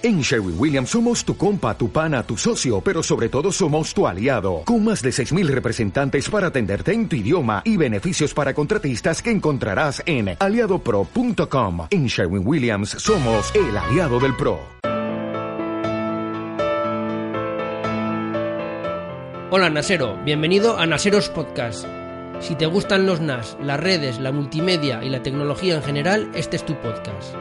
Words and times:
En 0.00 0.20
Sherwin 0.20 0.54
Williams 0.56 0.90
somos 0.90 1.24
tu 1.24 1.36
compa, 1.36 1.76
tu 1.76 1.90
pana, 1.90 2.22
tu 2.22 2.36
socio, 2.36 2.80
pero 2.80 3.02
sobre 3.02 3.28
todo 3.28 3.50
somos 3.50 3.92
tu 3.92 4.06
aliado, 4.06 4.62
con 4.64 4.84
más 4.84 5.02
de 5.02 5.10
6.000 5.10 5.48
representantes 5.48 6.30
para 6.30 6.46
atenderte 6.46 6.92
en 6.92 7.08
tu 7.08 7.16
idioma 7.16 7.62
y 7.64 7.76
beneficios 7.76 8.32
para 8.32 8.54
contratistas 8.54 9.20
que 9.20 9.32
encontrarás 9.32 10.00
en 10.06 10.36
aliadopro.com. 10.38 11.88
En 11.90 12.06
Sherwin 12.06 12.46
Williams 12.46 12.90
somos 12.90 13.52
el 13.56 13.76
aliado 13.76 14.20
del 14.20 14.36
PRO. 14.36 14.60
Hola 19.50 19.68
Nasero, 19.70 20.16
bienvenido 20.24 20.78
a 20.78 20.86
Naseros 20.86 21.28
Podcast. 21.28 21.84
Si 22.38 22.54
te 22.54 22.66
gustan 22.66 23.04
los 23.04 23.20
NAS, 23.20 23.56
las 23.60 23.80
redes, 23.80 24.20
la 24.20 24.30
multimedia 24.30 25.02
y 25.02 25.08
la 25.08 25.24
tecnología 25.24 25.74
en 25.74 25.82
general, 25.82 26.30
este 26.34 26.54
es 26.54 26.64
tu 26.64 26.76
podcast. 26.76 27.34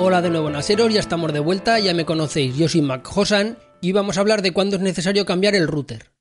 Hola 0.00 0.22
de 0.22 0.30
nuevo 0.30 0.48
Naseros, 0.48 0.94
ya 0.94 1.00
estamos 1.00 1.32
de 1.32 1.40
vuelta, 1.40 1.80
ya 1.80 1.92
me 1.92 2.04
conocéis, 2.04 2.56
yo 2.56 2.68
soy 2.68 2.82
Mac 2.82 3.04
Hosan 3.16 3.58
y 3.80 3.90
vamos 3.90 4.16
a 4.16 4.20
hablar 4.20 4.42
de 4.42 4.52
cuándo 4.52 4.76
es 4.76 4.82
necesario 4.82 5.26
cambiar 5.26 5.56
el 5.56 5.66
router. 5.66 6.12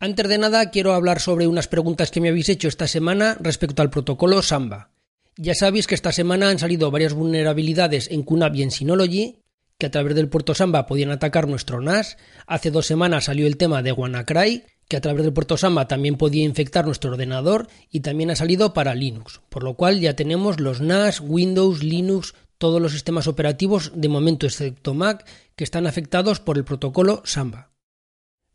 Antes 0.00 0.28
de 0.28 0.38
nada 0.38 0.70
quiero 0.70 0.94
hablar 0.94 1.20
sobre 1.20 1.46
unas 1.46 1.68
preguntas 1.68 2.10
que 2.10 2.22
me 2.22 2.30
habéis 2.30 2.48
hecho 2.48 2.68
esta 2.68 2.88
semana 2.88 3.36
respecto 3.38 3.82
al 3.82 3.90
protocolo 3.90 4.40
Samba. 4.40 4.92
Ya 5.36 5.54
sabéis 5.54 5.86
que 5.86 5.94
esta 5.94 6.10
semana 6.10 6.48
han 6.48 6.58
salido 6.58 6.90
varias 6.90 7.12
vulnerabilidades 7.12 8.10
en 8.10 8.22
QNAP 8.22 8.56
y 8.56 8.62
en 8.62 8.70
Synology 8.70 9.42
que 9.76 9.86
a 9.86 9.90
través 9.90 10.14
del 10.14 10.28
puerto 10.30 10.54
Samba 10.54 10.86
podían 10.86 11.10
atacar 11.10 11.48
nuestro 11.48 11.82
NAS. 11.82 12.16
Hace 12.46 12.70
dos 12.70 12.86
semanas 12.86 13.24
salió 13.24 13.46
el 13.46 13.58
tema 13.58 13.82
de 13.82 13.92
WannaCry, 13.92 14.64
que 14.88 14.96
a 14.96 15.00
través 15.00 15.24
del 15.24 15.32
puerto 15.34 15.56
Samba 15.56 15.88
también 15.88 16.16
podía 16.16 16.44
infectar 16.44 16.86
nuestro 16.86 17.10
ordenador 17.10 17.66
y 17.90 18.00
también 18.00 18.30
ha 18.30 18.36
salido 18.36 18.72
para 18.72 18.94
Linux, 18.94 19.40
por 19.50 19.64
lo 19.64 19.74
cual 19.74 20.00
ya 20.00 20.14
tenemos 20.14 20.60
los 20.60 20.80
NAS, 20.80 21.20
Windows, 21.20 21.82
Linux, 21.82 22.34
todos 22.62 22.80
los 22.80 22.92
sistemas 22.92 23.26
operativos, 23.26 23.90
de 23.92 24.08
momento 24.08 24.46
excepto 24.46 24.94
Mac, 24.94 25.26
que 25.56 25.64
están 25.64 25.88
afectados 25.88 26.38
por 26.38 26.56
el 26.56 26.64
protocolo 26.64 27.20
Samba. 27.24 27.72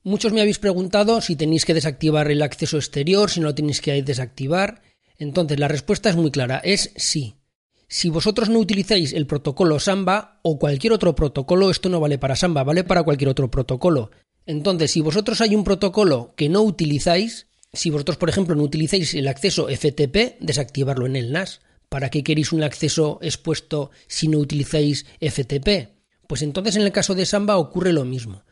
Muchos 0.02 0.32
me 0.32 0.40
habéis 0.40 0.60
preguntado 0.60 1.20
si 1.20 1.36
tenéis 1.36 1.66
que 1.66 1.74
desactivar 1.74 2.32
el 2.32 2.42
acceso 2.42 2.78
exterior, 2.78 3.30
si 3.30 3.42
no 3.42 3.48
lo 3.48 3.56
tenéis 3.56 3.82
que 3.82 4.02
desactivar. 4.02 4.82
Entonces 5.18 5.60
la 5.60 5.68
respuesta 5.68 6.10
es 6.10 6.16
muy 6.16 6.32
clara, 6.32 6.62
es 6.64 6.94
sí. 6.96 7.36
Si 7.90 8.08
vosotros 8.08 8.48
no 8.48 8.60
utilizáis 8.60 9.12
el 9.12 9.28
protocolo 9.28 9.78
Samba 9.78 10.40
o 10.42 10.58
cualquier 10.58 10.94
otro 10.94 11.14
protocolo, 11.14 11.70
esto 11.70 11.90
no 11.90 12.00
vale 12.00 12.18
para 12.18 12.38
Samba, 12.38 12.64
vale 12.64 12.86
para 12.86 13.04
cualquier 13.04 13.28
otro 13.28 13.52
protocolo. 13.52 14.12
Entonces, 14.46 14.90
si 14.90 15.02
vosotros 15.02 15.42
hay 15.42 15.54
un 15.54 15.66
protocolo 15.66 16.34
que 16.38 16.48
no 16.48 16.62
utilizáis, 16.62 17.48
si 17.74 17.90
vosotros, 17.90 18.16
por 18.16 18.30
ejemplo, 18.30 18.56
no 18.56 18.64
utilizáis 18.64 19.14
el 19.16 19.28
acceso 19.28 19.68
FTP, 19.68 20.40
desactivarlo 20.40 21.08
en 21.08 21.18
el 21.18 21.34
NAS. 21.34 21.60
¿Para 21.90 22.10
qué 22.10 22.24
queréis 22.24 22.52
un 22.52 22.64
acceso 22.64 23.20
expuesto 23.22 23.92
si 24.08 24.28
no 24.28 24.40
utilizáis 24.40 25.06
FTP? 25.22 25.96
Pues 26.28 26.42
entonces 26.42 26.76
en 26.76 26.82
el 26.82 26.92
caso 26.92 27.16
de 27.16 27.26
Samba 27.26 27.58
ocurre 27.58 27.94
lo 27.94 28.04
mismo. 28.04 28.44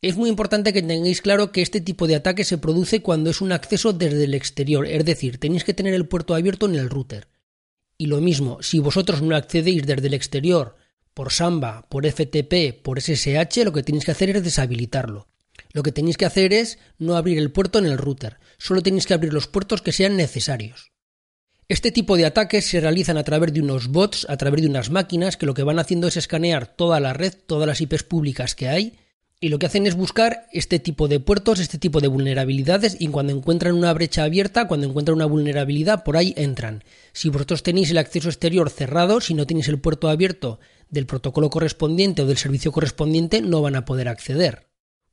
Es 0.00 0.16
muy 0.16 0.28
importante 0.28 0.72
que 0.72 0.82
tengáis 0.82 1.22
claro 1.22 1.50
que 1.50 1.62
este 1.62 1.80
tipo 1.80 2.06
de 2.06 2.16
ataque 2.16 2.44
se 2.44 2.58
produce 2.58 3.02
cuando 3.02 3.30
es 3.30 3.40
un 3.40 3.52
acceso 3.52 3.92
desde 3.92 4.24
el 4.24 4.34
exterior, 4.34 4.86
es 4.86 5.04
decir, 5.04 5.38
tenéis 5.38 5.64
que 5.64 5.74
tener 5.74 5.94
el 5.94 6.06
puerto 6.06 6.34
abierto 6.34 6.66
en 6.66 6.76
el 6.76 6.88
router. 6.90 7.28
Y 7.96 8.06
lo 8.06 8.20
mismo, 8.20 8.62
si 8.62 8.78
vosotros 8.78 9.22
no 9.22 9.34
accedéis 9.34 9.86
desde 9.86 10.06
el 10.06 10.14
exterior 10.14 10.76
por 11.14 11.32
Samba, 11.32 11.86
por 11.88 12.06
FTP, 12.06 12.80
por 12.80 13.00
SSH, 13.00 13.64
lo 13.64 13.72
que 13.72 13.82
tenéis 13.82 14.04
que 14.04 14.12
hacer 14.12 14.30
es 14.30 14.44
deshabilitarlo. 14.44 15.26
Lo 15.72 15.82
que 15.82 15.90
tenéis 15.90 16.16
que 16.16 16.26
hacer 16.26 16.52
es 16.52 16.78
no 16.98 17.16
abrir 17.16 17.38
el 17.38 17.50
puerto 17.50 17.80
en 17.80 17.86
el 17.86 17.98
router, 17.98 18.38
solo 18.56 18.82
tenéis 18.82 19.06
que 19.06 19.14
abrir 19.14 19.32
los 19.32 19.48
puertos 19.48 19.82
que 19.82 19.90
sean 19.90 20.16
necesarios. 20.16 20.87
Este 21.70 21.92
tipo 21.92 22.16
de 22.16 22.24
ataques 22.24 22.64
se 22.64 22.80
realizan 22.80 23.18
a 23.18 23.24
través 23.24 23.52
de 23.52 23.60
unos 23.60 23.88
bots, 23.88 24.24
a 24.30 24.38
través 24.38 24.62
de 24.62 24.68
unas 24.68 24.88
máquinas 24.88 25.36
que 25.36 25.44
lo 25.44 25.52
que 25.52 25.62
van 25.62 25.78
haciendo 25.78 26.08
es 26.08 26.16
escanear 26.16 26.66
toda 26.66 26.98
la 26.98 27.12
red, 27.12 27.34
todas 27.46 27.68
las 27.68 27.82
IPs 27.82 28.04
públicas 28.04 28.54
que 28.54 28.68
hay, 28.68 28.94
y 29.38 29.50
lo 29.50 29.58
que 29.58 29.66
hacen 29.66 29.86
es 29.86 29.94
buscar 29.94 30.46
este 30.50 30.78
tipo 30.78 31.08
de 31.08 31.20
puertos, 31.20 31.60
este 31.60 31.76
tipo 31.76 32.00
de 32.00 32.08
vulnerabilidades, 32.08 32.96
y 32.98 33.08
cuando 33.08 33.34
encuentran 33.34 33.74
una 33.74 33.92
brecha 33.92 34.24
abierta, 34.24 34.66
cuando 34.66 34.86
encuentran 34.86 35.16
una 35.16 35.26
vulnerabilidad, 35.26 36.04
por 36.04 36.16
ahí 36.16 36.32
entran. 36.38 36.84
Si 37.12 37.28
vosotros 37.28 37.62
tenéis 37.62 37.90
el 37.90 37.98
acceso 37.98 38.30
exterior 38.30 38.70
cerrado, 38.70 39.20
si 39.20 39.34
no 39.34 39.46
tenéis 39.46 39.68
el 39.68 39.78
puerto 39.78 40.08
abierto 40.08 40.60
del 40.88 41.04
protocolo 41.04 41.50
correspondiente 41.50 42.22
o 42.22 42.26
del 42.26 42.38
servicio 42.38 42.72
correspondiente, 42.72 43.42
no 43.42 43.60
van 43.60 43.76
a 43.76 43.84
poder 43.84 44.08
acceder. 44.08 44.67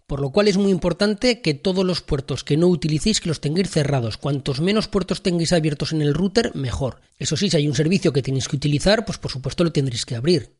Por 0.08 0.22
lo 0.22 0.30
cual 0.30 0.48
es 0.48 0.58
muy 0.58 0.72
importante 0.72 1.42
que 1.42 1.56
todos 1.56 1.84
los 1.84 2.02
puertos 2.02 2.44
que 2.44 2.58
no 2.58 2.68
utilicéis 2.68 3.20
que 3.20 3.30
los 3.30 3.42
tengáis 3.42 3.72
cerrados. 3.72 4.18
Cuantos 4.18 4.62
menos 4.62 4.88
puertos 4.88 5.24
tengáis 5.24 5.52
abiertos 5.52 5.94
en 5.94 6.02
el 6.04 6.14
router, 6.14 6.54
mejor. 6.54 7.02
Eso 7.18 7.36
sí, 7.36 7.50
si 7.50 7.58
hay 7.58 7.68
un 7.68 7.74
servicio 7.74 8.14
que 8.14 8.22
tenéis 8.22 8.48
que 8.48 8.56
utilizar, 8.56 9.04
pues 9.04 9.18
por 9.18 9.32
supuesto 9.32 9.64
lo 9.64 9.72
tendréis 9.72 10.06
que 10.06 10.16
abrir. 10.16 10.58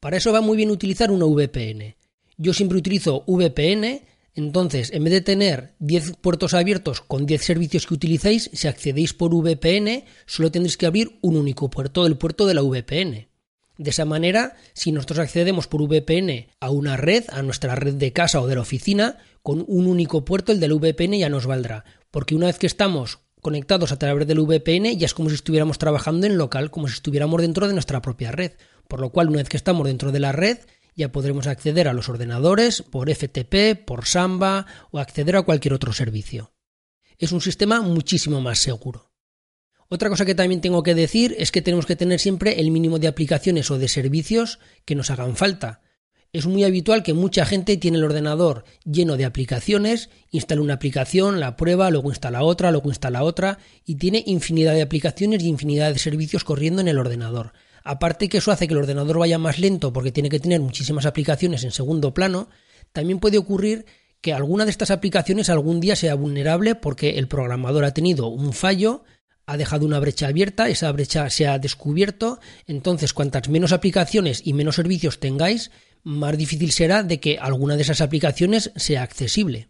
Para 0.00 0.18
eso 0.18 0.32
va 0.32 0.42
muy 0.42 0.56
bien 0.56 0.70
utilizar 0.70 1.10
una 1.10 1.24
VPN. 1.24 1.96
Yo 2.36 2.52
siempre 2.52 2.76
utilizo 2.76 3.24
VPN, 3.26 4.02
entonces 4.34 4.92
en 4.92 5.04
vez 5.04 5.12
de 5.14 5.20
tener 5.22 5.74
10 5.78 6.16
puertos 6.20 6.52
abiertos 6.52 7.00
con 7.00 7.24
10 7.24 7.42
servicios 7.42 7.86
que 7.86 7.94
utilicéis, 7.94 8.50
si 8.52 8.68
accedéis 8.68 9.14
por 9.14 9.32
VPN, 9.34 10.04
solo 10.26 10.50
tendréis 10.50 10.76
que 10.76 10.86
abrir 10.86 11.18
un 11.22 11.36
único 11.36 11.70
puerto, 11.70 12.04
el 12.04 12.18
puerto 12.18 12.46
de 12.46 12.54
la 12.54 12.62
VPN. 12.62 13.31
De 13.82 13.90
esa 13.90 14.04
manera, 14.04 14.54
si 14.74 14.92
nosotros 14.92 15.18
accedemos 15.18 15.66
por 15.66 15.82
VPN 15.82 16.46
a 16.60 16.70
una 16.70 16.96
red, 16.96 17.24
a 17.30 17.42
nuestra 17.42 17.74
red 17.74 17.94
de 17.94 18.12
casa 18.12 18.40
o 18.40 18.46
de 18.46 18.54
la 18.54 18.60
oficina, 18.60 19.18
con 19.42 19.64
un 19.66 19.88
único 19.88 20.24
puerto, 20.24 20.52
el 20.52 20.60
del 20.60 20.74
VPN 20.74 21.18
ya 21.18 21.28
nos 21.28 21.46
valdrá. 21.46 21.84
Porque 22.12 22.36
una 22.36 22.46
vez 22.46 22.60
que 22.60 22.68
estamos 22.68 23.18
conectados 23.40 23.90
a 23.90 23.98
través 23.98 24.28
del 24.28 24.38
VPN, 24.38 24.96
ya 24.96 25.06
es 25.06 25.14
como 25.14 25.30
si 25.30 25.34
estuviéramos 25.34 25.78
trabajando 25.78 26.28
en 26.28 26.38
local, 26.38 26.70
como 26.70 26.86
si 26.86 26.94
estuviéramos 26.94 27.42
dentro 27.42 27.66
de 27.66 27.72
nuestra 27.72 28.00
propia 28.00 28.30
red. 28.30 28.52
Por 28.86 29.00
lo 29.00 29.10
cual, 29.10 29.30
una 29.30 29.38
vez 29.38 29.48
que 29.48 29.56
estamos 29.56 29.84
dentro 29.84 30.12
de 30.12 30.20
la 30.20 30.30
red, 30.30 30.58
ya 30.94 31.10
podremos 31.10 31.48
acceder 31.48 31.88
a 31.88 31.92
los 31.92 32.08
ordenadores 32.08 32.82
por 32.82 33.12
FTP, 33.12 33.84
por 33.84 34.06
Samba 34.06 34.66
o 34.92 35.00
acceder 35.00 35.34
a 35.34 35.42
cualquier 35.42 35.74
otro 35.74 35.92
servicio. 35.92 36.52
Es 37.18 37.32
un 37.32 37.40
sistema 37.40 37.82
muchísimo 37.82 38.40
más 38.40 38.60
seguro. 38.60 39.11
Otra 39.92 40.08
cosa 40.08 40.24
que 40.24 40.34
también 40.34 40.62
tengo 40.62 40.82
que 40.82 40.94
decir 40.94 41.36
es 41.38 41.52
que 41.52 41.60
tenemos 41.60 41.84
que 41.84 41.96
tener 41.96 42.18
siempre 42.18 42.58
el 42.58 42.70
mínimo 42.70 42.98
de 42.98 43.08
aplicaciones 43.08 43.70
o 43.70 43.76
de 43.76 43.88
servicios 43.88 44.58
que 44.86 44.94
nos 44.94 45.10
hagan 45.10 45.36
falta. 45.36 45.82
Es 46.32 46.46
muy 46.46 46.64
habitual 46.64 47.02
que 47.02 47.12
mucha 47.12 47.44
gente 47.44 47.76
tiene 47.76 47.98
el 47.98 48.04
ordenador 48.04 48.64
lleno 48.86 49.18
de 49.18 49.26
aplicaciones, 49.26 50.08
instala 50.30 50.62
una 50.62 50.72
aplicación, 50.72 51.40
la 51.40 51.56
prueba, 51.56 51.90
luego 51.90 52.08
instala 52.08 52.42
otra, 52.42 52.70
luego 52.70 52.88
instala 52.88 53.22
otra 53.22 53.58
y 53.84 53.96
tiene 53.96 54.24
infinidad 54.26 54.72
de 54.72 54.80
aplicaciones 54.80 55.42
y 55.42 55.48
infinidad 55.48 55.92
de 55.92 55.98
servicios 55.98 56.42
corriendo 56.42 56.80
en 56.80 56.88
el 56.88 56.98
ordenador. 56.98 57.52
Aparte 57.84 58.30
que 58.30 58.38
eso 58.38 58.50
hace 58.50 58.66
que 58.66 58.72
el 58.72 58.80
ordenador 58.80 59.18
vaya 59.18 59.36
más 59.36 59.58
lento 59.58 59.92
porque 59.92 60.10
tiene 60.10 60.30
que 60.30 60.40
tener 60.40 60.62
muchísimas 60.62 61.04
aplicaciones 61.04 61.64
en 61.64 61.70
segundo 61.70 62.14
plano, 62.14 62.48
también 62.94 63.18
puede 63.18 63.36
ocurrir 63.36 63.84
que 64.22 64.32
alguna 64.32 64.64
de 64.64 64.70
estas 64.70 64.90
aplicaciones 64.90 65.50
algún 65.50 65.80
día 65.80 65.96
sea 65.96 66.14
vulnerable 66.14 66.76
porque 66.76 67.18
el 67.18 67.28
programador 67.28 67.84
ha 67.84 67.92
tenido 67.92 68.28
un 68.28 68.54
fallo, 68.54 69.04
ha 69.46 69.56
dejado 69.56 69.86
una 69.86 69.98
brecha 69.98 70.28
abierta, 70.28 70.68
esa 70.68 70.90
brecha 70.92 71.28
se 71.30 71.46
ha 71.46 71.58
descubierto, 71.58 72.38
entonces 72.66 73.12
cuantas 73.12 73.48
menos 73.48 73.72
aplicaciones 73.72 74.42
y 74.44 74.52
menos 74.52 74.76
servicios 74.76 75.20
tengáis, 75.20 75.70
más 76.04 76.36
difícil 76.36 76.72
será 76.72 77.02
de 77.02 77.20
que 77.20 77.38
alguna 77.38 77.76
de 77.76 77.82
esas 77.82 78.00
aplicaciones 78.00 78.72
sea 78.76 79.02
accesible. 79.02 79.68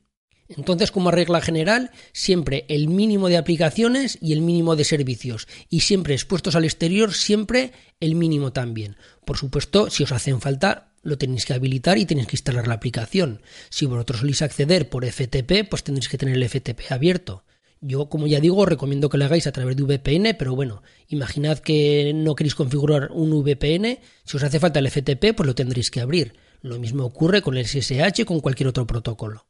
Entonces, 0.48 0.90
como 0.90 1.10
regla 1.10 1.40
general, 1.40 1.90
siempre 2.12 2.66
el 2.68 2.88
mínimo 2.88 3.28
de 3.28 3.36
aplicaciones 3.36 4.18
y 4.20 4.32
el 4.32 4.42
mínimo 4.42 4.76
de 4.76 4.84
servicios. 4.84 5.48
Y 5.70 5.80
siempre 5.80 6.14
expuestos 6.14 6.56
al 6.56 6.64
exterior, 6.64 7.14
siempre 7.14 7.72
el 8.00 8.14
mínimo 8.14 8.52
también. 8.52 8.96
Por 9.24 9.38
supuesto, 9.38 9.88
si 9.88 10.02
os 10.02 10.12
hacen 10.12 10.40
falta, 10.40 10.92
lo 11.02 11.18
tenéis 11.18 11.46
que 11.46 11.54
habilitar 11.54 11.98
y 11.98 12.06
tenéis 12.06 12.26
que 12.26 12.36
instalar 12.36 12.68
la 12.68 12.74
aplicación. 12.74 13.40
Si 13.70 13.86
vosotros 13.86 14.20
soléis 14.20 14.42
acceder 14.42 14.88
por 14.88 15.06
FTP, 15.06 15.68
pues 15.68 15.84
tendréis 15.84 16.08
que 16.08 16.18
tener 16.18 16.36
el 16.36 16.48
FTP 16.48 16.90
abierto. 16.90 17.44
Yo, 17.84 18.08
como 18.08 18.28
ya 18.28 18.38
digo, 18.38 18.64
recomiendo 18.64 19.08
que 19.08 19.18
lo 19.18 19.24
hagáis 19.24 19.48
a 19.48 19.52
través 19.52 19.76
de 19.76 19.82
VPN, 19.82 20.36
pero 20.38 20.54
bueno, 20.54 20.84
imaginad 21.08 21.58
que 21.58 22.12
no 22.14 22.36
queréis 22.36 22.54
configurar 22.54 23.10
un 23.10 23.30
VPN, 23.42 23.98
si 24.22 24.36
os 24.36 24.42
hace 24.44 24.60
falta 24.60 24.78
el 24.78 24.88
FTP, 24.88 25.34
pues 25.36 25.48
lo 25.48 25.56
tendréis 25.56 25.90
que 25.90 26.00
abrir. 26.00 26.34
Lo 26.60 26.78
mismo 26.78 27.04
ocurre 27.04 27.42
con 27.42 27.56
el 27.56 27.66
SSH, 27.66 28.24
con 28.24 28.38
cualquier 28.38 28.68
otro 28.68 28.86
protocolo. 28.86 29.48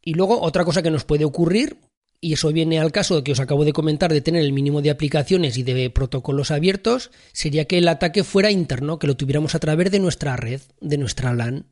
Y 0.00 0.14
luego, 0.14 0.40
otra 0.40 0.64
cosa 0.64 0.82
que 0.82 0.92
nos 0.92 1.04
puede 1.04 1.24
ocurrir, 1.24 1.78
y 2.20 2.34
eso 2.34 2.52
viene 2.52 2.78
al 2.78 2.92
caso 2.92 3.16
de 3.16 3.24
que 3.24 3.32
os 3.32 3.40
acabo 3.40 3.64
de 3.64 3.72
comentar 3.72 4.12
de 4.12 4.20
tener 4.20 4.42
el 4.42 4.52
mínimo 4.52 4.80
de 4.80 4.90
aplicaciones 4.90 5.58
y 5.58 5.64
de 5.64 5.90
protocolos 5.90 6.52
abiertos, 6.52 7.10
sería 7.32 7.64
que 7.64 7.78
el 7.78 7.88
ataque 7.88 8.22
fuera 8.22 8.52
interno, 8.52 9.00
que 9.00 9.08
lo 9.08 9.16
tuviéramos 9.16 9.56
a 9.56 9.58
través 9.58 9.90
de 9.90 9.98
nuestra 9.98 10.36
red, 10.36 10.60
de 10.80 10.96
nuestra 10.96 11.34
LAN. 11.34 11.66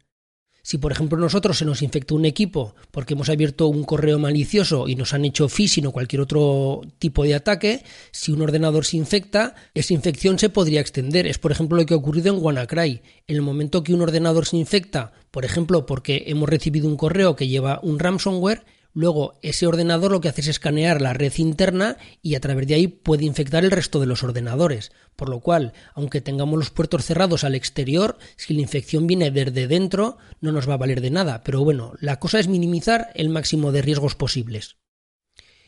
Si, 0.62 0.78
por 0.78 0.92
ejemplo, 0.92 1.18
nosotros 1.18 1.58
se 1.58 1.64
nos 1.64 1.82
infecta 1.82 2.14
un 2.14 2.24
equipo 2.24 2.74
porque 2.90 3.14
hemos 3.14 3.28
abierto 3.28 3.66
un 3.68 3.84
correo 3.84 4.18
malicioso 4.18 4.88
y 4.88 4.94
nos 4.94 5.14
han 5.14 5.24
hecho 5.24 5.48
phishing 5.48 5.86
o 5.86 5.92
cualquier 5.92 6.22
otro 6.22 6.82
tipo 6.98 7.24
de 7.24 7.34
ataque, 7.34 7.82
si 8.10 8.32
un 8.32 8.42
ordenador 8.42 8.84
se 8.84 8.96
infecta, 8.96 9.54
esa 9.74 9.94
infección 9.94 10.38
se 10.38 10.50
podría 10.50 10.80
extender. 10.80 11.26
Es, 11.26 11.38
por 11.38 11.52
ejemplo, 11.52 11.78
lo 11.78 11.86
que 11.86 11.94
ha 11.94 11.96
ocurrido 11.96 12.34
en 12.34 12.42
WannaCry. 12.42 13.02
En 13.26 13.36
el 13.36 13.42
momento 13.42 13.82
que 13.82 13.94
un 13.94 14.02
ordenador 14.02 14.46
se 14.46 14.56
infecta, 14.56 15.12
por 15.30 15.44
ejemplo, 15.44 15.86
porque 15.86 16.24
hemos 16.26 16.48
recibido 16.48 16.88
un 16.88 16.96
correo 16.96 17.36
que 17.36 17.48
lleva 17.48 17.80
un 17.82 17.98
ransomware, 17.98 18.64
Luego, 18.92 19.38
ese 19.42 19.66
ordenador 19.66 20.10
lo 20.10 20.20
que 20.20 20.28
hace 20.28 20.40
es 20.40 20.48
escanear 20.48 21.00
la 21.00 21.12
red 21.12 21.32
interna 21.36 21.96
y 22.22 22.34
a 22.34 22.40
través 22.40 22.66
de 22.66 22.74
ahí 22.74 22.88
puede 22.88 23.24
infectar 23.24 23.64
el 23.64 23.70
resto 23.70 24.00
de 24.00 24.06
los 24.06 24.24
ordenadores. 24.24 24.90
Por 25.14 25.28
lo 25.28 25.40
cual, 25.40 25.72
aunque 25.94 26.20
tengamos 26.20 26.58
los 26.58 26.70
puertos 26.70 27.04
cerrados 27.04 27.44
al 27.44 27.54
exterior, 27.54 28.18
si 28.36 28.54
la 28.54 28.62
infección 28.62 29.06
viene 29.06 29.30
desde 29.30 29.68
dentro, 29.68 30.18
no 30.40 30.50
nos 30.50 30.68
va 30.68 30.74
a 30.74 30.78
valer 30.78 31.00
de 31.00 31.10
nada. 31.10 31.42
Pero 31.44 31.62
bueno, 31.62 31.92
la 32.00 32.18
cosa 32.18 32.40
es 32.40 32.48
minimizar 32.48 33.10
el 33.14 33.28
máximo 33.28 33.70
de 33.70 33.82
riesgos 33.82 34.16
posibles. 34.16 34.76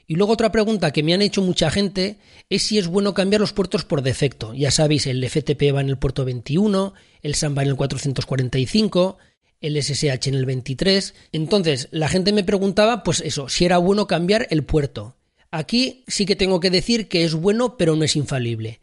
Y 0.07 0.17
luego 0.17 0.33
otra 0.33 0.53
pregunta 0.53 0.91
que 0.91 1.03
me 1.03 1.15
han 1.15 1.23
hecho 1.23 1.43
mucha 1.43 1.71
gente 1.71 2.19
es 2.51 2.65
si 2.65 2.79
es 2.79 2.89
bueno 2.89 3.15
cambiar 3.15 3.41
los 3.41 3.53
puertos 3.53 3.85
por 3.85 4.03
defecto. 4.03 4.53
Ya 4.53 4.71
sabéis, 4.71 5.07
el 5.07 5.27
FTP 5.27 5.75
va 5.75 5.81
en 5.81 5.89
el 5.89 5.97
puerto 5.97 6.25
21, 6.25 6.93
el 7.23 7.35
SAM 7.35 7.57
va 7.57 7.63
en 7.63 7.69
el 7.69 7.77
445, 7.77 9.19
el 9.63 9.83
SSH 9.83 10.29
en 10.29 10.35
el 10.35 10.45
23. 10.45 11.15
Entonces, 11.33 11.89
la 11.91 12.09
gente 12.09 12.33
me 12.33 12.45
preguntaba, 12.45 13.03
pues 13.03 13.21
eso, 13.21 13.49
si 13.49 13.65
era 13.65 13.79
bueno 13.79 14.07
cambiar 14.07 14.47
el 14.51 14.65
puerto. 14.65 15.17
Aquí 15.51 16.05
sí 16.09 16.27
que 16.27 16.37
tengo 16.37 16.61
que 16.61 16.71
decir 16.71 17.09
que 17.09 17.25
es 17.25 17.35
bueno, 17.35 17.77
pero 17.77 17.97
no 17.97 18.05
es 18.05 18.17
infalible. 18.17 18.81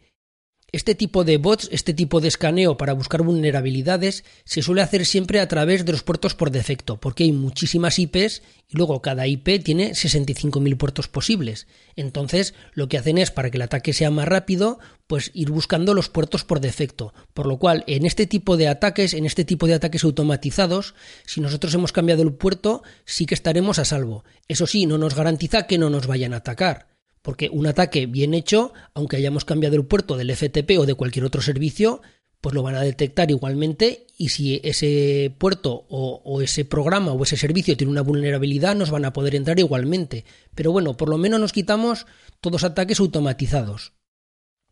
Este 0.72 0.94
tipo 0.94 1.24
de 1.24 1.36
bots, 1.36 1.68
este 1.72 1.94
tipo 1.94 2.20
de 2.20 2.28
escaneo 2.28 2.76
para 2.76 2.92
buscar 2.92 3.22
vulnerabilidades, 3.22 4.24
se 4.44 4.62
suele 4.62 4.82
hacer 4.82 5.04
siempre 5.04 5.40
a 5.40 5.48
través 5.48 5.84
de 5.84 5.92
los 5.92 6.02
puertos 6.02 6.34
por 6.34 6.50
defecto, 6.50 7.00
porque 7.00 7.24
hay 7.24 7.32
muchísimas 7.32 7.98
IPs 7.98 8.42
y 8.68 8.76
luego 8.76 9.02
cada 9.02 9.26
IP 9.26 9.62
tiene 9.64 9.90
65.000 9.90 10.76
puertos 10.76 11.08
posibles. 11.08 11.66
Entonces, 11.96 12.54
lo 12.72 12.88
que 12.88 12.98
hacen 12.98 13.18
es, 13.18 13.30
para 13.30 13.50
que 13.50 13.58
el 13.58 13.62
ataque 13.62 13.92
sea 13.92 14.10
más 14.10 14.28
rápido, 14.28 14.78
pues 15.08 15.32
ir 15.34 15.50
buscando 15.50 15.92
los 15.92 16.08
puertos 16.08 16.44
por 16.44 16.60
defecto. 16.60 17.12
Por 17.34 17.46
lo 17.46 17.58
cual, 17.58 17.82
en 17.88 18.06
este 18.06 18.26
tipo 18.26 18.56
de 18.56 18.68
ataques, 18.68 19.12
en 19.14 19.26
este 19.26 19.44
tipo 19.44 19.66
de 19.66 19.74
ataques 19.74 20.04
automatizados, 20.04 20.94
si 21.26 21.40
nosotros 21.40 21.74
hemos 21.74 21.90
cambiado 21.90 22.22
el 22.22 22.32
puerto, 22.32 22.84
sí 23.04 23.26
que 23.26 23.34
estaremos 23.34 23.80
a 23.80 23.84
salvo. 23.84 24.24
Eso 24.46 24.68
sí, 24.68 24.86
no 24.86 24.98
nos 24.98 25.16
garantiza 25.16 25.66
que 25.66 25.78
no 25.78 25.90
nos 25.90 26.06
vayan 26.06 26.32
a 26.32 26.38
atacar. 26.38 26.90
Porque 27.22 27.48
un 27.50 27.66
ataque 27.66 28.06
bien 28.06 28.34
hecho, 28.34 28.72
aunque 28.94 29.16
hayamos 29.16 29.44
cambiado 29.44 29.76
el 29.76 29.84
puerto 29.84 30.16
del 30.16 30.34
FTP 30.34 30.78
o 30.78 30.86
de 30.86 30.94
cualquier 30.94 31.24
otro 31.24 31.42
servicio, 31.42 32.00
pues 32.40 32.54
lo 32.54 32.62
van 32.62 32.74
a 32.74 32.80
detectar 32.80 33.30
igualmente 33.30 34.06
y 34.16 34.30
si 34.30 34.60
ese 34.64 35.34
puerto 35.38 35.86
o, 35.90 36.40
ese 36.40 36.64
programa 36.64 37.12
o 37.12 37.22
ese 37.22 37.36
servicio 37.36 37.76
tiene 37.76 37.90
una 37.90 38.00
vulnerabilidad 38.02 38.74
nos 38.74 38.90
van 38.90 39.04
a 39.04 39.12
poder 39.12 39.34
entrar 39.34 39.58
igualmente. 39.58 40.24
Pero 40.54 40.72
bueno, 40.72 40.96
por 40.96 41.08
lo 41.10 41.18
menos 41.18 41.40
nos 41.40 41.52
quitamos 41.52 42.06
todos 42.40 42.64
ataques 42.64 43.00
automatizados. 43.00 43.92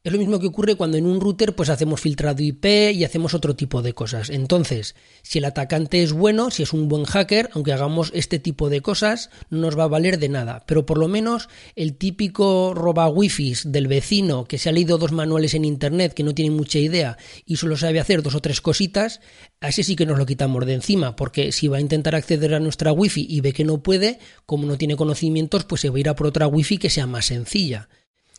Es 0.05 0.13
lo 0.13 0.19
mismo 0.19 0.39
que 0.39 0.47
ocurre 0.47 0.77
cuando 0.77 0.97
en 0.97 1.07
un 1.07 1.21
router 1.21 1.57
pues 1.57 1.71
hacemos 1.71 2.01
filtrado 2.01 2.41
IP 2.41 2.65
y 2.95 3.03
hacemos 3.03 3.35
otro 3.35 3.57
tipo 3.57 3.83
de 3.83 3.95
cosas. 3.95 4.31
Entonces, 4.31 4.95
si 5.23 5.39
el 5.39 5.45
atacante 5.45 6.05
es 6.05 6.13
bueno, 6.13 6.53
si 6.53 6.63
es 6.63 6.73
un 6.73 6.89
buen 6.89 7.05
hacker, 7.05 7.51
aunque 7.53 7.73
hagamos 7.73 8.13
este 8.15 8.39
tipo 8.39 8.71
de 8.71 8.81
cosas, 8.81 9.29
no 9.51 9.59
nos 9.59 9.77
va 9.77 9.85
a 9.85 9.89
valer 9.89 10.21
de 10.21 10.29
nada. 10.29 10.63
Pero 10.67 10.87
por 10.87 10.99
lo 10.99 11.09
menos 11.09 11.49
el 11.75 11.97
típico 11.97 12.75
roba 12.75 13.09
wifi 13.09 13.55
del 13.65 13.89
vecino 13.89 14.45
que 14.45 14.59
se 14.59 14.69
ha 14.69 14.73
leído 14.73 14.99
dos 14.99 15.11
manuales 15.11 15.55
en 15.55 15.65
internet 15.65 16.15
que 16.15 16.23
no 16.23 16.33
tiene 16.33 16.55
mucha 16.55 16.79
idea 16.79 17.19
y 17.45 17.57
solo 17.57 17.77
sabe 17.77 17.99
hacer 17.99 18.23
dos 18.23 18.37
o 18.37 18.41
tres 18.41 18.61
cositas, 18.61 19.21
a 19.61 19.69
ese 19.69 19.83
sí 19.83 19.97
que 19.97 20.07
nos 20.07 20.19
lo 20.19 20.27
quitamos 20.27 20.65
de 20.65 20.75
encima, 20.75 21.17
porque 21.17 21.51
si 21.51 21.67
va 21.67 21.79
a 21.79 21.81
intentar 21.81 22.15
acceder 22.15 22.55
a 22.55 22.61
nuestra 22.61 22.93
wifi 22.93 23.27
y 23.29 23.41
ve 23.41 23.53
que 23.53 23.65
no 23.65 23.83
puede, 23.83 24.21
como 24.47 24.67
no 24.67 24.79
tiene 24.79 24.95
conocimientos, 24.95 25.65
pues 25.65 25.81
se 25.81 25.91
va 25.91 25.97
a 25.97 26.01
ir 26.01 26.09
a 26.09 26.15
por 26.15 26.29
otra 26.29 26.47
wifi 26.47 26.79
que 26.79 26.89
sea 26.89 27.07
más 27.09 27.27
sencilla. 27.27 27.89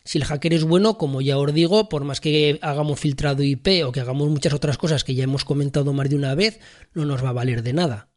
Si 0.09 0.17
el 0.17 0.25
hacker 0.25 0.55
es 0.55 0.63
bueno, 0.63 0.97
como 0.97 1.21
ya 1.21 1.37
os 1.37 1.53
digo, 1.53 1.87
por 1.87 2.03
más 2.03 2.19
que 2.19 2.57
hagamos 2.63 2.99
filtrado 2.99 3.43
IP 3.43 3.85
o 3.85 3.91
que 3.91 3.99
hagamos 3.99 4.27
muchas 4.27 4.53
otras 4.53 4.79
cosas 4.79 5.03
que 5.03 5.13
ya 5.13 5.23
hemos 5.23 5.45
comentado 5.45 5.93
más 5.93 6.09
de 6.09 6.15
una 6.15 6.33
vez, 6.33 6.59
no 6.95 7.05
nos 7.05 7.23
va 7.23 7.29
a 7.29 7.33
valer 7.33 7.61
de 7.61 7.73
nada. 7.73 8.09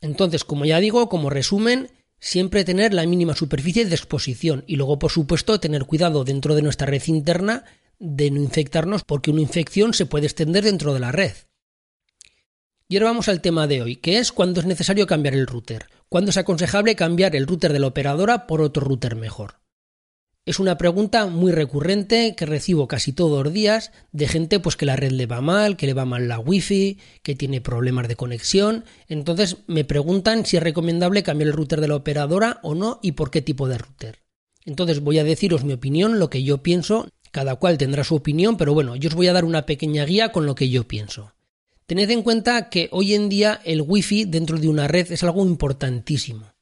Entonces, 0.00 0.44
como 0.44 0.66
ya 0.66 0.78
digo, 0.78 1.08
como 1.08 1.30
resumen, 1.30 1.90
siempre 2.20 2.62
tener 2.62 2.94
la 2.94 3.04
mínima 3.06 3.34
superficie 3.34 3.84
de 3.84 3.92
exposición 3.92 4.62
y 4.68 4.76
luego, 4.76 5.00
por 5.00 5.10
supuesto, 5.10 5.58
tener 5.58 5.84
cuidado 5.84 6.22
dentro 6.22 6.54
de 6.54 6.62
nuestra 6.62 6.86
red 6.86 7.02
interna 7.08 7.64
de 7.98 8.30
no 8.30 8.40
infectarnos 8.40 9.02
porque 9.02 9.32
una 9.32 9.40
infección 9.40 9.94
se 9.94 10.06
puede 10.06 10.26
extender 10.26 10.62
dentro 10.62 10.94
de 10.94 11.00
la 11.00 11.10
red. 11.10 11.32
Y 12.88 12.98
ahora 12.98 13.08
vamos 13.08 13.28
al 13.28 13.40
tema 13.40 13.66
de 13.66 13.82
hoy, 13.82 13.96
que 13.96 14.18
es 14.18 14.30
cuándo 14.30 14.60
es 14.60 14.66
necesario 14.66 15.08
cambiar 15.08 15.34
el 15.34 15.48
router. 15.48 15.86
Cuándo 16.08 16.30
es 16.30 16.36
aconsejable 16.36 16.94
cambiar 16.94 17.34
el 17.34 17.48
router 17.48 17.72
de 17.72 17.80
la 17.80 17.88
operadora 17.88 18.46
por 18.46 18.60
otro 18.60 18.84
router 18.84 19.16
mejor. 19.16 19.63
Es 20.46 20.58
una 20.58 20.76
pregunta 20.76 21.26
muy 21.26 21.52
recurrente 21.52 22.34
que 22.36 22.44
recibo 22.44 22.86
casi 22.86 23.14
todos 23.14 23.44
los 23.44 23.52
días 23.52 23.92
de 24.12 24.28
gente 24.28 24.60
pues 24.60 24.76
que 24.76 24.84
la 24.84 24.94
red 24.94 25.12
le 25.12 25.24
va 25.24 25.40
mal, 25.40 25.78
que 25.78 25.86
le 25.86 25.94
va 25.94 26.04
mal 26.04 26.28
la 26.28 26.38
wifi, 26.38 26.98
que 27.22 27.34
tiene 27.34 27.62
problemas 27.62 28.08
de 28.08 28.16
conexión. 28.16 28.84
Entonces 29.08 29.56
me 29.68 29.84
preguntan 29.84 30.44
si 30.44 30.58
es 30.58 30.62
recomendable 30.62 31.22
cambiar 31.22 31.48
el 31.48 31.54
router 31.54 31.80
de 31.80 31.88
la 31.88 31.96
operadora 31.96 32.60
o 32.62 32.74
no 32.74 33.00
y 33.02 33.12
por 33.12 33.30
qué 33.30 33.40
tipo 33.40 33.68
de 33.68 33.78
router. 33.78 34.18
Entonces 34.66 35.00
voy 35.00 35.18
a 35.18 35.24
deciros 35.24 35.64
mi 35.64 35.72
opinión, 35.72 36.18
lo 36.18 36.28
que 36.28 36.42
yo 36.42 36.62
pienso, 36.62 37.08
cada 37.30 37.56
cual 37.56 37.78
tendrá 37.78 38.04
su 38.04 38.14
opinión, 38.14 38.58
pero 38.58 38.74
bueno, 38.74 38.96
yo 38.96 39.08
os 39.08 39.14
voy 39.14 39.28
a 39.28 39.32
dar 39.32 39.46
una 39.46 39.64
pequeña 39.64 40.04
guía 40.04 40.30
con 40.30 40.44
lo 40.44 40.54
que 40.54 40.68
yo 40.68 40.86
pienso. 40.86 41.32
Tened 41.86 42.10
en 42.10 42.22
cuenta 42.22 42.68
que 42.68 42.90
hoy 42.92 43.14
en 43.14 43.30
día 43.30 43.62
el 43.64 43.80
wifi 43.80 44.26
dentro 44.26 44.58
de 44.58 44.68
una 44.68 44.88
red 44.88 45.10
es 45.10 45.22
algo 45.22 45.42
importantísimo. 45.42 46.53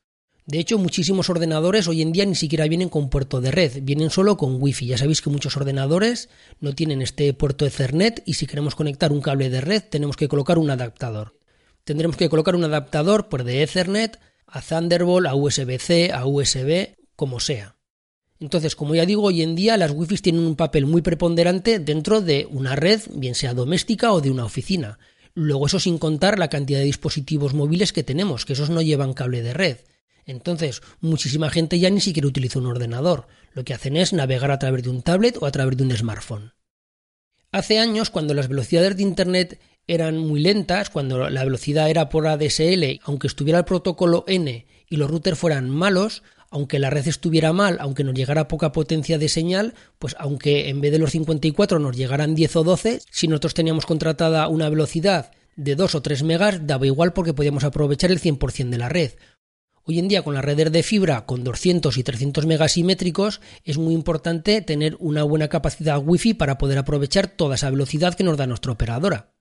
De 0.44 0.58
hecho, 0.58 0.76
muchísimos 0.76 1.30
ordenadores 1.30 1.86
hoy 1.86 2.02
en 2.02 2.10
día 2.10 2.26
ni 2.26 2.34
siquiera 2.34 2.66
vienen 2.66 2.88
con 2.88 3.08
puerto 3.10 3.40
de 3.40 3.52
red, 3.52 3.78
vienen 3.82 4.10
solo 4.10 4.36
con 4.36 4.60
Wi-Fi. 4.60 4.86
Ya 4.86 4.98
sabéis 4.98 5.20
que 5.20 5.30
muchos 5.30 5.56
ordenadores 5.56 6.28
no 6.60 6.74
tienen 6.74 7.00
este 7.00 7.32
puerto 7.32 7.64
Ethernet 7.64 8.22
y 8.26 8.34
si 8.34 8.46
queremos 8.46 8.74
conectar 8.74 9.12
un 9.12 9.20
cable 9.20 9.50
de 9.50 9.60
red 9.60 9.84
tenemos 9.88 10.16
que 10.16 10.26
colocar 10.26 10.58
un 10.58 10.70
adaptador. 10.70 11.38
Tendremos 11.84 12.16
que 12.16 12.28
colocar 12.28 12.56
un 12.56 12.64
adaptador 12.64 13.28
por 13.28 13.44
de 13.44 13.62
Ethernet 13.62 14.18
a 14.46 14.60
Thunderbolt, 14.60 15.28
a 15.28 15.34
USB-C, 15.34 16.12
a 16.12 16.26
USB, 16.26 16.96
como 17.14 17.38
sea. 17.38 17.76
Entonces, 18.40 18.74
como 18.74 18.96
ya 18.96 19.06
digo, 19.06 19.22
hoy 19.22 19.42
en 19.42 19.54
día 19.54 19.76
las 19.76 19.92
Wi-Fi 19.92 20.16
tienen 20.16 20.44
un 20.44 20.56
papel 20.56 20.86
muy 20.86 21.02
preponderante 21.02 21.78
dentro 21.78 22.20
de 22.20 22.48
una 22.50 22.74
red, 22.74 23.00
bien 23.14 23.36
sea 23.36 23.54
doméstica 23.54 24.12
o 24.12 24.20
de 24.20 24.32
una 24.32 24.44
oficina. 24.44 24.98
Luego 25.34 25.66
eso 25.66 25.78
sin 25.78 25.98
contar 25.98 26.40
la 26.40 26.48
cantidad 26.48 26.80
de 26.80 26.84
dispositivos 26.86 27.54
móviles 27.54 27.92
que 27.92 28.02
tenemos, 28.02 28.44
que 28.44 28.54
esos 28.54 28.70
no 28.70 28.82
llevan 28.82 29.14
cable 29.14 29.42
de 29.42 29.54
red. 29.54 29.76
Entonces, 30.26 30.82
muchísima 31.00 31.50
gente 31.50 31.78
ya 31.78 31.90
ni 31.90 32.00
siquiera 32.00 32.28
utiliza 32.28 32.58
un 32.58 32.66
ordenador. 32.66 33.26
Lo 33.52 33.64
que 33.64 33.74
hacen 33.74 33.96
es 33.96 34.12
navegar 34.12 34.50
a 34.50 34.58
través 34.58 34.82
de 34.82 34.90
un 34.90 35.02
tablet 35.02 35.36
o 35.40 35.46
a 35.46 35.50
través 35.50 35.76
de 35.76 35.84
un 35.84 35.96
smartphone. 35.96 36.52
Hace 37.50 37.78
años, 37.78 38.10
cuando 38.10 38.32
las 38.32 38.48
velocidades 38.48 38.96
de 38.96 39.02
Internet 39.02 39.60
eran 39.86 40.16
muy 40.16 40.40
lentas, 40.40 40.90
cuando 40.90 41.28
la 41.28 41.44
velocidad 41.44 41.90
era 41.90 42.08
por 42.08 42.26
ADSL, 42.26 43.00
aunque 43.02 43.26
estuviera 43.26 43.58
el 43.58 43.64
protocolo 43.64 44.24
N 44.26 44.66
y 44.88 44.96
los 44.96 45.10
routers 45.10 45.38
fueran 45.38 45.68
malos, 45.68 46.22
aunque 46.50 46.78
la 46.78 46.90
red 46.90 47.08
estuviera 47.08 47.52
mal, 47.52 47.78
aunque 47.80 48.04
nos 48.04 48.14
llegara 48.14 48.46
poca 48.46 48.72
potencia 48.72 49.18
de 49.18 49.28
señal, 49.28 49.74
pues 49.98 50.14
aunque 50.18 50.68
en 50.68 50.80
vez 50.80 50.92
de 50.92 50.98
los 50.98 51.10
54 51.12 51.78
nos 51.78 51.96
llegaran 51.96 52.34
10 52.34 52.56
o 52.56 52.64
12, 52.64 53.00
si 53.10 53.26
nosotros 53.26 53.54
teníamos 53.54 53.86
contratada 53.86 54.46
una 54.48 54.68
velocidad 54.68 55.32
de 55.56 55.74
2 55.74 55.94
o 55.94 56.02
3 56.02 56.22
megas, 56.22 56.66
daba 56.66 56.86
igual 56.86 57.12
porque 57.12 57.34
podíamos 57.34 57.64
aprovechar 57.64 58.10
el 58.10 58.20
100% 58.20 58.68
de 58.68 58.78
la 58.78 58.88
red. 58.88 59.12
Hoy 59.84 59.98
en 59.98 60.06
día 60.06 60.22
con 60.22 60.34
las 60.34 60.44
redes 60.44 60.70
de 60.70 60.84
fibra 60.84 61.26
con 61.26 61.42
200 61.42 61.98
y 61.98 62.04
300 62.04 62.46
megasimétricos 62.46 63.40
es 63.64 63.78
muy 63.78 63.94
importante 63.94 64.60
tener 64.60 64.96
una 65.00 65.24
buena 65.24 65.48
capacidad 65.48 66.00
wifi 66.00 66.34
para 66.34 66.56
poder 66.56 66.78
aprovechar 66.78 67.26
toda 67.26 67.56
esa 67.56 67.68
velocidad 67.68 68.14
que 68.14 68.22
nos 68.22 68.36
da 68.36 68.46
nuestra 68.46 68.70
operadora. 68.70 69.32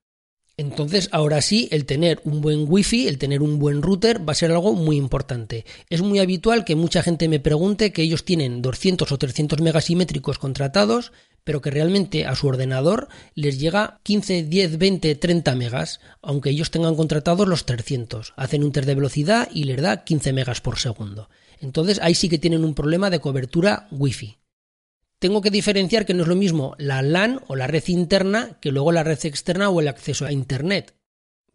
Entonces, 0.57 1.09
ahora 1.11 1.41
sí, 1.41 1.69
el 1.71 1.85
tener 1.85 2.21
un 2.23 2.41
buen 2.41 2.65
wifi, 2.67 3.07
el 3.07 3.19
tener 3.19 3.43
un 3.43 3.59
buen 3.59 3.83
router 3.83 4.27
va 4.27 4.31
a 4.31 4.35
ser 4.35 4.51
algo 4.51 4.73
muy 4.73 4.97
importante. 4.97 5.63
Es 5.89 6.01
muy 6.01 6.17
habitual 6.17 6.65
que 6.65 6.75
mucha 6.75 7.03
gente 7.03 7.27
me 7.29 7.39
pregunte 7.39 7.91
que 7.91 8.01
ellos 8.01 8.25
tienen 8.25 8.63
200 8.63 9.11
o 9.11 9.17
300 9.19 9.61
megasimétricos 9.61 10.39
contratados, 10.39 11.13
pero 11.43 11.61
que 11.61 11.71
realmente 11.71 12.25
a 12.25 12.35
su 12.35 12.47
ordenador 12.47 13.07
les 13.35 13.59
llega 13.59 13.99
15, 14.03 14.43
10, 14.43 14.77
20, 14.77 15.15
30 15.15 15.55
megas, 15.55 15.99
aunque 16.21 16.49
ellos 16.49 16.71
tengan 16.71 16.95
contratados 16.95 17.47
los 17.47 17.65
300. 17.65 18.33
Hacen 18.35 18.63
un 18.63 18.71
test 18.71 18.87
de 18.87 18.95
velocidad 18.95 19.49
y 19.53 19.63
les 19.63 19.81
da 19.81 20.03
15 20.03 20.33
megas 20.33 20.61
por 20.61 20.79
segundo. 20.79 21.29
Entonces 21.59 21.99
ahí 22.01 22.15
sí 22.15 22.29
que 22.29 22.39
tienen 22.39 22.65
un 22.65 22.73
problema 22.73 23.09
de 23.09 23.19
cobertura 23.19 23.87
wifi 23.91 24.41
tengo 25.21 25.41
que 25.43 25.51
diferenciar 25.51 26.07
que 26.07 26.15
no 26.15 26.23
es 26.23 26.27
lo 26.27 26.35
mismo 26.35 26.73
la 26.79 27.03
LAN 27.03 27.41
o 27.45 27.55
la 27.55 27.67
red 27.67 27.83
interna 27.89 28.57
que 28.59 28.71
luego 28.71 28.91
la 28.91 29.03
red 29.03 29.23
externa 29.23 29.69
o 29.69 29.79
el 29.79 29.87
acceso 29.87 30.25
a 30.25 30.31
Internet. 30.31 30.95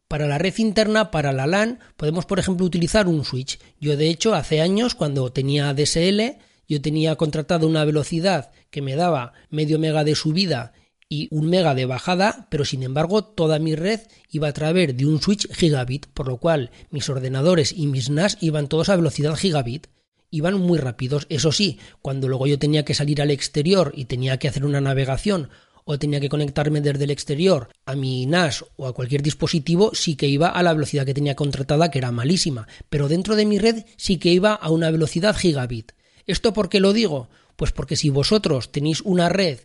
Para 0.06 0.28
la 0.28 0.38
red 0.38 0.54
interna, 0.58 1.10
para 1.10 1.32
la 1.32 1.48
LAN, 1.48 1.80
podemos 1.96 2.26
por 2.26 2.38
ejemplo 2.38 2.64
utilizar 2.64 3.08
un 3.08 3.24
switch. 3.24 3.58
Yo 3.80 3.96
de 3.96 4.08
hecho 4.08 4.36
hace 4.36 4.60
años 4.60 4.94
cuando 4.94 5.32
tenía 5.32 5.74
DSL, 5.74 6.38
yo 6.68 6.80
tenía 6.80 7.16
contratado 7.16 7.66
una 7.66 7.84
velocidad 7.84 8.50
que 8.70 8.82
me 8.82 8.96
daba 8.96 9.32
medio 9.50 9.78
mega 9.78 10.04
de 10.04 10.14
subida 10.14 10.72
y 11.08 11.28
un 11.30 11.48
mega 11.48 11.74
de 11.74 11.86
bajada, 11.86 12.48
pero 12.50 12.64
sin 12.64 12.82
embargo 12.82 13.24
toda 13.24 13.58
mi 13.58 13.74
red 13.74 14.00
iba 14.30 14.48
a 14.48 14.52
través 14.52 14.96
de 14.96 15.06
un 15.06 15.20
switch 15.20 15.48
gigabit, 15.52 16.06
por 16.06 16.26
lo 16.26 16.38
cual 16.38 16.70
mis 16.90 17.08
ordenadores 17.08 17.72
y 17.72 17.86
mis 17.86 18.10
NAS 18.10 18.38
iban 18.40 18.68
todos 18.68 18.88
a 18.88 18.96
velocidad 18.96 19.36
gigabit 19.36 19.86
iban 20.30 20.60
muy 20.60 20.78
rápidos. 20.78 21.26
Eso 21.28 21.52
sí, 21.52 21.78
cuando 22.02 22.28
luego 22.28 22.46
yo 22.46 22.58
tenía 22.58 22.84
que 22.84 22.94
salir 22.94 23.22
al 23.22 23.30
exterior 23.30 23.92
y 23.94 24.06
tenía 24.06 24.38
que 24.38 24.48
hacer 24.48 24.64
una 24.64 24.80
navegación 24.80 25.50
o 25.84 25.98
tenía 25.98 26.20
que 26.20 26.28
conectarme 26.28 26.80
desde 26.80 27.04
el 27.04 27.10
exterior 27.10 27.68
a 27.84 27.94
mi 27.94 28.26
NAS 28.26 28.64
o 28.76 28.88
a 28.88 28.92
cualquier 28.92 29.22
dispositivo, 29.22 29.92
sí 29.94 30.16
que 30.16 30.26
iba 30.26 30.48
a 30.48 30.62
la 30.62 30.74
velocidad 30.74 31.06
que 31.06 31.14
tenía 31.14 31.36
contratada, 31.36 31.90
que 31.90 31.98
era 31.98 32.10
malísima. 32.10 32.66
Pero 32.90 33.08
dentro 33.08 33.36
de 33.36 33.46
mi 33.46 33.58
red 33.58 33.84
sí 33.96 34.18
que 34.18 34.32
iba 34.32 34.52
a 34.52 34.70
una 34.70 34.90
velocidad 34.90 35.36
gigabit. 35.36 35.92
¿Esto 36.26 36.52
por 36.52 36.68
qué 36.68 36.80
lo 36.80 36.92
digo? 36.92 37.28
Pues 37.56 37.72
porque 37.72 37.96
si 37.96 38.10
vosotros 38.10 38.72
tenéis 38.72 39.00
una 39.02 39.28
red 39.28 39.60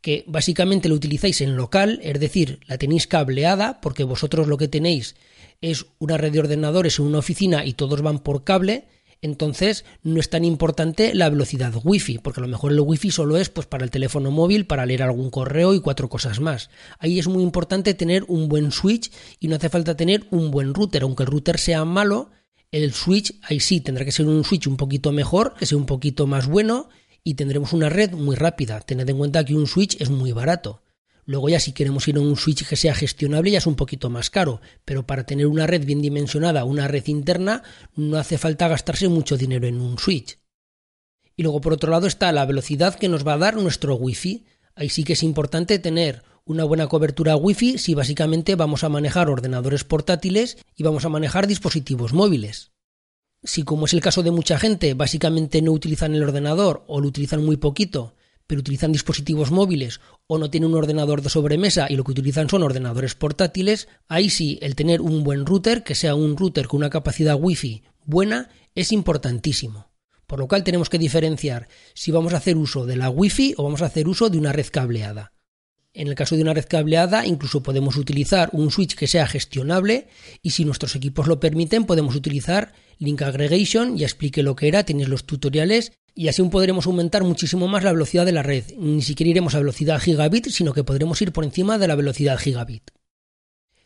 que 0.00 0.24
básicamente 0.26 0.88
lo 0.88 0.94
utilizáis 0.94 1.40
en 1.40 1.56
local, 1.56 2.00
es 2.02 2.20
decir, 2.20 2.60
la 2.66 2.78
tenéis 2.78 3.06
cableada, 3.06 3.80
porque 3.80 4.04
vosotros 4.04 4.46
lo 4.46 4.56
que 4.56 4.68
tenéis 4.68 5.16
es 5.60 5.86
una 5.98 6.16
red 6.16 6.32
de 6.32 6.40
ordenadores 6.40 6.98
en 6.98 7.06
una 7.06 7.18
oficina 7.18 7.64
y 7.64 7.72
todos 7.72 8.02
van 8.02 8.20
por 8.20 8.44
cable, 8.44 8.88
entonces 9.22 9.84
no 10.02 10.20
es 10.20 10.30
tan 10.30 10.44
importante 10.44 11.14
la 11.14 11.30
velocidad 11.30 11.72
wifi, 11.82 12.18
porque 12.18 12.40
a 12.40 12.42
lo 12.42 12.48
mejor 12.48 12.72
el 12.72 12.80
wifi 12.80 13.10
solo 13.10 13.36
es 13.36 13.48
pues 13.48 13.66
para 13.66 13.84
el 13.84 13.90
teléfono 13.90 14.30
móvil, 14.30 14.66
para 14.66 14.86
leer 14.86 15.02
algún 15.02 15.30
correo 15.30 15.74
y 15.74 15.80
cuatro 15.80 16.08
cosas 16.08 16.40
más. 16.40 16.70
Ahí 16.98 17.18
es 17.18 17.26
muy 17.26 17.42
importante 17.42 17.94
tener 17.94 18.24
un 18.28 18.48
buen 18.48 18.72
switch 18.72 19.10
y 19.40 19.48
no 19.48 19.56
hace 19.56 19.70
falta 19.70 19.96
tener 19.96 20.26
un 20.30 20.50
buen 20.50 20.74
router, 20.74 21.02
aunque 21.02 21.24
el 21.24 21.30
router 21.30 21.58
sea 21.58 21.84
malo, 21.84 22.30
el 22.82 22.92
switch 22.92 23.34
ahí 23.42 23.60
sí 23.60 23.80
tendrá 23.80 24.04
que 24.04 24.12
ser 24.12 24.26
un 24.26 24.44
switch 24.44 24.66
un 24.66 24.76
poquito 24.76 25.12
mejor, 25.12 25.54
que 25.54 25.66
sea 25.66 25.78
un 25.78 25.86
poquito 25.86 26.26
más 26.26 26.46
bueno 26.46 26.88
y 27.24 27.34
tendremos 27.34 27.72
una 27.72 27.88
red 27.88 28.12
muy 28.12 28.36
rápida. 28.36 28.80
Tened 28.80 29.08
en 29.08 29.18
cuenta 29.18 29.44
que 29.44 29.54
un 29.54 29.66
switch 29.66 30.00
es 30.00 30.10
muy 30.10 30.32
barato. 30.32 30.82
Luego 31.24 31.48
ya 31.48 31.58
si 31.58 31.72
queremos 31.72 32.06
ir 32.06 32.16
a 32.16 32.20
un 32.20 32.36
switch 32.36 32.64
que 32.68 32.76
sea 32.76 32.94
gestionable 32.94 33.50
ya 33.50 33.58
es 33.58 33.66
un 33.66 33.74
poquito 33.74 34.10
más 34.10 34.30
caro, 34.30 34.60
pero 34.84 35.06
para 35.06 35.26
tener 35.26 35.48
una 35.48 35.66
red 35.66 35.84
bien 35.84 36.00
dimensionada, 36.00 36.64
una 36.64 36.86
red 36.86 37.04
interna, 37.08 37.64
no 37.96 38.16
hace 38.16 38.38
falta 38.38 38.68
gastarse 38.68 39.08
mucho 39.08 39.36
dinero 39.36 39.66
en 39.66 39.80
un 39.80 39.98
switch. 39.98 40.38
Y 41.34 41.42
luego 41.42 41.60
por 41.60 41.72
otro 41.72 41.90
lado 41.90 42.06
está 42.06 42.30
la 42.30 42.46
velocidad 42.46 42.94
que 42.94 43.08
nos 43.08 43.26
va 43.26 43.34
a 43.34 43.38
dar 43.38 43.56
nuestro 43.56 43.96
wifi. 43.96 44.46
Ahí 44.76 44.88
sí 44.88 45.02
que 45.02 45.14
es 45.14 45.22
importante 45.24 45.78
tener 45.80 46.22
una 46.46 46.64
buena 46.64 46.86
cobertura 46.86 47.36
wifi 47.36 47.76
si 47.76 47.92
básicamente 47.92 48.54
vamos 48.54 48.82
a 48.84 48.88
manejar 48.88 49.28
ordenadores 49.28 49.84
portátiles 49.84 50.56
y 50.74 50.82
vamos 50.82 51.04
a 51.04 51.10
manejar 51.10 51.46
dispositivos 51.46 52.14
móviles. 52.14 52.72
Si 53.42 53.64
como 53.64 53.84
es 53.84 53.92
el 53.92 54.00
caso 54.00 54.22
de 54.22 54.30
mucha 54.30 54.58
gente, 54.58 54.94
básicamente 54.94 55.60
no 55.60 55.72
utilizan 55.72 56.14
el 56.14 56.22
ordenador 56.22 56.84
o 56.86 57.00
lo 57.00 57.08
utilizan 57.08 57.44
muy 57.44 57.58
poquito 57.58 58.14
pero 58.46 58.60
utilizan 58.60 58.92
dispositivos 58.92 59.50
móviles 59.50 60.00
o 60.26 60.38
no 60.38 60.50
tienen 60.50 60.70
un 60.70 60.76
ordenador 60.76 61.22
de 61.22 61.30
sobremesa 61.30 61.86
y 61.88 61.96
lo 61.96 62.04
que 62.04 62.12
utilizan 62.12 62.48
son 62.48 62.62
ordenadores 62.62 63.14
portátiles, 63.14 63.88
ahí 64.08 64.30
sí 64.30 64.58
el 64.62 64.74
tener 64.74 65.00
un 65.00 65.24
buen 65.24 65.46
router, 65.46 65.82
que 65.82 65.94
sea 65.94 66.14
un 66.14 66.36
router 66.36 66.68
con 66.68 66.78
una 66.78 66.90
capacidad 66.90 67.36
wifi 67.38 67.82
buena, 68.04 68.48
es 68.74 68.92
importantísimo. 68.92 69.88
Por 70.26 70.38
lo 70.38 70.48
cual 70.48 70.64
tenemos 70.64 70.88
que 70.88 70.98
diferenciar 70.98 71.68
si 71.94 72.10
vamos 72.10 72.34
a 72.34 72.38
hacer 72.38 72.56
uso 72.56 72.86
de 72.86 72.96
la 72.96 73.10
wifi 73.10 73.54
o 73.56 73.64
vamos 73.64 73.82
a 73.82 73.86
hacer 73.86 74.08
uso 74.08 74.28
de 74.28 74.38
una 74.38 74.52
red 74.52 74.66
cableada. 74.70 75.32
En 75.96 76.08
el 76.08 76.14
caso 76.14 76.36
de 76.36 76.42
una 76.42 76.52
red 76.52 76.66
cableada, 76.68 77.24
incluso 77.24 77.62
podemos 77.62 77.96
utilizar 77.96 78.50
un 78.52 78.70
switch 78.70 78.94
que 78.94 79.06
sea 79.06 79.26
gestionable 79.26 80.08
y 80.42 80.50
si 80.50 80.66
nuestros 80.66 80.94
equipos 80.94 81.26
lo 81.26 81.40
permiten, 81.40 81.86
podemos 81.86 82.14
utilizar 82.14 82.74
Link 82.98 83.22
Aggregation. 83.22 83.96
Ya 83.96 84.04
expliqué 84.04 84.42
lo 84.42 84.54
que 84.56 84.68
era, 84.68 84.84
tenéis 84.84 85.08
los 85.08 85.24
tutoriales 85.24 85.92
y 86.14 86.28
así 86.28 86.42
podremos 86.42 86.84
aumentar 86.84 87.24
muchísimo 87.24 87.66
más 87.66 87.82
la 87.82 87.94
velocidad 87.94 88.26
de 88.26 88.32
la 88.32 88.42
red. 88.42 88.64
Ni 88.76 89.00
siquiera 89.00 89.30
iremos 89.30 89.54
a 89.54 89.58
velocidad 89.58 89.98
gigabit, 89.98 90.48
sino 90.48 90.74
que 90.74 90.84
podremos 90.84 91.22
ir 91.22 91.32
por 91.32 91.44
encima 91.44 91.78
de 91.78 91.88
la 91.88 91.94
velocidad 91.94 92.36
gigabit. 92.36 92.90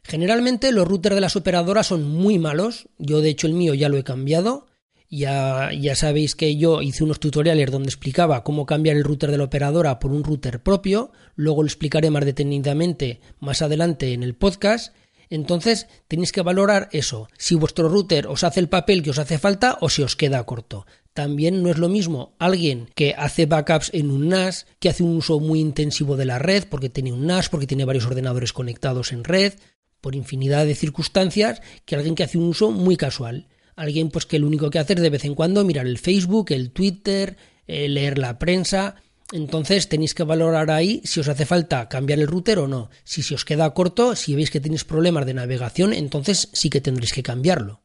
Generalmente 0.02 0.72
los 0.72 0.88
routers 0.88 1.14
de 1.14 1.20
las 1.20 1.36
operadoras 1.36 1.86
son 1.86 2.08
muy 2.08 2.40
malos. 2.40 2.88
Yo 2.98 3.20
de 3.20 3.28
hecho 3.28 3.46
el 3.46 3.52
mío 3.52 3.72
ya 3.74 3.88
lo 3.88 3.98
he 3.98 4.02
cambiado. 4.02 4.66
Ya, 5.12 5.70
ya 5.72 5.96
sabéis 5.96 6.36
que 6.36 6.56
yo 6.56 6.82
hice 6.82 7.02
unos 7.02 7.18
tutoriales 7.18 7.72
donde 7.72 7.88
explicaba 7.88 8.44
cómo 8.44 8.64
cambiar 8.64 8.96
el 8.96 9.02
router 9.02 9.32
de 9.32 9.38
la 9.38 9.44
operadora 9.44 9.98
por 9.98 10.12
un 10.12 10.22
router 10.22 10.62
propio, 10.62 11.10
luego 11.34 11.64
lo 11.64 11.66
explicaré 11.66 12.10
más 12.10 12.24
detenidamente 12.24 13.20
más 13.40 13.60
adelante 13.60 14.12
en 14.12 14.22
el 14.22 14.36
podcast. 14.36 14.94
Entonces 15.28 15.88
tenéis 16.06 16.30
que 16.30 16.42
valorar 16.42 16.88
eso, 16.92 17.28
si 17.36 17.56
vuestro 17.56 17.88
router 17.88 18.28
os 18.28 18.44
hace 18.44 18.60
el 18.60 18.68
papel 18.68 19.02
que 19.02 19.10
os 19.10 19.18
hace 19.18 19.38
falta 19.38 19.78
o 19.80 19.88
si 19.88 20.02
os 20.02 20.14
queda 20.14 20.44
corto. 20.44 20.86
También 21.12 21.60
no 21.64 21.70
es 21.70 21.78
lo 21.78 21.88
mismo 21.88 22.36
alguien 22.38 22.88
que 22.94 23.16
hace 23.18 23.46
backups 23.46 23.90
en 23.92 24.12
un 24.12 24.28
NAS, 24.28 24.66
que 24.78 24.90
hace 24.90 25.02
un 25.02 25.16
uso 25.16 25.40
muy 25.40 25.58
intensivo 25.58 26.16
de 26.16 26.24
la 26.24 26.38
red 26.38 26.66
porque 26.70 26.88
tiene 26.88 27.12
un 27.12 27.26
NAS, 27.26 27.48
porque 27.48 27.66
tiene 27.66 27.84
varios 27.84 28.06
ordenadores 28.06 28.52
conectados 28.52 29.10
en 29.10 29.24
red, 29.24 29.54
por 30.00 30.14
infinidad 30.14 30.66
de 30.66 30.76
circunstancias, 30.76 31.62
que 31.84 31.96
alguien 31.96 32.14
que 32.14 32.22
hace 32.22 32.38
un 32.38 32.44
uso 32.44 32.70
muy 32.70 32.96
casual. 32.96 33.48
Alguien 33.80 34.10
pues 34.10 34.26
que 34.26 34.38
lo 34.38 34.46
único 34.46 34.68
que 34.68 34.78
hace 34.78 34.92
es 34.92 35.00
de 35.00 35.08
vez 35.08 35.25
en 35.25 35.34
cuando 35.34 35.64
mirar 35.64 35.87
el 35.87 35.96
Facebook, 35.96 36.52
el 36.52 36.70
Twitter, 36.70 37.38
eh, 37.66 37.88
leer 37.88 38.18
la 38.18 38.38
prensa. 38.38 38.96
Entonces 39.32 39.88
tenéis 39.88 40.12
que 40.12 40.22
valorar 40.22 40.70
ahí 40.70 41.00
si 41.04 41.20
os 41.20 41.28
hace 41.28 41.46
falta 41.46 41.88
cambiar 41.88 42.18
el 42.18 42.26
router 42.26 42.58
o 42.58 42.68
no. 42.68 42.90
Si 43.04 43.22
se 43.22 43.34
os 43.34 43.46
queda 43.46 43.72
corto, 43.72 44.16
si 44.16 44.34
veis 44.34 44.50
que 44.50 44.60
tenéis 44.60 44.84
problemas 44.84 45.25
de 45.25 45.32
navegación, 45.32 45.94
entonces 45.94 46.50
sí 46.52 46.68
que 46.68 46.82
tendréis 46.82 47.14
que 47.14 47.22
cambiarlo. 47.22 47.80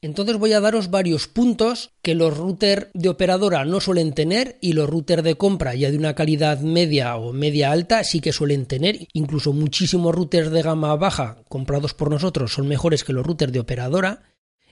Entonces 0.00 0.38
voy 0.38 0.54
a 0.54 0.60
daros 0.60 0.88
varios 0.88 1.28
puntos 1.28 1.90
que 2.00 2.14
los 2.14 2.34
routers 2.34 2.86
de 2.94 3.10
operadora 3.10 3.66
no 3.66 3.80
suelen 3.80 4.14
tener 4.14 4.56
y 4.62 4.72
los 4.72 4.88
routers 4.88 5.22
de 5.22 5.34
compra 5.34 5.74
ya 5.74 5.90
de 5.90 5.98
una 5.98 6.14
calidad 6.14 6.60
media 6.60 7.14
o 7.16 7.34
media 7.34 7.72
alta 7.72 8.04
sí 8.04 8.20
que 8.20 8.32
suelen 8.32 8.64
tener. 8.64 9.06
Incluso 9.12 9.52
muchísimos 9.52 10.14
routers 10.14 10.50
de 10.50 10.62
gama 10.62 10.96
baja 10.96 11.42
comprados 11.50 11.92
por 11.92 12.08
nosotros 12.10 12.54
son 12.54 12.68
mejores 12.68 13.04
que 13.04 13.12
los 13.12 13.26
routers 13.26 13.52
de 13.52 13.60
operadora 13.60 14.22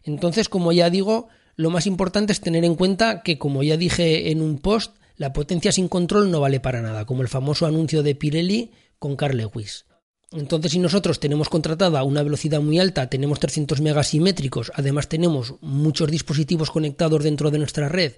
entonces, 0.04 0.48
como 0.48 0.72
ya 0.72 0.90
digo, 0.90 1.28
lo 1.56 1.70
más 1.70 1.86
importante 1.86 2.32
es 2.32 2.40
tener 2.40 2.64
en 2.64 2.76
cuenta 2.76 3.22
que, 3.22 3.38
como 3.38 3.62
ya 3.62 3.76
dije 3.76 4.30
en 4.30 4.42
un 4.42 4.58
post, 4.58 4.96
la 5.16 5.32
potencia 5.32 5.72
sin 5.72 5.88
control 5.88 6.30
no 6.30 6.40
vale 6.40 6.60
para 6.60 6.82
nada, 6.82 7.06
como 7.06 7.22
el 7.22 7.28
famoso 7.28 7.66
anuncio 7.66 8.02
de 8.02 8.14
Pirelli 8.14 8.72
con 8.98 9.16
Carl 9.16 9.36
Lewis. 9.36 9.86
Entonces, 10.32 10.72
si 10.72 10.80
nosotros 10.80 11.20
tenemos 11.20 11.48
contratada 11.48 12.02
una 12.02 12.22
velocidad 12.22 12.60
muy 12.60 12.80
alta, 12.80 13.08
tenemos 13.08 13.38
300 13.38 13.80
megasimétricos, 13.80 14.72
además 14.74 15.08
tenemos 15.08 15.54
muchos 15.60 16.10
dispositivos 16.10 16.70
conectados 16.70 17.22
dentro 17.22 17.50
de 17.50 17.58
nuestra 17.58 17.88
red 17.88 18.14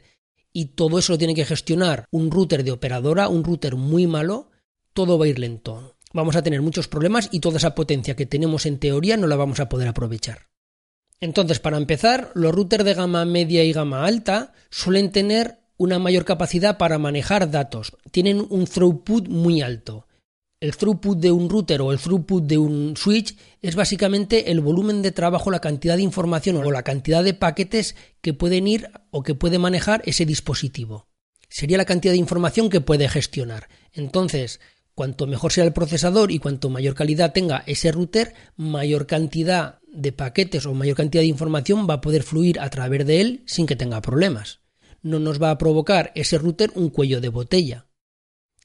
y 0.52 0.66
todo 0.66 0.98
eso 0.98 1.12
lo 1.12 1.18
tiene 1.18 1.34
que 1.34 1.44
gestionar 1.44 2.06
un 2.10 2.30
router 2.30 2.64
de 2.64 2.72
operadora, 2.72 3.28
un 3.28 3.44
router 3.44 3.76
muy 3.76 4.06
malo, 4.06 4.50
todo 4.94 5.18
va 5.18 5.26
a 5.26 5.28
ir 5.28 5.38
lento. 5.38 5.96
Vamos 6.14 6.36
a 6.36 6.42
tener 6.42 6.62
muchos 6.62 6.88
problemas 6.88 7.28
y 7.30 7.40
toda 7.40 7.58
esa 7.58 7.74
potencia 7.74 8.16
que 8.16 8.24
tenemos 8.24 8.64
en 8.64 8.78
teoría 8.78 9.18
no 9.18 9.26
la 9.26 9.36
vamos 9.36 9.60
a 9.60 9.68
poder 9.68 9.88
aprovechar. 9.88 10.46
Entonces, 11.20 11.60
para 11.60 11.78
empezar, 11.78 12.30
los 12.34 12.54
routers 12.54 12.84
de 12.84 12.94
gama 12.94 13.24
media 13.24 13.64
y 13.64 13.72
gama 13.72 14.04
alta 14.04 14.52
suelen 14.70 15.12
tener 15.12 15.58
una 15.78 15.98
mayor 15.98 16.24
capacidad 16.24 16.78
para 16.78 16.98
manejar 16.98 17.50
datos. 17.50 17.96
Tienen 18.10 18.46
un 18.48 18.66
throughput 18.66 19.28
muy 19.28 19.62
alto. 19.62 20.06
El 20.58 20.74
throughput 20.74 21.18
de 21.18 21.32
un 21.32 21.50
router 21.50 21.82
o 21.82 21.92
el 21.92 21.98
throughput 21.98 22.44
de 22.44 22.56
un 22.56 22.96
switch 22.96 23.36
es 23.60 23.74
básicamente 23.74 24.50
el 24.50 24.60
volumen 24.60 25.02
de 25.02 25.12
trabajo, 25.12 25.50
la 25.50 25.60
cantidad 25.60 25.96
de 25.96 26.02
información 26.02 26.56
o 26.56 26.70
la 26.70 26.82
cantidad 26.82 27.22
de 27.22 27.34
paquetes 27.34 27.94
que 28.22 28.32
pueden 28.32 28.66
ir 28.66 28.90
o 29.10 29.22
que 29.22 29.34
puede 29.34 29.58
manejar 29.58 30.02
ese 30.06 30.24
dispositivo. 30.24 31.08
Sería 31.48 31.76
la 31.76 31.84
cantidad 31.84 32.12
de 32.12 32.18
información 32.18 32.70
que 32.70 32.80
puede 32.80 33.08
gestionar. 33.08 33.68
Entonces, 33.92 34.60
cuanto 34.94 35.26
mejor 35.26 35.52
sea 35.52 35.64
el 35.64 35.74
procesador 35.74 36.32
y 36.32 36.38
cuanto 36.38 36.70
mayor 36.70 36.94
calidad 36.94 37.34
tenga 37.34 37.62
ese 37.66 37.92
router, 37.92 38.32
mayor 38.56 39.06
cantidad 39.06 39.80
de 39.96 40.12
paquetes 40.12 40.66
o 40.66 40.74
mayor 40.74 40.96
cantidad 40.96 41.22
de 41.22 41.28
información 41.28 41.86
va 41.88 41.94
a 41.94 42.00
poder 42.00 42.22
fluir 42.22 42.60
a 42.60 42.70
través 42.70 43.06
de 43.06 43.20
él 43.20 43.42
sin 43.46 43.66
que 43.66 43.76
tenga 43.76 44.00
problemas. 44.02 44.60
No 45.02 45.18
nos 45.18 45.42
va 45.42 45.50
a 45.50 45.58
provocar 45.58 46.12
ese 46.14 46.38
router 46.38 46.70
un 46.74 46.90
cuello 46.90 47.20
de 47.20 47.28
botella. 47.28 47.86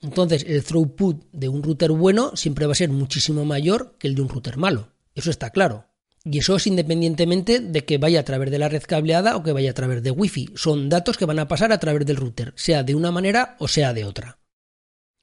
Entonces 0.02 0.46
el 0.48 0.64
throughput 0.64 1.26
de 1.32 1.48
un 1.48 1.64
router 1.64 1.92
bueno 1.92 2.36
siempre 2.36 2.66
va 2.66 2.74
a 2.74 2.76
ser 2.76 2.90
muchísimo 2.90 3.46
mayor 3.46 3.96
que 4.00 4.08
el 4.08 4.16
de 4.16 4.24
un 4.24 4.30
router 4.30 4.58
malo. 4.58 4.94
Eso 5.16 5.30
está 5.30 5.52
claro. 5.52 5.86
Y 6.24 6.38
eso 6.38 6.56
es 6.56 6.68
independientemente 6.68 7.60
de 7.60 7.86
que 7.86 7.98
vaya 7.98 8.20
a 8.20 8.24
través 8.24 8.52
de 8.52 8.60
la 8.60 8.70
red 8.70 8.84
cableada 8.84 9.36
o 9.36 9.44
que 9.44 9.54
vaya 9.54 9.72
a 9.72 9.76
través 9.76 10.04
de 10.04 10.12
Wi-Fi. 10.12 10.52
Son 10.56 10.90
datos 10.90 11.18
que 11.18 11.26
van 11.26 11.40
a 11.40 11.48
pasar 11.48 11.72
a 11.72 11.80
través 11.80 12.06
del 12.06 12.18
router, 12.18 12.54
sea 12.56 12.84
de 12.84 12.94
una 12.94 13.12
manera 13.12 13.56
o 13.60 13.68
sea 13.68 13.94
de 13.94 14.06
otra. 14.06 14.40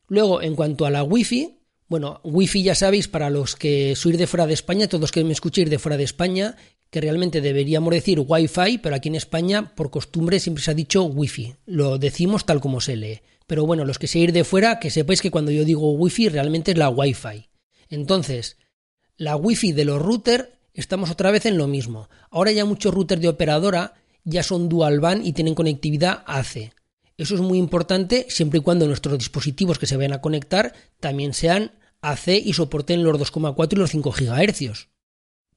Luego, 0.09 0.43
en 0.43 0.57
cuanto 0.57 0.87
a 0.87 0.91
la 0.91 1.05
Wi-Fi, 1.05 1.58
bueno, 1.89 2.21
Wi-Fi 2.23 2.63
ya 2.63 2.75
sabéis, 2.75 3.09
para 3.09 3.31
los 3.31 3.57
que 3.57 3.97
sois 3.97 4.19
de 4.19 4.27
fuera 4.27 4.47
de 4.47 4.53
España, 4.53 4.89
todos 4.89 5.11
que 5.11 5.25
me 5.25 5.33
escuchéis 5.33 5.71
de 5.71 5.79
fuera 5.79 5.97
de 5.97 6.05
España, 6.05 6.57
que 6.91 7.01
realmente 7.01 7.41
deberíamos 7.41 7.93
decir 7.93 8.21
Wi-Fi, 8.21 8.79
pero 8.79 8.95
aquí 8.95 9.09
en 9.09 9.15
España, 9.15 9.75
por 9.75 9.91
costumbre, 9.91 10.39
siempre 10.39 10.63
se 10.63 10.71
ha 10.71 10.75
dicho 10.75 11.05
Wi-Fi. 11.05 11.55
Lo 11.67 11.99
decimos 11.99 12.45
tal 12.45 12.61
como 12.61 12.81
se 12.81 12.97
lee. 12.97 13.21
Pero 13.47 13.65
bueno, 13.65 13.87
los 13.87 13.99
que 13.99 14.07
seáis 14.07 14.33
de 14.35 14.45
fuera, 14.45 14.79
que 14.79 14.91
sepáis 14.91 15.23
que 15.23 15.31
cuando 15.31 15.51
yo 15.51 15.65
digo 15.65 15.93
Wi-Fi, 15.93 16.29
realmente 16.29 16.73
es 16.73 16.79
la 16.79 16.91
Wi-Fi. 16.91 17.49
Entonces, 17.89 18.59
la 19.17 19.37
Wi-Fi 19.37 19.73
de 19.73 19.87
los 19.87 20.01
routers, 20.01 20.49
estamos 20.75 21.11
otra 21.11 21.31
vez 21.31 21.47
en 21.47 21.57
lo 21.57 21.67
mismo. 21.67 22.11
Ahora 22.31 22.53
ya 22.53 22.67
muchos 22.67 22.93
routers 22.93 23.23
de 23.23 23.29
operadora 23.29 23.95
ya 24.25 24.43
son 24.43 24.69
dual 24.69 25.01
band 25.01 25.27
y 25.27 25.33
tienen 25.33 25.55
conectividad 25.55 26.23
AC. 26.27 26.73
Eso 27.17 27.35
es 27.35 27.41
muy 27.41 27.59
importante 27.59 28.27
siempre 28.29 28.61
y 28.61 28.63
cuando 28.63 28.87
nuestros 28.87 29.19
dispositivos 29.19 29.79
que 29.79 29.87
se 29.87 29.97
vayan 29.97 30.13
a 30.13 30.21
conectar 30.21 30.73
también 31.01 31.35
sean 31.35 31.73
AC 32.01 32.29
y 32.29 32.53
soporten 32.53 33.03
los 33.03 33.19
2,4 33.19 33.73
y 33.73 33.77
los 33.77 33.91
5 33.91 34.11
GHz. 34.11 34.89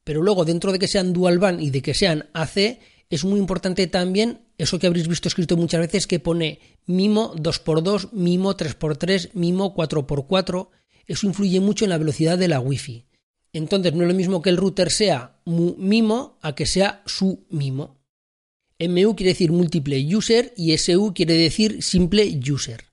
Pero 0.03 0.21
luego, 0.21 0.45
dentro 0.45 0.71
de 0.71 0.79
que 0.79 0.87
sean 0.87 1.13
dual 1.13 1.39
band 1.39 1.61
y 1.61 1.69
de 1.69 1.81
que 1.81 1.93
sean 1.93 2.29
AC, 2.33 2.79
es 3.09 3.25
muy 3.25 3.39
importante 3.39 3.85
también 3.87 4.41
eso 4.57 4.79
que 4.79 4.87
habréis 4.87 5.07
visto 5.07 5.27
escrito 5.27 5.57
muchas 5.57 5.81
veces 5.81 6.07
que 6.07 6.19
pone 6.19 6.59
MIMO 6.85 7.35
2x2, 7.35 8.11
MIMO 8.13 8.55
3x3, 8.55 9.31
MIMO 9.33 9.75
4x4. 9.75 10.69
eso 11.07 11.27
influye 11.27 11.59
mucho 11.59 11.85
en 11.85 11.89
la 11.89 11.97
velocidad 11.97 12.37
de 12.37 12.47
la 12.47 12.59
Wi-Fi. 12.59 13.05
Entonces 13.53 13.93
no 13.93 14.03
es 14.03 14.07
lo 14.07 14.13
mismo 14.13 14.41
que 14.41 14.49
el 14.49 14.57
router 14.57 14.91
sea 14.91 15.41
mimo 15.45 16.37
a 16.41 16.55
que 16.55 16.65
sea 16.65 17.03
su 17.05 17.45
mimo. 17.49 17.97
MU 18.79 19.15
quiere 19.15 19.31
decir 19.31 19.51
múltiple 19.51 20.15
user 20.15 20.53
y 20.55 20.75
SU 20.77 21.13
quiere 21.13 21.33
decir 21.33 21.83
simple 21.83 22.39
user. 22.49 22.85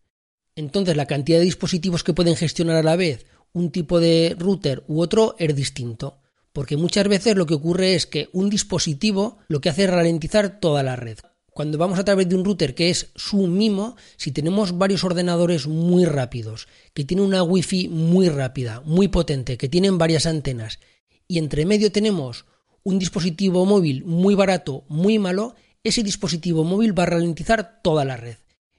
Entonces 0.57 0.97
la 0.97 1.07
cantidad 1.07 1.39
de 1.39 1.45
dispositivos 1.45 2.03
que 2.03 2.13
pueden 2.13 2.37
gestionar 2.37 2.77
a 2.77 2.83
la 2.83 2.97
vez 2.97 3.27
un 3.59 3.71
tipo 3.71 4.01
de 4.01 4.37
router 4.39 4.85
u 4.89 5.01
otro 5.01 5.35
es 5.39 5.55
distinto. 5.55 6.19
Porque 6.53 6.77
muchas 6.77 7.07
veces 7.09 7.37
lo 7.37 7.47
que 7.47 7.55
ocurre 7.55 7.95
es 7.95 8.07
que 8.07 8.29
un 8.33 8.51
dispositivo 8.51 9.39
lo 9.49 9.61
que 9.61 9.69
hace 9.69 9.85
es 9.85 9.91
ralentizar 9.91 10.61
toda 10.61 10.83
la 10.83 10.97
red. 10.97 11.19
Cuando 11.53 11.77
vamos 11.77 11.99
a 11.99 12.05
través 12.05 12.29
de 12.29 12.37
un 12.37 12.45
router 12.45 12.75
que 12.75 12.89
es 12.89 13.11
su 13.17 13.47
mimo, 13.49 13.97
si 14.17 14.31
tenemos 14.31 14.79
varios 14.79 15.03
ordenadores 15.03 15.67
muy 15.67 16.05
rápidos, 16.05 16.69
que 16.95 17.05
tienen 17.05 17.27
una 17.27 17.43
wifi 17.43 17.89
muy 17.89 18.29
rápida, 18.29 18.81
muy 18.85 19.09
potente, 19.09 19.57
que 19.57 19.69
tienen 19.69 19.99
varias 19.99 20.27
antenas, 20.27 20.79
y 21.27 21.39
entre 21.39 21.67
medio 21.67 21.91
tenemos 21.91 22.47
un 22.85 22.99
dispositivo 22.99 23.67
móvil 23.67 24.05
muy 24.05 24.35
barato, 24.35 24.85
muy 24.89 25.19
malo, 25.19 25.57
ese 25.83 26.03
dispositivo 26.03 26.65
móvil 26.65 26.97
va 26.97 27.03
a 27.03 27.07
ralentizar 27.07 27.83
toda 27.83 28.05
la 28.05 28.17
red. 28.17 28.37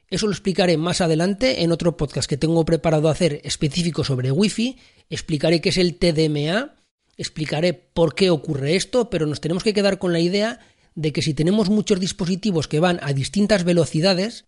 Eso 0.09 0.25
lo 0.25 0.31
explicaré 0.31 0.75
más 0.77 1.01
adelante 1.01 1.63
en 1.63 1.71
otro 1.71 1.95
podcast 1.95 2.27
que 2.27 2.37
tengo 2.37 2.65
preparado 2.65 3.09
hacer 3.09 3.41
específico 3.43 4.03
sobre 4.03 4.31
Wi-Fi. 4.31 4.77
Explicaré 5.09 5.61
qué 5.61 5.69
es 5.69 5.77
el 5.77 5.99
TDMA, 5.99 6.75
explicaré 7.15 7.73
por 7.73 8.15
qué 8.15 8.31
ocurre 8.31 8.75
esto, 8.75 9.11
pero 9.11 9.27
nos 9.27 9.39
tenemos 9.39 9.63
que 9.63 9.73
quedar 9.73 9.99
con 9.99 10.11
la 10.11 10.19
idea 10.19 10.59
de 10.95 11.13
que 11.13 11.21
si 11.21 11.35
tenemos 11.35 11.69
muchos 11.69 11.99
dispositivos 11.99 12.67
que 12.67 12.79
van 12.79 12.99
a 13.03 13.13
distintas 13.13 13.63
velocidades, 13.63 14.45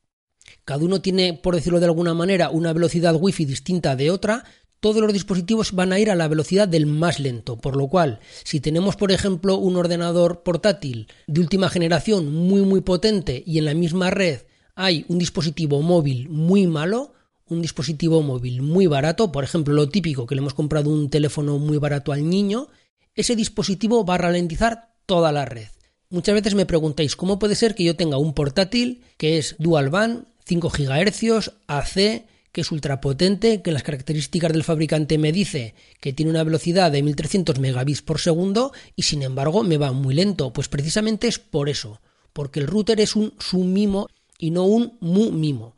cada 0.65 0.83
uno 0.83 0.99
tiene, 0.99 1.35
por 1.35 1.53
decirlo 1.53 1.79
de 1.79 1.85
alguna 1.85 2.15
manera, 2.15 2.49
una 2.49 2.73
velocidad 2.73 3.15
wifi 3.15 3.45
distinta 3.45 3.95
de 3.95 4.09
otra, 4.09 4.43
todos 4.79 4.99
los 5.03 5.13
dispositivos 5.13 5.73
van 5.73 5.93
a 5.93 5.99
ir 5.99 6.09
a 6.09 6.15
la 6.15 6.27
velocidad 6.27 6.67
del 6.67 6.87
más 6.87 7.19
lento, 7.19 7.57
por 7.57 7.75
lo 7.75 7.87
cual, 7.87 8.19
si 8.43 8.59
tenemos, 8.59 8.95
por 8.95 9.11
ejemplo, 9.11 9.57
un 9.57 9.75
ordenador 9.75 10.41
portátil 10.41 11.07
de 11.27 11.39
última 11.39 11.69
generación 11.69 12.33
muy 12.33 12.63
muy 12.63 12.81
potente 12.81 13.43
y 13.45 13.59
en 13.59 13.65
la 13.65 13.75
misma 13.75 14.09
red 14.09 14.41
hay 14.83 15.05
un 15.09 15.19
dispositivo 15.19 15.81
móvil 15.81 16.27
muy 16.29 16.65
malo, 16.65 17.13
un 17.47 17.61
dispositivo 17.61 18.23
móvil 18.23 18.63
muy 18.63 18.87
barato, 18.87 19.31
por 19.31 19.43
ejemplo, 19.43 19.75
lo 19.75 19.89
típico 19.89 20.25
que 20.25 20.33
le 20.33 20.39
hemos 20.39 20.55
comprado 20.55 20.89
un 20.89 21.09
teléfono 21.09 21.59
muy 21.59 21.77
barato 21.77 22.11
al 22.11 22.27
niño, 22.27 22.67
ese 23.13 23.35
dispositivo 23.35 24.03
va 24.05 24.15
a 24.15 24.19
ralentizar 24.19 24.95
toda 25.05 25.31
la 25.31 25.45
red. 25.45 25.67
Muchas 26.09 26.33
veces 26.33 26.55
me 26.55 26.65
preguntáis 26.65 27.15
cómo 27.15 27.37
puede 27.37 27.55
ser 27.55 27.75
que 27.75 27.83
yo 27.83 27.95
tenga 27.95 28.17
un 28.17 28.33
portátil 28.33 29.03
que 29.17 29.37
es 29.37 29.55
dual 29.59 29.89
band, 29.89 30.25
5 30.45 30.69
GHz, 30.69 31.51
AC, 31.67 32.25
que 32.51 32.61
es 32.61 32.71
ultra 32.71 32.99
potente, 33.01 33.61
que 33.61 33.71
las 33.71 33.83
características 33.83 34.51
del 34.51 34.63
fabricante 34.63 35.17
me 35.17 35.31
dice 35.31 35.75
que 35.99 36.11
tiene 36.11 36.31
una 36.31 36.43
velocidad 36.43 36.91
de 36.91 37.03
1300 37.03 37.59
megabits 37.59 38.01
por 38.01 38.19
segundo 38.19 38.73
y 38.95 39.03
sin 39.03 39.21
embargo 39.21 39.63
me 39.63 39.77
va 39.77 39.91
muy 39.91 40.15
lento. 40.15 40.51
Pues 40.51 40.67
precisamente 40.67 41.27
es 41.27 41.37
por 41.37 41.69
eso, 41.69 42.01
porque 42.33 42.59
el 42.59 42.67
router 42.67 42.99
es 42.99 43.15
un 43.15 43.33
su-mimo 43.39 44.09
y 44.41 44.51
no 44.51 44.65
un 44.65 44.97
mu-mimo. 44.99 45.75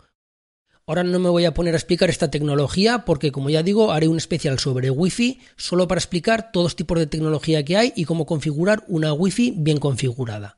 Ahora 0.87 1.03
no 1.03 1.19
me 1.19 1.29
voy 1.29 1.45
a 1.45 1.53
poner 1.53 1.75
a 1.75 1.77
explicar 1.77 2.09
esta 2.09 2.31
tecnología 2.31 3.05
porque, 3.05 3.31
como 3.31 3.49
ya 3.49 3.61
digo, 3.61 3.91
haré 3.91 4.07
un 4.07 4.17
especial 4.17 4.57
sobre 4.57 4.89
Wi-Fi 4.89 5.39
solo 5.55 5.87
para 5.87 5.99
explicar 5.99 6.51
todos 6.51 6.75
tipos 6.75 6.97
de 6.97 7.07
tecnología 7.07 7.63
que 7.63 7.77
hay 7.77 7.93
y 7.95 8.05
cómo 8.05 8.25
configurar 8.25 8.83
una 8.87 9.13
Wi-Fi 9.13 9.53
bien 9.57 9.77
configurada. 9.77 10.57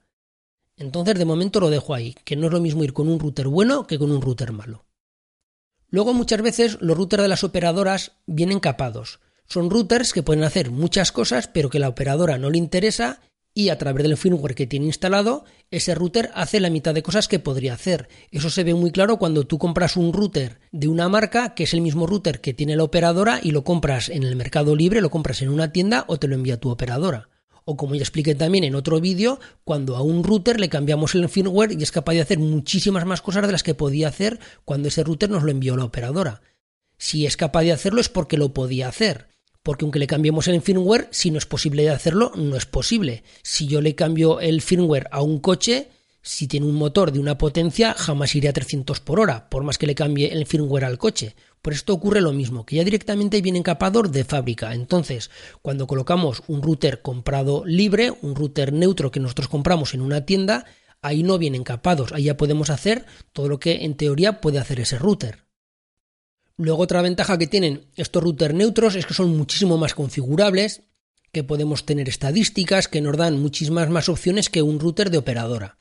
Entonces, 0.78 1.18
de 1.18 1.26
momento 1.26 1.60
lo 1.60 1.70
dejo 1.70 1.94
ahí, 1.94 2.16
que 2.24 2.36
no 2.36 2.48
es 2.48 2.54
lo 2.54 2.62
mismo 2.62 2.84
ir 2.84 2.94
con 2.94 3.08
un 3.08 3.20
router 3.20 3.48
bueno 3.48 3.88
que 3.88 4.00
con 4.00 4.12
un 4.12 4.22
router 4.22 4.52
malo. 4.52 4.86
Luego, 5.90 6.14
muchas 6.14 6.42
veces, 6.42 6.78
los 6.82 6.98
routers 6.98 7.24
de 7.24 7.30
las 7.30 7.44
operadoras 7.44 8.14
vienen 8.26 8.60
capados. 8.60 9.20
Son 9.48 9.70
routers 9.70 10.14
que 10.14 10.24
pueden 10.24 10.44
hacer 10.44 10.72
muchas 10.72 11.12
cosas, 11.12 11.48
pero 11.48 11.70
que 11.70 11.80
la 11.80 11.90
operadora 11.90 12.38
no 12.38 12.50
le 12.50 12.58
interesa 12.58 13.22
y 13.58 13.70
a 13.70 13.78
través 13.78 14.04
del 14.04 14.18
firmware 14.18 14.54
que 14.54 14.68
tiene 14.68 14.88
instalado, 14.88 15.46
ese 15.72 15.96
router 15.96 16.30
hace 16.36 16.60
la 16.60 16.70
mitad 16.70 16.94
de 16.94 17.02
cosas 17.02 17.30
que 17.30 17.40
podría 17.40 17.74
hacer. 17.74 18.10
Eso 18.30 18.50
se 18.50 18.66
ve 18.66 18.76
muy 18.76 18.92
claro 18.92 19.18
cuando 19.18 19.48
tú 19.48 19.58
compras 19.58 19.96
un 19.96 20.12
router 20.12 20.60
de 20.74 20.90
una 20.90 21.08
marca 21.08 21.56
que 21.56 21.64
es 21.64 21.74
el 21.74 21.80
mismo 21.80 22.06
router 22.06 22.42
que 22.42 22.54
tiene 22.54 22.76
la 22.76 22.84
operadora 22.84 23.40
y 23.42 23.52
lo 23.52 23.64
compras 23.64 24.10
en 24.10 24.24
el 24.24 24.36
mercado 24.36 24.76
libre, 24.76 25.00
lo 25.00 25.10
compras 25.10 25.42
en 25.42 25.48
una 25.50 25.72
tienda 25.72 26.04
o 26.08 26.20
te 26.20 26.28
lo 26.28 26.36
envía 26.36 26.60
tu 26.60 26.70
operadora. 26.70 27.30
O 27.64 27.78
como 27.78 27.96
ya 27.96 28.02
expliqué 28.02 28.36
también 28.36 28.66
en 28.66 28.76
otro 28.76 29.00
vídeo, 29.00 29.40
cuando 29.64 29.96
a 29.96 30.02
un 30.02 30.26
router 30.26 30.60
le 30.60 30.68
cambiamos 30.68 31.16
el 31.16 31.30
firmware 31.30 31.72
y 31.72 31.82
es 31.82 31.94
capaz 31.94 32.12
de 32.12 32.22
hacer 32.22 32.40
muchísimas 32.40 33.06
más 33.06 33.22
cosas 33.22 33.46
de 33.46 33.54
las 33.54 33.64
que 33.64 33.74
podía 33.74 34.10
hacer 34.10 34.38
cuando 34.66 34.90
ese 34.90 35.02
router 35.02 35.30
nos 35.30 35.44
lo 35.44 35.52
envió 35.52 35.78
la 35.78 35.86
operadora. 35.86 36.42
Si 36.98 37.26
es 37.26 37.38
capaz 37.38 37.62
de 37.62 37.72
hacerlo 37.72 38.02
es 38.02 38.10
porque 38.10 38.38
lo 38.38 38.54
podía 38.54 38.90
hacer 38.90 39.34
porque 39.66 39.84
aunque 39.84 39.98
le 39.98 40.06
cambiemos 40.06 40.48
el 40.48 40.62
firmware, 40.62 41.08
si 41.10 41.32
no 41.32 41.40
es 41.40 41.48
posible 41.48 41.82
de 41.82 41.90
hacerlo, 41.90 42.32
no 42.36 42.56
es 42.56 42.68
posible. 42.68 43.24
Si 43.42 43.66
yo 43.66 43.82
le 43.82 43.96
cambio 43.96 44.40
el 44.40 44.62
firmware 44.62 45.08
a 45.10 45.24
un 45.24 45.40
coche, 45.40 45.90
si 46.22 46.48
tiene 46.48 46.68
un 46.68 46.76
motor 46.76 47.12
de 47.12 47.18
una 47.18 47.40
potencia, 47.40 47.96
jamás 47.96 48.36
iría 48.36 48.52
a 48.52 48.54
300 48.54 49.00
por 49.00 49.20
hora, 49.20 49.50
por 49.50 49.64
más 49.64 49.80
que 49.80 49.88
le 49.88 49.96
cambie 49.96 50.32
el 50.32 50.46
firmware 50.46 50.86
al 50.86 51.00
coche. 51.00 51.36
Por 51.64 51.74
esto 51.74 51.94
ocurre 51.96 52.22
lo 52.22 52.32
mismo, 52.32 52.64
que 52.64 52.76
ya 52.76 52.84
directamente 52.84 53.42
viene 53.42 53.58
encapador 53.58 54.12
de 54.12 54.24
fábrica. 54.24 54.72
Entonces, 54.76 55.32
cuando 55.64 55.88
colocamos 55.88 56.44
un 56.46 56.62
router 56.62 57.02
comprado 57.02 57.64
libre, 57.66 58.14
un 58.22 58.36
router 58.36 58.72
neutro 58.72 59.10
que 59.10 59.20
nosotros 59.20 59.48
compramos 59.48 59.96
en 59.96 60.02
una 60.02 60.28
tienda, 60.28 60.66
ahí 61.02 61.24
no 61.24 61.40
vienen 61.40 61.62
encapados, 61.62 62.12
ahí 62.12 62.26
ya 62.26 62.38
podemos 62.38 62.70
hacer 62.70 63.08
todo 63.34 63.50
lo 63.50 63.60
que 63.60 63.84
en 63.84 63.98
teoría 63.98 64.42
puede 64.42 64.60
hacer 64.60 64.80
ese 64.80 65.00
router. 65.00 65.45
Luego 66.58 66.84
otra 66.84 67.02
ventaja 67.02 67.38
que 67.38 67.48
tienen 67.48 67.88
estos 67.96 68.24
routers 68.24 68.54
neutros 68.54 68.96
es 68.96 69.06
que 69.06 69.14
son 69.14 69.36
muchísimo 69.36 69.78
más 69.78 69.94
configurables, 69.94 70.84
que 71.32 71.44
podemos 71.44 71.86
tener 71.86 72.08
estadísticas 72.08 72.88
que 72.88 73.02
nos 73.02 73.18
dan 73.18 73.42
muchísimas 73.42 73.90
más 73.90 74.08
opciones 74.08 74.50
que 74.50 74.62
un 74.62 74.80
router 74.80 75.10
de 75.10 75.18
operadora. 75.18 75.80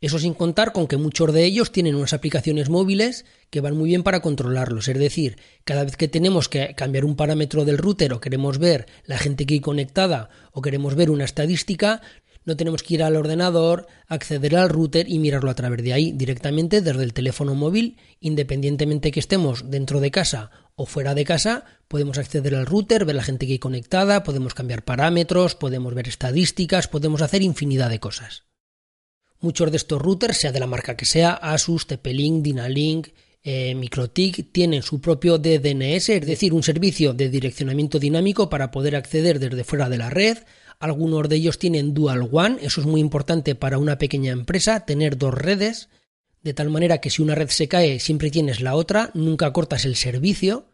Eso 0.00 0.20
sin 0.20 0.34
contar 0.34 0.72
con 0.72 0.86
que 0.86 0.96
muchos 0.96 1.32
de 1.32 1.44
ellos 1.44 1.72
tienen 1.72 1.96
unas 1.96 2.12
aplicaciones 2.12 2.68
móviles 2.68 3.24
que 3.50 3.60
van 3.60 3.76
muy 3.76 3.88
bien 3.88 4.04
para 4.04 4.20
controlarlos. 4.20 4.86
Es 4.86 4.96
decir, 4.96 5.38
cada 5.64 5.82
vez 5.82 5.96
que 5.96 6.06
tenemos 6.06 6.48
que 6.48 6.76
cambiar 6.76 7.04
un 7.04 7.16
parámetro 7.16 7.64
del 7.64 7.78
router 7.78 8.12
o 8.12 8.20
queremos 8.20 8.58
ver 8.58 8.86
la 9.04 9.18
gente 9.18 9.44
que 9.44 9.54
hay 9.54 9.60
conectada 9.60 10.30
o 10.52 10.62
queremos 10.62 10.94
ver 10.94 11.10
una 11.10 11.24
estadística, 11.24 12.00
no 12.48 12.56
tenemos 12.56 12.82
que 12.82 12.94
ir 12.94 13.02
al 13.02 13.14
ordenador, 13.14 13.86
acceder 14.06 14.56
al 14.56 14.70
router 14.70 15.06
y 15.06 15.18
mirarlo 15.18 15.50
a 15.50 15.54
través 15.54 15.82
de 15.84 15.92
ahí, 15.92 16.12
directamente 16.12 16.80
desde 16.80 17.04
el 17.04 17.12
teléfono 17.12 17.54
móvil, 17.54 17.98
independientemente 18.20 19.10
que 19.10 19.20
estemos 19.20 19.70
dentro 19.70 20.00
de 20.00 20.10
casa 20.10 20.50
o 20.74 20.86
fuera 20.86 21.14
de 21.14 21.26
casa, 21.26 21.64
podemos 21.88 22.16
acceder 22.16 22.54
al 22.54 22.64
router, 22.64 23.04
ver 23.04 23.16
la 23.16 23.22
gente 23.22 23.46
que 23.46 23.52
hay 23.52 23.58
conectada, 23.58 24.24
podemos 24.24 24.54
cambiar 24.54 24.82
parámetros, 24.82 25.56
podemos 25.56 25.94
ver 25.94 26.08
estadísticas, 26.08 26.88
podemos 26.88 27.20
hacer 27.20 27.42
infinidad 27.42 27.90
de 27.90 28.00
cosas. 28.00 28.44
Muchos 29.40 29.70
de 29.70 29.76
estos 29.76 30.00
routers, 30.00 30.38
sea 30.38 30.50
de 30.50 30.60
la 30.60 30.66
marca 30.66 30.96
que 30.96 31.04
sea, 31.04 31.34
Asus, 31.34 31.86
TP-Link, 31.86 32.42
Dynalink, 32.42 33.08
eh, 33.42 33.74
MikroTik, 33.74 34.52
tienen 34.52 34.82
su 34.82 35.02
propio 35.02 35.36
DDNS, 35.36 36.08
es 36.08 36.26
decir, 36.26 36.54
un 36.54 36.62
servicio 36.62 37.12
de 37.12 37.28
direccionamiento 37.28 37.98
dinámico 37.98 38.48
para 38.48 38.70
poder 38.70 38.96
acceder 38.96 39.38
desde 39.38 39.64
fuera 39.64 39.90
de 39.90 39.98
la 39.98 40.08
red 40.08 40.38
algunos 40.80 41.28
de 41.28 41.36
ellos 41.36 41.58
tienen 41.58 41.92
Dual 41.92 42.28
One, 42.30 42.58
eso 42.60 42.80
es 42.80 42.86
muy 42.86 43.00
importante 43.00 43.54
para 43.54 43.78
una 43.78 43.98
pequeña 43.98 44.32
empresa, 44.32 44.80
tener 44.80 45.18
dos 45.18 45.34
redes, 45.34 45.88
de 46.42 46.54
tal 46.54 46.70
manera 46.70 47.00
que 47.00 47.10
si 47.10 47.20
una 47.20 47.34
red 47.34 47.48
se 47.48 47.68
cae 47.68 47.98
siempre 47.98 48.30
tienes 48.30 48.60
la 48.60 48.76
otra, 48.76 49.10
nunca 49.14 49.52
cortas 49.52 49.84
el 49.84 49.96
servicio. 49.96 50.66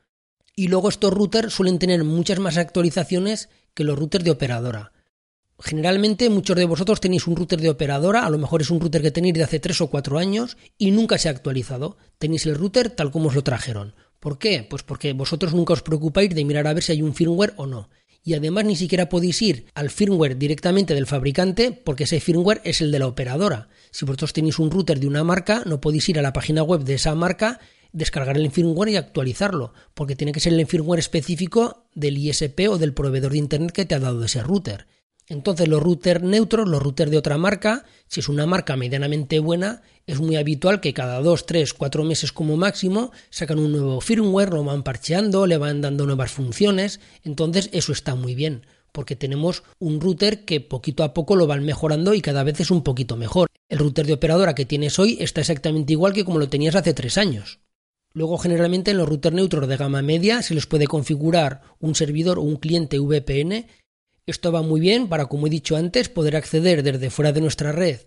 Y 0.54 0.68
luego 0.68 0.88
estos 0.88 1.12
routers 1.12 1.52
suelen 1.52 1.78
tener 1.78 2.04
muchas 2.04 2.38
más 2.38 2.58
actualizaciones 2.58 3.48
que 3.72 3.82
los 3.82 3.98
routers 3.98 4.24
de 4.24 4.30
operadora. 4.30 4.92
Generalmente 5.58 6.28
muchos 6.30 6.56
de 6.56 6.64
vosotros 6.64 7.00
tenéis 7.00 7.26
un 7.26 7.34
router 7.34 7.60
de 7.60 7.70
operadora, 7.70 8.26
a 8.26 8.30
lo 8.30 8.38
mejor 8.38 8.60
es 8.60 8.70
un 8.70 8.80
router 8.80 9.02
que 9.02 9.10
tenéis 9.10 9.34
de 9.34 9.42
hace 9.42 9.58
3 9.58 9.80
o 9.80 9.86
4 9.88 10.18
años 10.18 10.56
y 10.78 10.90
nunca 10.90 11.16
se 11.16 11.28
ha 11.28 11.32
actualizado. 11.32 11.96
Tenéis 12.18 12.46
el 12.46 12.56
router 12.56 12.90
tal 12.90 13.10
como 13.10 13.28
os 13.28 13.34
lo 13.34 13.42
trajeron. 13.42 13.94
¿Por 14.20 14.38
qué? 14.38 14.66
Pues 14.68 14.82
porque 14.82 15.12
vosotros 15.12 15.54
nunca 15.54 15.72
os 15.72 15.82
preocupáis 15.82 16.34
de 16.34 16.44
mirar 16.44 16.66
a 16.66 16.74
ver 16.74 16.82
si 16.82 16.92
hay 16.92 17.02
un 17.02 17.14
firmware 17.14 17.54
o 17.56 17.66
no 17.66 17.88
y 18.24 18.34
además 18.34 18.64
ni 18.64 18.74
siquiera 18.74 19.10
podéis 19.10 19.40
ir 19.42 19.66
al 19.74 19.90
firmware 19.90 20.38
directamente 20.38 20.94
del 20.94 21.06
fabricante 21.06 21.72
porque 21.72 22.04
ese 22.04 22.20
firmware 22.20 22.62
es 22.64 22.80
el 22.80 22.90
de 22.90 22.98
la 22.98 23.06
operadora. 23.06 23.68
Si 23.90 24.06
vosotros 24.06 24.32
tenéis 24.32 24.58
un 24.58 24.70
router 24.70 24.98
de 24.98 25.06
una 25.06 25.22
marca, 25.22 25.62
no 25.66 25.80
podéis 25.80 26.08
ir 26.08 26.18
a 26.18 26.22
la 26.22 26.32
página 26.32 26.62
web 26.62 26.84
de 26.84 26.94
esa 26.94 27.14
marca, 27.14 27.60
descargar 27.92 28.38
el 28.38 28.50
firmware 28.50 28.90
y 28.90 28.96
actualizarlo, 28.96 29.74
porque 29.92 30.16
tiene 30.16 30.32
que 30.32 30.40
ser 30.40 30.54
el 30.54 30.66
firmware 30.66 30.98
específico 30.98 31.84
del 31.94 32.16
ISP 32.16 32.68
o 32.70 32.78
del 32.78 32.94
proveedor 32.94 33.32
de 33.32 33.38
internet 33.38 33.72
que 33.72 33.84
te 33.84 33.94
ha 33.94 34.00
dado 34.00 34.24
ese 34.24 34.42
router. 34.42 34.86
Entonces 35.28 35.68
los 35.68 35.82
routers 35.82 36.22
neutros, 36.22 36.68
los 36.68 36.82
routers 36.82 37.10
de 37.10 37.16
otra 37.16 37.38
marca, 37.38 37.84
si 38.08 38.20
es 38.20 38.28
una 38.28 38.44
marca 38.44 38.76
medianamente 38.76 39.38
buena, 39.38 39.82
es 40.06 40.20
muy 40.20 40.36
habitual 40.36 40.80
que 40.80 40.92
cada 40.92 41.20
2, 41.20 41.46
3, 41.46 41.72
4 41.72 42.04
meses 42.04 42.32
como 42.32 42.58
máximo 42.58 43.10
sacan 43.30 43.58
un 43.58 43.72
nuevo 43.72 44.00
firmware, 44.02 44.52
lo 44.52 44.64
van 44.64 44.82
parcheando, 44.82 45.46
le 45.46 45.56
van 45.56 45.80
dando 45.80 46.04
nuevas 46.04 46.30
funciones, 46.30 47.00
entonces 47.22 47.70
eso 47.72 47.92
está 47.92 48.14
muy 48.14 48.34
bien, 48.34 48.66
porque 48.92 49.16
tenemos 49.16 49.62
un 49.78 49.98
router 49.98 50.44
que 50.44 50.60
poquito 50.60 51.02
a 51.02 51.14
poco 51.14 51.36
lo 51.36 51.46
van 51.46 51.64
mejorando 51.64 52.12
y 52.12 52.20
cada 52.20 52.44
vez 52.44 52.60
es 52.60 52.70
un 52.70 52.82
poquito 52.82 53.16
mejor. 53.16 53.48
El 53.70 53.78
router 53.78 54.06
de 54.06 54.12
operadora 54.12 54.54
que 54.54 54.66
tienes 54.66 54.98
hoy 54.98 55.16
está 55.20 55.40
exactamente 55.40 55.94
igual 55.94 56.12
que 56.12 56.26
como 56.26 56.38
lo 56.38 56.50
tenías 56.50 56.74
hace 56.74 56.92
3 56.92 57.16
años. 57.16 57.60
Luego, 58.12 58.38
generalmente 58.38 58.92
en 58.92 58.98
los 58.98 59.08
routers 59.08 59.34
neutros 59.34 59.66
de 59.68 59.76
gama 59.76 60.00
media 60.00 60.42
se 60.42 60.54
les 60.54 60.66
puede 60.66 60.86
configurar 60.86 61.62
un 61.80 61.96
servidor 61.96 62.38
o 62.38 62.42
un 62.42 62.56
cliente 62.56 63.00
VPN. 63.00 63.66
Esto 64.26 64.52
va 64.52 64.62
muy 64.62 64.80
bien 64.80 65.08
para, 65.08 65.26
como 65.26 65.46
he 65.46 65.50
dicho 65.50 65.76
antes, 65.76 66.08
poder 66.08 66.36
acceder 66.36 66.82
desde 66.82 67.10
fuera 67.10 67.32
de 67.32 67.40
nuestra 67.40 67.72
red 67.72 68.00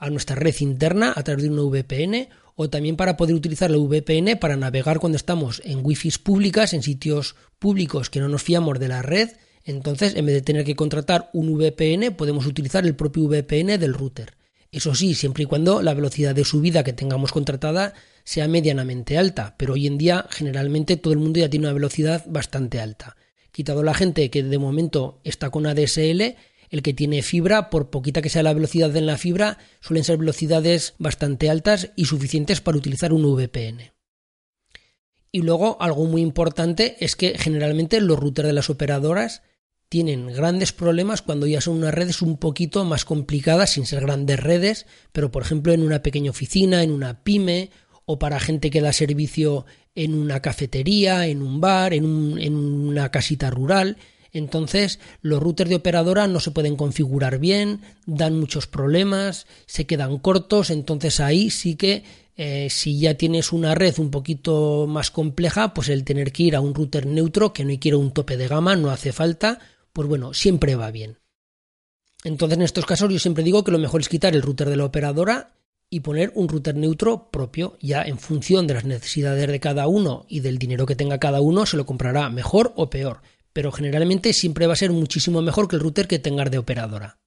a 0.00 0.10
nuestra 0.10 0.34
red 0.34 0.54
interna 0.60 1.12
a 1.14 1.22
través 1.22 1.44
de 1.44 1.50
una 1.50 1.62
VPN 1.62 2.28
o 2.56 2.68
también 2.68 2.96
para 2.96 3.16
poder 3.16 3.34
utilizar 3.34 3.70
la 3.70 3.76
VPN 3.76 4.38
para 4.38 4.56
navegar 4.56 4.98
cuando 4.98 5.16
estamos 5.16 5.62
en 5.64 5.84
wifi 5.84 6.10
públicas, 6.22 6.72
en 6.72 6.82
sitios 6.82 7.36
públicos 7.58 8.10
que 8.10 8.20
no 8.20 8.28
nos 8.28 8.42
fiamos 8.42 8.78
de 8.80 8.88
la 8.88 9.02
red. 9.02 9.30
Entonces, 9.64 10.14
en 10.16 10.26
vez 10.26 10.34
de 10.34 10.42
tener 10.42 10.64
que 10.64 10.74
contratar 10.74 11.30
un 11.34 11.54
VPN, 11.54 12.14
podemos 12.16 12.46
utilizar 12.46 12.84
el 12.86 12.96
propio 12.96 13.28
VPN 13.28 13.78
del 13.78 13.94
router. 13.94 14.34
Eso 14.72 14.94
sí, 14.94 15.14
siempre 15.14 15.42
y 15.42 15.46
cuando 15.46 15.82
la 15.82 15.94
velocidad 15.94 16.34
de 16.34 16.44
subida 16.44 16.82
que 16.82 16.92
tengamos 16.92 17.30
contratada 17.30 17.92
sea 18.24 18.48
medianamente 18.48 19.18
alta, 19.18 19.54
pero 19.58 19.74
hoy 19.74 19.86
en 19.86 19.98
día 19.98 20.26
generalmente 20.30 20.96
todo 20.96 21.12
el 21.12 21.18
mundo 21.18 21.40
ya 21.40 21.50
tiene 21.50 21.66
una 21.66 21.74
velocidad 21.74 22.24
bastante 22.26 22.80
alta. 22.80 23.16
Quitado 23.52 23.82
la 23.82 23.94
gente 23.94 24.30
que 24.30 24.42
de 24.42 24.58
momento 24.58 25.20
está 25.24 25.50
con 25.50 25.66
ADSL, 25.66 26.36
el 26.70 26.82
que 26.82 26.94
tiene 26.94 27.22
fibra, 27.22 27.68
por 27.68 27.90
poquita 27.90 28.22
que 28.22 28.28
sea 28.28 28.42
la 28.42 28.54
velocidad 28.54 28.94
en 28.96 29.06
la 29.06 29.18
fibra, 29.18 29.58
suelen 29.80 30.04
ser 30.04 30.18
velocidades 30.18 30.94
bastante 30.98 31.50
altas 31.50 31.90
y 31.96 32.04
suficientes 32.04 32.60
para 32.60 32.78
utilizar 32.78 33.12
un 33.12 33.24
VPN. 33.24 33.92
Y 35.32 35.42
luego 35.42 35.76
algo 35.80 36.06
muy 36.06 36.22
importante 36.22 36.96
es 37.00 37.16
que 37.16 37.36
generalmente 37.38 38.00
los 38.00 38.18
routers 38.18 38.46
de 38.46 38.52
las 38.52 38.70
operadoras 38.70 39.42
tienen 39.88 40.28
grandes 40.28 40.72
problemas 40.72 41.20
cuando 41.20 41.48
ya 41.48 41.60
son 41.60 41.78
unas 41.78 41.92
redes 41.92 42.22
un 42.22 42.36
poquito 42.36 42.84
más 42.84 43.04
complicadas, 43.04 43.70
sin 43.70 43.86
ser 43.86 44.02
grandes 44.02 44.38
redes, 44.38 44.86
pero 45.10 45.32
por 45.32 45.42
ejemplo 45.42 45.72
en 45.72 45.82
una 45.82 46.02
pequeña 46.02 46.30
oficina, 46.30 46.84
en 46.84 46.92
una 46.92 47.24
pyme, 47.24 47.70
o 48.04 48.18
para 48.18 48.40
gente 48.40 48.70
que 48.70 48.80
da 48.80 48.92
servicio 48.92 49.66
en 49.94 50.14
una 50.14 50.40
cafetería, 50.40 51.26
en 51.26 51.42
un 51.42 51.60
bar, 51.60 51.94
en, 51.94 52.04
una 52.04 53.10
casita 53.10 53.50
rural. 53.50 53.96
Entonces, 54.32 55.00
los 55.22 55.42
routers 55.42 55.70
de 55.70 55.76
operadora 55.76 56.28
no 56.28 56.38
se 56.38 56.52
pueden 56.52 56.76
configurar 56.76 57.38
bien, 57.38 57.80
dan 58.06 58.38
muchos 58.38 58.66
problemas, 58.66 59.46
se 59.66 59.86
quedan 59.86 60.18
cortos, 60.18 60.70
entonces 60.70 61.18
ahí 61.18 61.50
sí 61.50 61.74
que 61.74 62.04
eh, 62.36 62.68
si 62.70 62.98
ya 63.00 63.14
tienes 63.14 63.52
una 63.52 63.74
red 63.74 63.98
un 63.98 64.10
poquito 64.10 64.86
más 64.88 65.10
compleja, 65.10 65.74
pues 65.74 65.88
el 65.88 66.04
tener 66.04 66.32
que 66.32 66.44
ir 66.44 66.56
a 66.56 66.60
un 66.60 66.74
router 66.74 67.06
neutro 67.06 67.52
que 67.52 67.64
no 67.64 67.78
quiere 67.80 67.96
un 67.96 68.12
tope 68.12 68.36
de 68.36 68.46
gama 68.46 68.76
no 68.76 68.90
hace 68.90 69.12
falta, 69.12 69.58
pues 69.92 70.08
bueno, 70.08 70.32
siempre 70.32 70.76
va 70.76 70.92
bien. 70.92 71.18
Entonces 72.22 72.56
en 72.56 72.62
estos 72.62 72.86
casos 72.86 73.12
yo 73.12 73.18
siempre 73.18 73.42
digo 73.44 73.64
que 73.64 73.72
lo 73.72 73.78
mejor 73.78 74.00
es 74.00 74.08
quitar 74.08 74.34
el 74.34 74.42
router 74.42 74.70
de 74.70 74.76
la 74.76 74.84
operadora 74.84 75.59
y 75.90 76.00
poner 76.00 76.30
un 76.36 76.48
router 76.48 76.76
neutro 76.76 77.30
propio, 77.32 77.76
ya 77.80 78.02
en 78.02 78.18
función 78.18 78.68
de 78.68 78.74
las 78.74 78.84
necesidades 78.84 79.48
de 79.48 79.60
cada 79.60 79.88
uno 79.88 80.24
y 80.28 80.40
del 80.40 80.56
dinero 80.56 80.86
que 80.86 80.94
tenga 80.94 81.18
cada 81.18 81.40
uno, 81.40 81.66
se 81.66 81.76
lo 81.76 81.84
comprará 81.84 82.30
mejor 82.30 82.72
o 82.76 82.88
peor, 82.88 83.22
pero 83.52 83.72
generalmente 83.72 84.32
siempre 84.32 84.68
va 84.68 84.74
a 84.74 84.76
ser 84.76 84.92
muchísimo 84.92 85.42
mejor 85.42 85.66
que 85.66 85.74
el 85.76 85.82
router 85.82 86.06
que 86.06 86.20
tengas 86.20 86.50
de 86.50 86.58
operadora. 86.58 87.18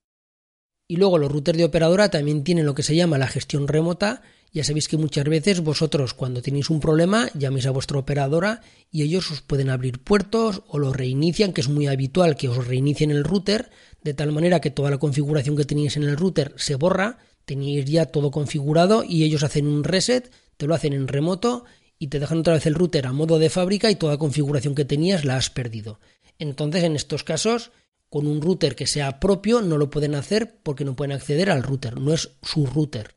Y 0.87 0.95
luego 0.95 1.17
los 1.17 1.31
routers 1.31 1.57
de 1.57 1.65
operadora 1.65 2.09
también 2.09 2.43
tienen 2.43 2.65
lo 2.65 2.75
que 2.75 2.83
se 2.83 2.95
llama 2.95 3.17
la 3.17 3.27
gestión 3.27 3.67
remota, 3.67 4.21
ya 4.53 4.63
sabéis 4.63 4.87
que 4.87 4.97
muchas 4.97 5.25
veces 5.25 5.61
vosotros 5.61 6.13
cuando 6.13 6.41
tenéis 6.41 6.69
un 6.69 6.79
problema 6.79 7.27
llaméis 7.33 7.65
a 7.65 7.71
vuestra 7.71 7.97
operadora 7.97 8.61
y 8.91 9.01
ellos 9.01 9.31
os 9.31 9.41
pueden 9.41 9.71
abrir 9.71 9.99
puertos 9.99 10.61
o 10.67 10.77
lo 10.77 10.93
reinician, 10.93 11.53
que 11.53 11.61
es 11.61 11.69
muy 11.69 11.87
habitual 11.87 12.35
que 12.35 12.49
os 12.49 12.67
reinicien 12.67 13.09
el 13.11 13.23
router, 13.23 13.71
de 14.03 14.13
tal 14.13 14.31
manera 14.31 14.61
que 14.61 14.69
toda 14.69 14.91
la 14.91 14.99
configuración 14.99 15.57
que 15.57 15.65
tenéis 15.65 15.97
en 15.97 16.03
el 16.03 16.17
router 16.17 16.53
se 16.55 16.75
borra, 16.75 17.17
tenéis 17.45 17.85
ya 17.85 18.05
todo 18.05 18.31
configurado 18.31 19.03
y 19.03 19.23
ellos 19.23 19.43
hacen 19.43 19.67
un 19.67 19.83
reset, 19.83 20.31
te 20.57 20.67
lo 20.67 20.75
hacen 20.75 20.93
en 20.93 21.07
remoto 21.07 21.65
y 21.99 22.07
te 22.07 22.19
dejan 22.19 22.39
otra 22.39 22.53
vez 22.53 22.65
el 22.65 22.75
router 22.75 23.07
a 23.07 23.13
modo 23.13 23.39
de 23.39 23.49
fábrica 23.49 23.89
y 23.91 23.95
toda 23.95 24.17
configuración 24.17 24.75
que 24.75 24.85
tenías 24.85 25.25
la 25.25 25.37
has 25.37 25.49
perdido. 25.49 25.99
Entonces, 26.39 26.83
en 26.83 26.95
estos 26.95 27.23
casos, 27.23 27.71
con 28.09 28.27
un 28.27 28.41
router 28.41 28.75
que 28.75 28.87
sea 28.87 29.19
propio 29.19 29.61
no 29.61 29.77
lo 29.77 29.89
pueden 29.89 30.15
hacer 30.15 30.59
porque 30.61 30.85
no 30.85 30.95
pueden 30.95 31.13
acceder 31.13 31.49
al 31.49 31.63
router, 31.63 31.99
no 31.99 32.13
es 32.13 32.31
su 32.41 32.65
router. 32.65 33.15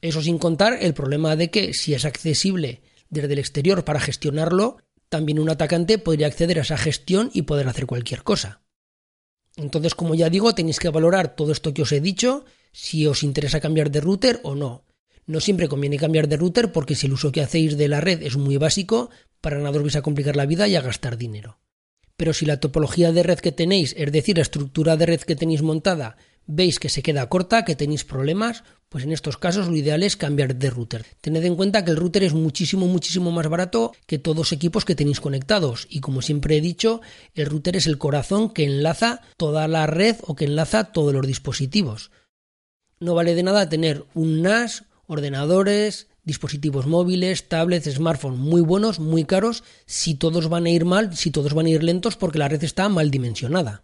Eso 0.00 0.20
sin 0.20 0.38
contar 0.38 0.78
el 0.80 0.94
problema 0.94 1.36
de 1.36 1.50
que 1.50 1.72
si 1.74 1.94
es 1.94 2.04
accesible 2.04 2.82
desde 3.08 3.32
el 3.32 3.38
exterior 3.38 3.84
para 3.84 4.00
gestionarlo, 4.00 4.78
también 5.08 5.38
un 5.38 5.50
atacante 5.50 5.98
podría 5.98 6.26
acceder 6.26 6.58
a 6.58 6.62
esa 6.62 6.76
gestión 6.76 7.30
y 7.32 7.42
poder 7.42 7.68
hacer 7.68 7.86
cualquier 7.86 8.22
cosa. 8.22 8.62
Entonces, 9.56 9.94
como 9.94 10.14
ya 10.14 10.28
digo, 10.28 10.54
tenéis 10.54 10.80
que 10.80 10.88
valorar 10.88 11.36
todo 11.36 11.52
esto 11.52 11.72
que 11.72 11.82
os 11.82 11.92
he 11.92 12.00
dicho, 12.00 12.44
si 12.74 13.06
os 13.06 13.22
interesa 13.22 13.62
cambiar 13.62 13.90
de 13.90 14.02
router 14.02 14.40
o 14.42 14.54
no. 14.54 14.82
No 15.26 15.40
siempre 15.40 15.68
conviene 15.68 15.96
cambiar 15.96 16.28
de 16.28 16.36
router 16.36 16.72
porque 16.72 16.96
si 16.96 17.06
el 17.06 17.14
uso 17.14 17.32
que 17.32 17.40
hacéis 17.40 17.78
de 17.78 17.88
la 17.88 18.02
red 18.02 18.20
es 18.22 18.36
muy 18.36 18.58
básico, 18.58 19.08
para 19.40 19.58
nada 19.58 19.78
os 19.78 19.82
vais 19.82 19.96
a 19.96 20.02
complicar 20.02 20.36
la 20.36 20.44
vida 20.44 20.66
y 20.68 20.74
a 20.74 20.82
gastar 20.82 21.16
dinero. 21.16 21.58
Pero 22.16 22.34
si 22.34 22.44
la 22.44 22.60
topología 22.60 23.12
de 23.12 23.22
red 23.22 23.38
que 23.38 23.52
tenéis, 23.52 23.94
es 23.96 24.12
decir, 24.12 24.36
la 24.36 24.42
estructura 24.42 24.96
de 24.96 25.06
red 25.06 25.20
que 25.20 25.36
tenéis 25.36 25.62
montada, 25.62 26.16
veis 26.46 26.78
que 26.78 26.90
se 26.90 27.02
queda 27.02 27.28
corta, 27.28 27.64
que 27.64 27.74
tenéis 27.74 28.04
problemas, 28.04 28.64
pues 28.88 29.04
en 29.04 29.12
estos 29.12 29.38
casos 29.38 29.68
lo 29.68 29.76
ideal 29.76 30.02
es 30.02 30.16
cambiar 30.16 30.54
de 30.54 30.70
router. 30.70 31.06
Tened 31.20 31.44
en 31.44 31.56
cuenta 31.56 31.84
que 31.84 31.90
el 31.90 31.96
router 31.96 32.22
es 32.22 32.34
muchísimo, 32.34 32.86
muchísimo 32.86 33.32
más 33.32 33.48
barato 33.48 33.92
que 34.06 34.18
todos 34.18 34.36
los 34.36 34.52
equipos 34.52 34.84
que 34.84 34.94
tenéis 34.94 35.20
conectados. 35.20 35.86
Y 35.90 36.00
como 36.00 36.22
siempre 36.22 36.56
he 36.56 36.60
dicho, 36.60 37.00
el 37.34 37.46
router 37.46 37.76
es 37.76 37.86
el 37.86 37.98
corazón 37.98 38.50
que 38.50 38.64
enlaza 38.64 39.22
toda 39.36 39.66
la 39.68 39.86
red 39.86 40.16
o 40.22 40.36
que 40.36 40.44
enlaza 40.44 40.92
todos 40.92 41.12
los 41.12 41.26
dispositivos. 41.26 42.10
No 43.00 43.14
vale 43.14 43.34
de 43.34 43.42
nada 43.42 43.68
tener 43.68 44.04
un 44.14 44.42
NAS, 44.42 44.84
ordenadores, 45.06 46.08
dispositivos 46.24 46.86
móviles, 46.86 47.48
tablets, 47.48 47.92
smartphones 47.92 48.38
muy 48.38 48.62
buenos, 48.62 48.98
muy 48.98 49.24
caros, 49.24 49.62
si 49.86 50.14
todos 50.14 50.48
van 50.48 50.66
a 50.66 50.70
ir 50.70 50.84
mal, 50.84 51.16
si 51.16 51.30
todos 51.30 51.54
van 51.54 51.66
a 51.66 51.70
ir 51.70 51.82
lentos 51.82 52.16
porque 52.16 52.38
la 52.38 52.48
red 52.48 52.62
está 52.64 52.88
mal 52.88 53.10
dimensionada. 53.10 53.82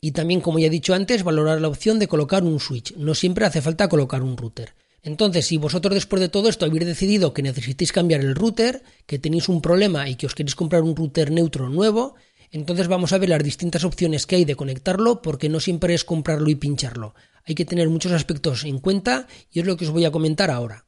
Y 0.00 0.12
también, 0.12 0.40
como 0.40 0.58
ya 0.58 0.66
he 0.66 0.70
dicho 0.70 0.94
antes, 0.94 1.24
valorar 1.24 1.60
la 1.60 1.68
opción 1.68 1.98
de 1.98 2.06
colocar 2.06 2.44
un 2.44 2.60
switch. 2.60 2.94
No 2.96 3.14
siempre 3.14 3.46
hace 3.46 3.62
falta 3.62 3.88
colocar 3.88 4.22
un 4.22 4.36
router. 4.36 4.74
Entonces, 5.02 5.46
si 5.46 5.56
vosotros 5.56 5.94
después 5.94 6.20
de 6.20 6.28
todo 6.28 6.48
esto 6.48 6.66
habéis 6.66 6.84
decidido 6.84 7.32
que 7.32 7.42
necesitáis 7.42 7.92
cambiar 7.92 8.20
el 8.20 8.34
router, 8.34 8.82
que 9.06 9.18
tenéis 9.18 9.48
un 9.48 9.62
problema 9.62 10.08
y 10.08 10.16
que 10.16 10.26
os 10.26 10.34
queréis 10.34 10.54
comprar 10.54 10.82
un 10.82 10.96
router 10.96 11.30
neutro 11.30 11.68
nuevo, 11.68 12.16
entonces 12.50 12.88
vamos 12.88 13.12
a 13.12 13.18
ver 13.18 13.28
las 13.28 13.42
distintas 13.42 13.84
opciones 13.84 14.26
que 14.26 14.36
hay 14.36 14.44
de 14.44 14.56
conectarlo, 14.56 15.22
porque 15.22 15.48
no 15.48 15.60
siempre 15.60 15.94
es 15.94 16.04
comprarlo 16.04 16.50
y 16.50 16.56
pincharlo. 16.56 17.14
Hay 17.46 17.54
que 17.54 17.64
tener 17.64 17.88
muchos 17.88 18.12
aspectos 18.12 18.64
en 18.64 18.78
cuenta 18.80 19.26
y 19.50 19.60
es 19.60 19.66
lo 19.66 19.76
que 19.76 19.84
os 19.84 19.92
voy 19.92 20.04
a 20.04 20.10
comentar 20.10 20.50
ahora. 20.50 20.86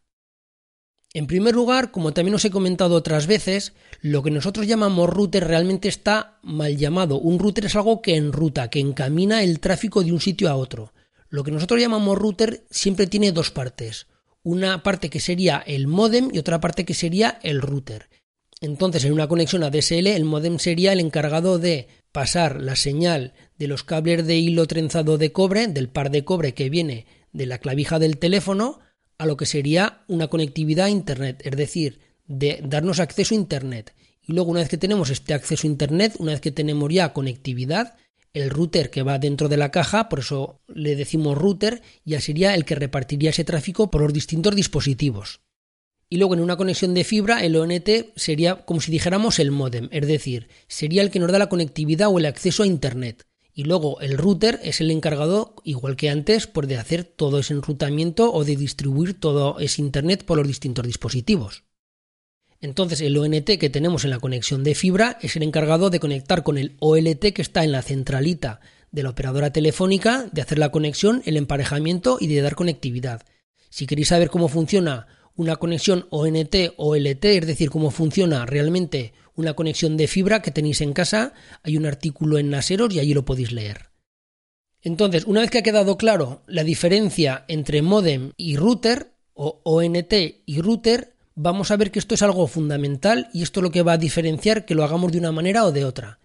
En 1.14 1.27
primer 1.27 1.55
lugar, 1.55 1.90
como 1.90 2.12
también 2.12 2.35
os 2.35 2.44
he 2.44 2.51
comentado 2.51 2.94
otras 2.94 3.27
veces, 3.27 3.73
lo 4.03 4.23
que 4.23 4.31
nosotros 4.31 4.66
llamamos 4.66 5.09
router 5.09 5.47
realmente 5.47 5.88
está 5.88 6.38
mal 6.42 6.77
llamado. 6.77 7.18
Un 7.18 7.38
router 7.38 7.64
es 7.64 7.77
algo 7.77 8.03
que 8.03 8.16
enruta, 8.16 8.68
que 8.68 8.81
encamina 8.81 9.42
el 9.42 9.59
tráfico 9.61 10.03
de 10.03 10.12
un 10.12 10.21
sitio 10.21 10.51
a 10.51 10.57
otro. 10.57 10.92
Lo 11.31 11.44
que 11.44 11.51
nosotros 11.51 11.81
llamamos 11.81 12.18
router 12.18 12.66
siempre 12.71 13.07
tiene 13.07 13.33
dos 13.33 13.51
partes. 13.51 14.07
Una 14.42 14.83
parte 14.83 15.09
que 15.09 15.21
sería 15.21 15.59
el 15.66 15.87
modem 15.87 16.31
y 16.33 16.38
otra 16.38 16.61
parte 16.61 16.85
que 16.85 16.94
sería 16.94 17.38
el 17.42 17.62
router. 17.62 18.11
Entonces, 18.61 19.05
en 19.05 19.12
una 19.12 19.29
conexión 19.29 19.62
ADSL, 19.62 20.09
el 20.09 20.25
modem 20.25 20.59
sería 20.59 20.92
el 20.92 21.01
encargado 21.01 21.59
de 21.59 21.88
pasar 22.12 22.61
la 22.61 22.77
señal 22.77 23.35
de 23.59 23.68
los 23.68 23.85
cables 23.85 24.27
de 24.27 24.37
hilo 24.37 24.66
trenzado 24.66 25.18
de 25.18 25.33
cobre, 25.33 25.66
del 25.66 25.88
par 25.88 26.11
de 26.11 26.25
cobre 26.25 26.55
que 26.55 26.71
viene 26.71 27.07
de 27.33 27.47
la 27.47 27.59
clavija 27.59 27.99
del 27.99 28.18
teléfono, 28.18 28.81
a 29.18 29.27
lo 29.27 29.37
que 29.37 29.47
sería 29.47 30.05
una 30.09 30.29
conectividad 30.29 30.87
a 30.87 30.90
Internet, 30.90 31.42
es 31.44 31.57
decir, 31.57 32.01
de 32.27 32.61
darnos 32.62 33.01
acceso 33.01 33.35
a 33.35 33.38
Internet. 33.38 33.94
Y 34.23 34.33
luego 34.33 34.51
una 34.51 34.61
vez 34.61 34.68
que 34.68 34.79
tenemos 34.79 35.11
este 35.11 35.35
acceso 35.35 35.66
a 35.66 35.71
Internet, 35.71 36.14
una 36.18 36.33
vez 36.33 36.40
que 36.40 36.53
tenemos 36.53 36.92
ya 36.92 37.12
conectividad, 37.12 37.97
el 38.33 38.51
router 38.51 38.90
que 38.90 39.03
va 39.03 39.18
dentro 39.18 39.49
de 39.49 39.57
la 39.57 39.71
caja, 39.71 40.09
por 40.09 40.21
eso 40.21 40.61
le 40.68 40.97
decimos 40.97 41.37
router, 41.37 41.83
ya 42.05 42.21
sería 42.21 42.55
el 42.55 42.64
que 42.64 42.75
repartiría 42.75 43.31
ese 43.31 43.44
tráfico 43.44 43.90
por 43.90 44.03
los 44.03 44.12
distintos 44.12 44.55
dispositivos. 44.55 45.40
Y 46.11 46.16
luego 46.16 46.35
en 46.35 46.40
una 46.40 46.57
conexión 46.57 46.94
de 46.94 47.05
fibra, 47.05 47.44
el 47.44 47.57
ONT 47.57 47.88
sería 48.16 48.64
como 48.64 48.81
si 48.81 48.90
dijéramos 48.90 49.38
el 49.38 49.51
modem, 49.51 49.88
es 49.92 50.07
decir, 50.07 50.49
sería 50.66 51.03
el 51.03 51.11
que 51.11 51.18
nos 51.18 51.31
da 51.31 51.38
la 51.38 51.51
conectividad 51.51 52.09
o 52.09 52.18
el 52.18 52.27
acceso 52.27 52.62
a 52.62 52.66
Internet. 52.66 53.27
Y 53.53 53.64
luego 53.64 54.01
el 54.01 54.16
router 54.16 54.61
es 54.62 54.81
el 54.81 54.90
encargado, 54.90 55.57
igual 55.64 55.97
que 55.97 56.11
antes, 56.11 56.47
pues 56.47 56.68
de 56.68 56.79
hacer 56.79 57.05
todo 57.05 57.40
ese 57.40 57.53
enrutamiento 57.53 58.33
o 58.33 58.44
de 58.44 58.57
distribuir 58.57 59.18
todo 59.18 59.59
ese 59.59 59.83
Internet 59.83 60.25
por 60.25 60.38
los 60.38 60.47
distintos 60.47 60.87
dispositivos. 60.87 61.64
Entonces 62.61 63.01
el 63.01 63.16
ONT 63.16 63.59
que 63.59 63.71
tenemos 63.71 64.05
en 64.05 64.11
la 64.11 64.18
conexión 64.18 64.64
de 64.64 64.75
fibra 64.75 65.18
es 65.23 65.37
el 65.37 65.42
encargado 65.42 65.90
de 65.90 66.01
conectar 66.01 66.42
con 66.42 66.59
el 66.59 66.77
OLT 66.81 67.33
que 67.33 67.42
está 67.42 67.64
en 67.64 67.73
la 67.73 67.83
centralita 67.83 68.61
de 68.90 69.03
la 69.03 69.11
operadora 69.11 69.53
telefónica, 69.53 70.29
de 70.33 70.42
hacer 70.42 70.59
la 70.59 70.71
conexión, 70.71 71.23
el 71.25 71.37
emparejamiento 71.37 72.16
y 72.21 72.27
de 72.29 72.40
dar 72.40 72.55
conectividad. 72.55 73.23
Si 73.71 73.87
queréis 73.87 74.09
saber 74.09 74.31
cómo 74.31 74.49
funciona 74.49 75.07
una 75.38 75.55
conexión 75.55 76.09
ONT-OLT, 76.11 77.24
es 77.24 77.46
decir, 77.46 77.70
cómo 77.70 77.92
funciona 77.92 78.44
realmente 78.44 79.12
una 79.37 79.55
conexión 79.55 79.96
de 79.96 80.09
fibra 80.09 80.42
que 80.42 80.51
tenéis 80.51 80.81
en 80.81 80.92
casa, 80.92 81.33
hay 81.62 81.77
un 81.77 81.87
artículo 81.87 82.38
en 82.38 82.51
Naseros 82.51 82.92
y 82.92 82.98
allí 82.98 83.14
lo 83.14 83.24
podéis 83.24 83.53
leer. 83.53 83.90
Entonces, 84.83 85.24
una 85.27 85.40
vez 85.40 85.51
que 85.51 85.59
ha 85.59 85.62
quedado 85.62 85.96
claro 85.96 86.42
la 86.48 86.64
diferencia 86.64 87.44
entre 87.46 87.83
modem 87.83 88.33
y 88.37 88.57
router, 88.57 89.12
o 89.33 89.61
ONT 89.62 90.12
y 90.44 90.61
router, 90.61 91.14
vamos 91.37 91.70
a 91.70 91.77
ver 91.77 91.92
que 91.92 92.01
esto 92.01 92.16
es 92.16 92.22
algo 92.22 92.48
fundamental 92.48 93.29
y 93.33 93.42
esto 93.44 93.61
es 93.61 93.62
lo 93.62 93.70
que 93.70 93.83
va 93.83 93.92
a 93.92 93.98
diferenciar 93.98 94.64
que 94.64 94.74
lo 94.74 94.83
hagamos 94.83 95.12
de 95.12 95.18
una 95.18 95.31
manera 95.31 95.64
o 95.66 95.70
de 95.70 95.85
otra. 95.85 96.18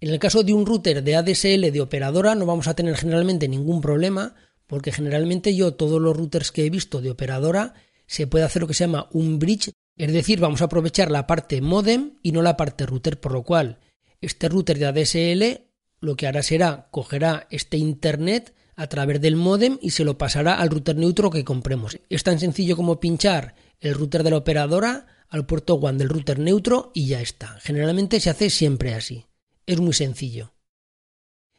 En 0.00 0.10
el 0.10 0.18
caso 0.18 0.42
de 0.42 0.52
un 0.52 0.66
router 0.66 1.02
de 1.02 1.16
ADSL 1.16 1.72
de 1.72 1.80
operadora 1.80 2.34
no 2.34 2.44
vamos 2.44 2.68
a 2.68 2.74
tener 2.74 2.94
generalmente 2.96 3.48
ningún 3.48 3.80
problema 3.80 4.34
porque 4.66 4.92
generalmente 4.92 5.56
yo 5.56 5.72
todos 5.72 5.98
los 5.98 6.14
routers 6.14 6.52
que 6.52 6.66
he 6.66 6.70
visto 6.70 7.00
de 7.00 7.10
operadora 7.10 7.72
se 8.06 8.26
puede 8.26 8.44
hacer 8.44 8.62
lo 8.62 8.68
que 8.68 8.74
se 8.74 8.84
llama 8.84 9.08
un 9.12 9.38
bridge, 9.38 9.72
es 9.96 10.12
decir, 10.12 10.40
vamos 10.40 10.60
a 10.60 10.66
aprovechar 10.66 11.10
la 11.10 11.26
parte 11.26 11.60
modem 11.60 12.18
y 12.22 12.32
no 12.32 12.42
la 12.42 12.56
parte 12.56 12.86
router, 12.86 13.20
por 13.20 13.32
lo 13.32 13.42
cual 13.42 13.78
este 14.20 14.48
router 14.48 14.78
de 14.78 14.86
ADSL 14.86 15.74
lo 16.00 16.16
que 16.16 16.26
hará 16.26 16.42
será 16.42 16.88
cogerá 16.90 17.46
este 17.50 17.76
internet 17.76 18.54
a 18.76 18.88
través 18.88 19.20
del 19.20 19.36
modem 19.36 19.78
y 19.80 19.90
se 19.90 20.04
lo 20.04 20.18
pasará 20.18 20.54
al 20.54 20.70
router 20.70 20.96
neutro 20.96 21.30
que 21.30 21.44
compremos. 21.44 21.98
Es 22.08 22.24
tan 22.24 22.38
sencillo 22.38 22.76
como 22.76 23.00
pinchar 23.00 23.54
el 23.80 23.94
router 23.94 24.22
de 24.22 24.30
la 24.30 24.38
operadora 24.38 25.06
al 25.28 25.46
puerto 25.46 25.76
WAN 25.76 25.98
del 25.98 26.08
router 26.08 26.38
neutro 26.38 26.90
y 26.94 27.06
ya 27.06 27.20
está. 27.20 27.58
Generalmente 27.60 28.20
se 28.20 28.30
hace 28.30 28.50
siempre 28.50 28.94
así. 28.94 29.26
Es 29.66 29.80
muy 29.80 29.94
sencillo. 29.94 30.52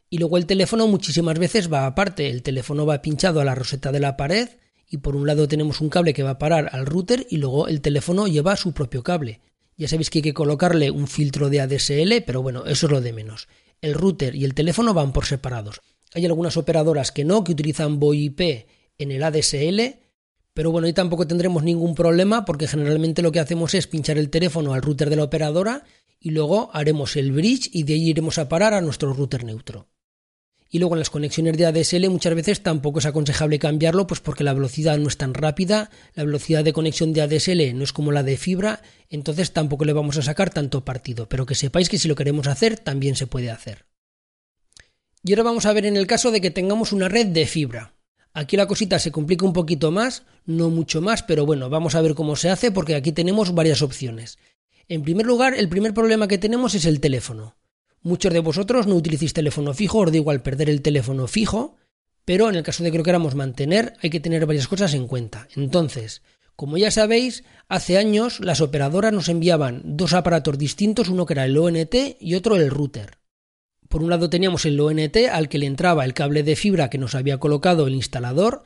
Y 0.08 0.18
luego 0.18 0.36
el 0.36 0.46
teléfono 0.46 0.86
muchísimas 0.86 1.38
veces 1.38 1.72
va 1.72 1.86
aparte. 1.86 2.28
El 2.30 2.42
teléfono 2.42 2.86
va 2.86 3.02
pinchado 3.02 3.40
a 3.40 3.44
la 3.44 3.54
roseta 3.54 3.90
de 3.90 4.00
la 4.00 4.16
pared 4.16 4.48
y 4.88 4.98
por 4.98 5.16
un 5.16 5.26
lado 5.26 5.48
tenemos 5.48 5.80
un 5.80 5.88
cable 5.88 6.14
que 6.14 6.22
va 6.22 6.30
a 6.30 6.38
parar 6.38 6.70
al 6.72 6.86
router 6.86 7.26
y 7.30 7.38
luego 7.38 7.68
el 7.68 7.80
teléfono 7.80 8.26
lleva 8.26 8.56
su 8.56 8.72
propio 8.72 9.02
cable. 9.02 9.40
Ya 9.76 9.88
sabéis 9.88 10.10
que 10.10 10.18
hay 10.18 10.22
que 10.22 10.34
colocarle 10.34 10.90
un 10.90 11.06
filtro 11.06 11.50
de 11.50 11.60
ADSL, 11.60 12.22
pero 12.24 12.42
bueno, 12.42 12.64
eso 12.66 12.86
es 12.86 12.92
lo 12.92 13.00
de 13.00 13.12
menos. 13.12 13.48
El 13.82 13.94
router 13.94 14.34
y 14.34 14.44
el 14.44 14.54
teléfono 14.54 14.94
van 14.94 15.12
por 15.12 15.26
separados. 15.26 15.80
Hay 16.14 16.24
algunas 16.24 16.56
operadoras 16.56 17.12
que 17.12 17.24
no, 17.24 17.44
que 17.44 17.52
utilizan 17.52 18.00
VoIP 18.00 18.40
en 18.98 19.12
el 19.12 19.22
ADSL, 19.22 19.98
pero 20.54 20.70
bueno, 20.70 20.86
ahí 20.86 20.94
tampoco 20.94 21.26
tendremos 21.26 21.62
ningún 21.62 21.94
problema 21.94 22.46
porque 22.46 22.66
generalmente 22.66 23.20
lo 23.20 23.32
que 23.32 23.40
hacemos 23.40 23.74
es 23.74 23.86
pinchar 23.86 24.16
el 24.16 24.30
teléfono 24.30 24.72
al 24.72 24.80
router 24.80 25.10
de 25.10 25.16
la 25.16 25.24
operadora 25.24 25.84
y 26.18 26.30
luego 26.30 26.70
haremos 26.72 27.16
el 27.16 27.32
bridge 27.32 27.68
y 27.72 27.82
de 27.82 27.94
ahí 27.94 28.08
iremos 28.08 28.38
a 28.38 28.48
parar 28.48 28.72
a 28.72 28.80
nuestro 28.80 29.12
router 29.12 29.44
neutro. 29.44 29.88
Y 30.68 30.78
luego 30.78 30.94
en 30.94 30.98
las 30.98 31.10
conexiones 31.10 31.56
de 31.56 31.66
ADSL 31.66 32.08
muchas 32.10 32.34
veces 32.34 32.62
tampoco 32.62 32.98
es 32.98 33.06
aconsejable 33.06 33.58
cambiarlo, 33.58 34.06
pues 34.06 34.20
porque 34.20 34.44
la 34.44 34.52
velocidad 34.52 34.98
no 34.98 35.08
es 35.08 35.16
tan 35.16 35.32
rápida, 35.32 35.90
la 36.14 36.24
velocidad 36.24 36.64
de 36.64 36.72
conexión 36.72 37.12
de 37.12 37.22
ADSL 37.22 37.76
no 37.76 37.84
es 37.84 37.92
como 37.92 38.12
la 38.12 38.22
de 38.22 38.36
fibra, 38.36 38.82
entonces 39.08 39.52
tampoco 39.52 39.84
le 39.84 39.92
vamos 39.92 40.16
a 40.16 40.22
sacar 40.22 40.50
tanto 40.50 40.84
partido, 40.84 41.28
pero 41.28 41.46
que 41.46 41.54
sepáis 41.54 41.88
que 41.88 41.98
si 41.98 42.08
lo 42.08 42.16
queremos 42.16 42.48
hacer 42.48 42.78
también 42.78 43.14
se 43.14 43.26
puede 43.26 43.50
hacer. 43.50 43.86
Y 45.22 45.32
ahora 45.32 45.44
vamos 45.44 45.66
a 45.66 45.72
ver 45.72 45.86
en 45.86 45.96
el 45.96 46.06
caso 46.06 46.30
de 46.30 46.40
que 46.40 46.50
tengamos 46.50 46.92
una 46.92 47.08
red 47.08 47.26
de 47.26 47.46
fibra. 47.46 47.94
Aquí 48.32 48.56
la 48.56 48.66
cosita 48.66 48.98
se 48.98 49.10
complica 49.10 49.46
un 49.46 49.52
poquito 49.52 49.90
más, 49.90 50.24
no 50.44 50.68
mucho 50.68 51.00
más, 51.00 51.22
pero 51.22 51.46
bueno, 51.46 51.70
vamos 51.70 51.94
a 51.94 52.00
ver 52.00 52.14
cómo 52.14 52.36
se 52.36 52.50
hace 52.50 52.70
porque 52.70 52.94
aquí 52.94 53.12
tenemos 53.12 53.54
varias 53.54 53.82
opciones. 53.82 54.38
En 54.88 55.02
primer 55.02 55.26
lugar, 55.26 55.54
el 55.54 55.68
primer 55.68 55.94
problema 55.94 56.28
que 56.28 56.38
tenemos 56.38 56.74
es 56.74 56.84
el 56.84 57.00
teléfono. 57.00 57.56
Muchos 58.06 58.32
de 58.32 58.38
vosotros 58.38 58.86
no 58.86 58.94
utilicéis 58.94 59.32
teléfono 59.32 59.74
fijo, 59.74 59.98
os 59.98 60.12
da 60.12 60.16
igual 60.16 60.40
perder 60.40 60.70
el 60.70 60.80
teléfono 60.80 61.26
fijo, 61.26 61.74
pero 62.24 62.48
en 62.48 62.54
el 62.54 62.62
caso 62.62 62.84
de 62.84 62.92
que 62.92 62.98
lo 62.98 63.02
queramos 63.02 63.34
mantener 63.34 63.94
hay 64.00 64.10
que 64.10 64.20
tener 64.20 64.46
varias 64.46 64.68
cosas 64.68 64.94
en 64.94 65.08
cuenta. 65.08 65.48
Entonces, 65.56 66.22
como 66.54 66.78
ya 66.78 66.92
sabéis, 66.92 67.42
hace 67.66 67.98
años 67.98 68.38
las 68.38 68.60
operadoras 68.60 69.12
nos 69.12 69.28
enviaban 69.28 69.82
dos 69.82 70.12
aparatos 70.12 70.56
distintos, 70.56 71.08
uno 71.08 71.26
que 71.26 71.32
era 71.34 71.46
el 71.46 71.58
ONT 71.58 71.96
y 72.20 72.36
otro 72.36 72.54
el 72.54 72.70
router. 72.70 73.18
Por 73.88 74.04
un 74.04 74.10
lado 74.10 74.30
teníamos 74.30 74.66
el 74.66 74.78
ONT 74.78 75.16
al 75.28 75.48
que 75.48 75.58
le 75.58 75.66
entraba 75.66 76.04
el 76.04 76.14
cable 76.14 76.44
de 76.44 76.54
fibra 76.54 76.88
que 76.88 76.98
nos 76.98 77.16
había 77.16 77.38
colocado 77.38 77.88
el 77.88 77.96
instalador 77.96 78.62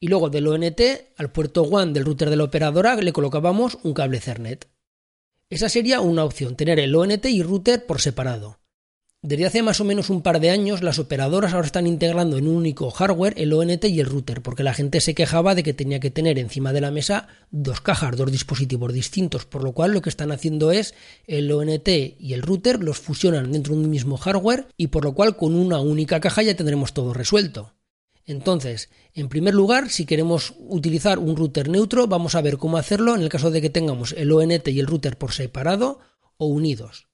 y 0.00 0.08
luego 0.08 0.28
del 0.28 0.48
ONT 0.48 0.82
al 1.16 1.32
puerto 1.32 1.62
WAN 1.62 1.94
del 1.94 2.04
router 2.04 2.28
de 2.28 2.36
la 2.36 2.44
operadora 2.44 2.94
le 2.96 3.14
colocábamos 3.14 3.78
un 3.84 3.94
cable 3.94 4.20
Cernet. 4.20 4.68
Esa 5.48 5.70
sería 5.70 6.02
una 6.02 6.26
opción, 6.26 6.56
tener 6.56 6.78
el 6.78 6.94
ONT 6.94 7.24
y 7.24 7.42
router 7.42 7.86
por 7.86 7.98
separado. 7.98 8.60
Desde 9.24 9.46
hace 9.46 9.62
más 9.62 9.80
o 9.80 9.84
menos 9.84 10.10
un 10.10 10.20
par 10.20 10.40
de 10.40 10.50
años, 10.50 10.82
las 10.82 10.98
operadoras 10.98 11.52
ahora 11.52 11.66
están 11.66 11.86
integrando 11.86 12.38
en 12.38 12.48
un 12.48 12.56
único 12.56 12.90
hardware 12.90 13.34
el 13.36 13.52
ONT 13.52 13.84
y 13.84 14.00
el 14.00 14.06
router, 14.06 14.42
porque 14.42 14.64
la 14.64 14.74
gente 14.74 15.00
se 15.00 15.14
quejaba 15.14 15.54
de 15.54 15.62
que 15.62 15.72
tenía 15.72 16.00
que 16.00 16.10
tener 16.10 16.40
encima 16.40 16.72
de 16.72 16.80
la 16.80 16.90
mesa 16.90 17.28
dos 17.52 17.80
cajas, 17.80 18.16
dos 18.16 18.32
dispositivos 18.32 18.92
distintos, 18.92 19.46
por 19.46 19.62
lo 19.62 19.74
cual 19.74 19.92
lo 19.92 20.02
que 20.02 20.10
están 20.10 20.32
haciendo 20.32 20.72
es 20.72 20.94
el 21.28 21.52
ONT 21.52 21.88
y 22.18 22.32
el 22.32 22.42
router 22.42 22.82
los 22.82 22.98
fusionan 22.98 23.52
dentro 23.52 23.76
de 23.76 23.82
un 23.82 23.90
mismo 23.90 24.16
hardware 24.16 24.66
y 24.76 24.88
por 24.88 25.04
lo 25.04 25.14
cual 25.14 25.36
con 25.36 25.54
una 25.54 25.78
única 25.78 26.18
caja 26.18 26.42
ya 26.42 26.56
tendremos 26.56 26.92
todo 26.92 27.14
resuelto. 27.14 27.74
Entonces, 28.26 28.90
en 29.14 29.28
primer 29.28 29.54
lugar, 29.54 29.88
si 29.90 30.04
queremos 30.04 30.54
utilizar 30.58 31.20
un 31.20 31.36
router 31.36 31.68
neutro, 31.68 32.08
vamos 32.08 32.34
a 32.34 32.40
ver 32.40 32.58
cómo 32.58 32.76
hacerlo 32.76 33.14
en 33.14 33.22
el 33.22 33.28
caso 33.28 33.52
de 33.52 33.60
que 33.60 33.70
tengamos 33.70 34.16
el 34.18 34.32
ONT 34.32 34.66
y 34.66 34.80
el 34.80 34.88
router 34.88 35.16
por 35.16 35.30
separado 35.30 36.00
o 36.38 36.46
unidos. 36.46 37.11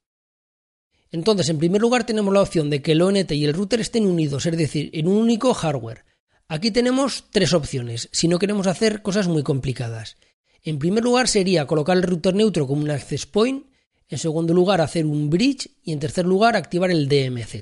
Entonces, 1.10 1.48
en 1.48 1.58
primer 1.58 1.80
lugar, 1.80 2.04
tenemos 2.04 2.32
la 2.34 2.42
opción 2.42 2.68
de 2.70 2.82
que 2.82 2.92
el 2.92 3.02
ONT 3.02 3.32
y 3.32 3.44
el 3.44 3.54
router 3.54 3.80
estén 3.80 4.06
unidos, 4.06 4.44
es 4.46 4.56
decir, 4.56 4.90
en 4.92 5.08
un 5.08 5.16
único 5.16 5.54
hardware. 5.54 6.04
Aquí 6.48 6.70
tenemos 6.70 7.24
tres 7.30 7.52
opciones, 7.52 8.08
si 8.12 8.28
no 8.28 8.38
queremos 8.38 8.66
hacer 8.66 9.02
cosas 9.02 9.28
muy 9.28 9.42
complicadas. 9.42 10.16
En 10.62 10.78
primer 10.78 11.04
lugar 11.04 11.28
sería 11.28 11.66
colocar 11.66 11.96
el 11.96 12.02
router 12.02 12.34
neutro 12.34 12.66
como 12.66 12.82
un 12.82 12.90
access 12.90 13.26
point, 13.26 13.66
en 14.08 14.18
segundo 14.18 14.54
lugar 14.54 14.80
hacer 14.80 15.06
un 15.06 15.30
bridge 15.30 15.70
y 15.82 15.92
en 15.92 16.00
tercer 16.00 16.26
lugar 16.26 16.56
activar 16.56 16.90
el 16.90 17.08
DMZ. 17.08 17.54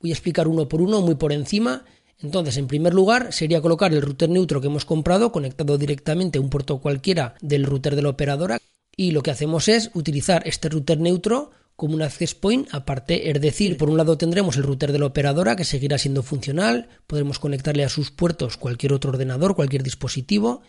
Voy 0.00 0.10
a 0.10 0.14
explicar 0.14 0.48
uno 0.48 0.68
por 0.68 0.80
uno 0.80 1.00
muy 1.00 1.14
por 1.14 1.32
encima. 1.32 1.84
Entonces, 2.18 2.56
en 2.56 2.68
primer 2.68 2.94
lugar, 2.94 3.32
sería 3.32 3.60
colocar 3.60 3.92
el 3.92 4.02
router 4.02 4.28
neutro 4.28 4.60
que 4.60 4.68
hemos 4.68 4.84
comprado 4.84 5.32
conectado 5.32 5.78
directamente 5.78 6.38
a 6.38 6.40
un 6.40 6.50
puerto 6.50 6.80
cualquiera 6.80 7.34
del 7.40 7.64
router 7.64 7.96
de 7.96 8.02
la 8.02 8.10
operadora 8.10 8.58
y 8.96 9.10
lo 9.10 9.22
que 9.22 9.30
hacemos 9.30 9.68
es 9.68 9.90
utilizar 9.94 10.46
este 10.46 10.68
router 10.68 11.00
neutro 11.00 11.50
como 11.76 11.94
un 11.94 12.02
access 12.02 12.34
point 12.34 12.68
aparte, 12.72 13.30
es 13.30 13.40
decir, 13.40 13.76
por 13.76 13.90
un 13.90 13.96
lado 13.96 14.18
tendremos 14.18 14.56
el 14.56 14.62
router 14.62 14.92
de 14.92 14.98
la 14.98 15.06
operadora 15.06 15.56
que 15.56 15.64
seguirá 15.64 15.98
siendo 15.98 16.22
funcional, 16.22 16.88
podremos 17.06 17.38
conectarle 17.38 17.84
a 17.84 17.88
sus 17.88 18.10
puertos 18.10 18.56
cualquier 18.56 18.92
otro 18.92 19.10
ordenador, 19.10 19.54
cualquier 19.54 19.82
dispositivo, 19.82 20.62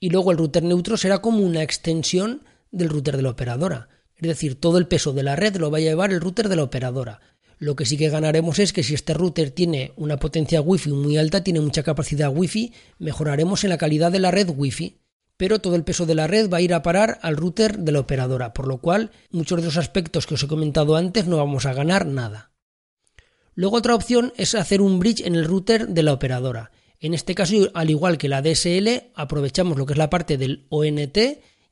y 0.00 0.10
luego 0.10 0.32
el 0.32 0.38
router 0.38 0.62
neutro 0.62 0.96
será 0.96 1.18
como 1.20 1.40
una 1.40 1.62
extensión 1.62 2.44
del 2.70 2.88
router 2.88 3.16
de 3.16 3.22
la 3.22 3.30
operadora. 3.30 3.88
Es 4.16 4.28
decir, 4.28 4.60
todo 4.60 4.78
el 4.78 4.86
peso 4.86 5.12
de 5.12 5.22
la 5.22 5.36
red 5.36 5.56
lo 5.56 5.70
va 5.70 5.78
a 5.78 5.82
llevar 5.82 6.12
el 6.12 6.20
router 6.20 6.48
de 6.48 6.56
la 6.56 6.64
operadora. 6.64 7.20
Lo 7.58 7.76
que 7.76 7.86
sí 7.86 7.96
que 7.96 8.08
ganaremos 8.08 8.58
es 8.58 8.72
que 8.72 8.82
si 8.82 8.94
este 8.94 9.14
router 9.14 9.50
tiene 9.50 9.92
una 9.96 10.18
potencia 10.18 10.60
Wi-Fi 10.60 10.90
muy 10.90 11.16
alta, 11.16 11.44
tiene 11.44 11.60
mucha 11.60 11.82
capacidad 11.82 12.32
Wi-Fi, 12.34 12.72
mejoraremos 12.98 13.64
en 13.64 13.70
la 13.70 13.78
calidad 13.78 14.12
de 14.12 14.18
la 14.18 14.30
red 14.30 14.50
Wi-Fi 14.54 15.03
pero 15.36 15.60
todo 15.60 15.74
el 15.74 15.84
peso 15.84 16.06
de 16.06 16.14
la 16.14 16.26
red 16.26 16.50
va 16.50 16.58
a 16.58 16.62
ir 16.62 16.74
a 16.74 16.82
parar 16.82 17.18
al 17.22 17.36
router 17.36 17.78
de 17.78 17.92
la 17.92 18.00
operadora, 18.00 18.52
por 18.52 18.68
lo 18.68 18.78
cual 18.78 19.10
muchos 19.30 19.58
de 19.58 19.64
los 19.64 19.76
aspectos 19.76 20.26
que 20.26 20.34
os 20.34 20.42
he 20.42 20.48
comentado 20.48 20.96
antes 20.96 21.26
no 21.26 21.38
vamos 21.38 21.66
a 21.66 21.74
ganar 21.74 22.06
nada. 22.06 22.52
Luego 23.54 23.76
otra 23.76 23.94
opción 23.94 24.32
es 24.36 24.54
hacer 24.54 24.80
un 24.80 24.98
bridge 24.98 25.20
en 25.24 25.34
el 25.34 25.44
router 25.44 25.88
de 25.88 26.02
la 26.02 26.12
operadora. 26.12 26.72
En 26.98 27.14
este 27.14 27.34
caso, 27.34 27.70
al 27.74 27.90
igual 27.90 28.18
que 28.18 28.28
la 28.28 28.42
DSL, 28.42 29.10
aprovechamos 29.14 29.78
lo 29.78 29.86
que 29.86 29.92
es 29.92 29.98
la 29.98 30.10
parte 30.10 30.38
del 30.38 30.66
ONT 30.70 31.18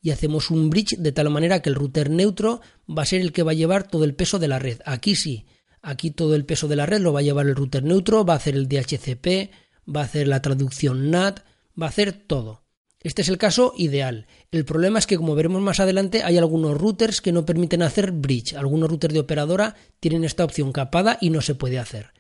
y 0.01 0.11
hacemos 0.11 0.51
un 0.51 0.69
bridge 0.69 0.97
de 0.99 1.13
tal 1.13 1.31
manera 1.31 1.63
que 1.63 1.71
el 1.71 1.77
router 1.77 2.11
neutro 2.11 2.61
va 2.89 3.03
a 3.03 3.07
ser 3.07 3.21
el 3.21 3.33
que 3.33 3.43
va 3.43 3.53
a 3.53 3.55
llevar 3.55 3.89
todo 3.89 4.05
el 4.05 4.15
peso 4.15 4.39
de 4.39 4.49
la 4.49 4.59
red. 4.59 4.81
Aquí 4.85 5.17
sí, 5.17 5.47
aquí 5.81 6.11
todo 6.11 6.35
el 6.35 6.45
peso 6.45 6.69
de 6.69 6.77
la 6.77 6.87
red 6.87 7.01
lo 7.01 7.13
va 7.13 7.21
a 7.21 7.23
llevar 7.23 7.47
el 7.47 7.57
router 7.57 7.83
neutro, 7.83 8.25
va 8.25 8.35
a 8.35 8.37
hacer 8.37 8.55
el 8.55 8.69
DHCP, 8.69 9.51
va 9.89 10.03
a 10.03 10.05
hacer 10.05 10.29
la 10.29 10.43
traducción 10.43 11.11
NAT, 11.11 11.41
va 11.81 11.87
a 11.87 11.89
hacer 11.89 12.13
todo. 12.13 12.62
Este 13.03 13.23
es 13.23 13.29
el 13.29 13.39
caso 13.39 13.75
ideal. 13.77 14.27
El 14.51 14.65
problema 14.65 14.99
es 14.99 15.07
que, 15.07 15.17
como 15.17 15.35
veremos 15.35 15.61
más 15.61 15.81
adelante, 15.81 16.23
hay 16.23 16.39
algunos 16.39 16.79
routers 16.79 17.21
que 17.21 17.33
no 17.33 17.45
permiten 17.45 17.83
hacer 17.83 18.13
bridge. 18.13 18.55
Algunos 18.55 18.89
routers 18.89 19.13
de 19.15 19.21
operadora 19.21 19.75
tienen 20.01 20.25
esta 20.25 20.45
opción 20.45 20.73
capada 20.73 21.19
y 21.21 21.31
no 21.31 21.41
se 21.41 21.55
puede 21.55 21.79
hacer. 21.79 22.13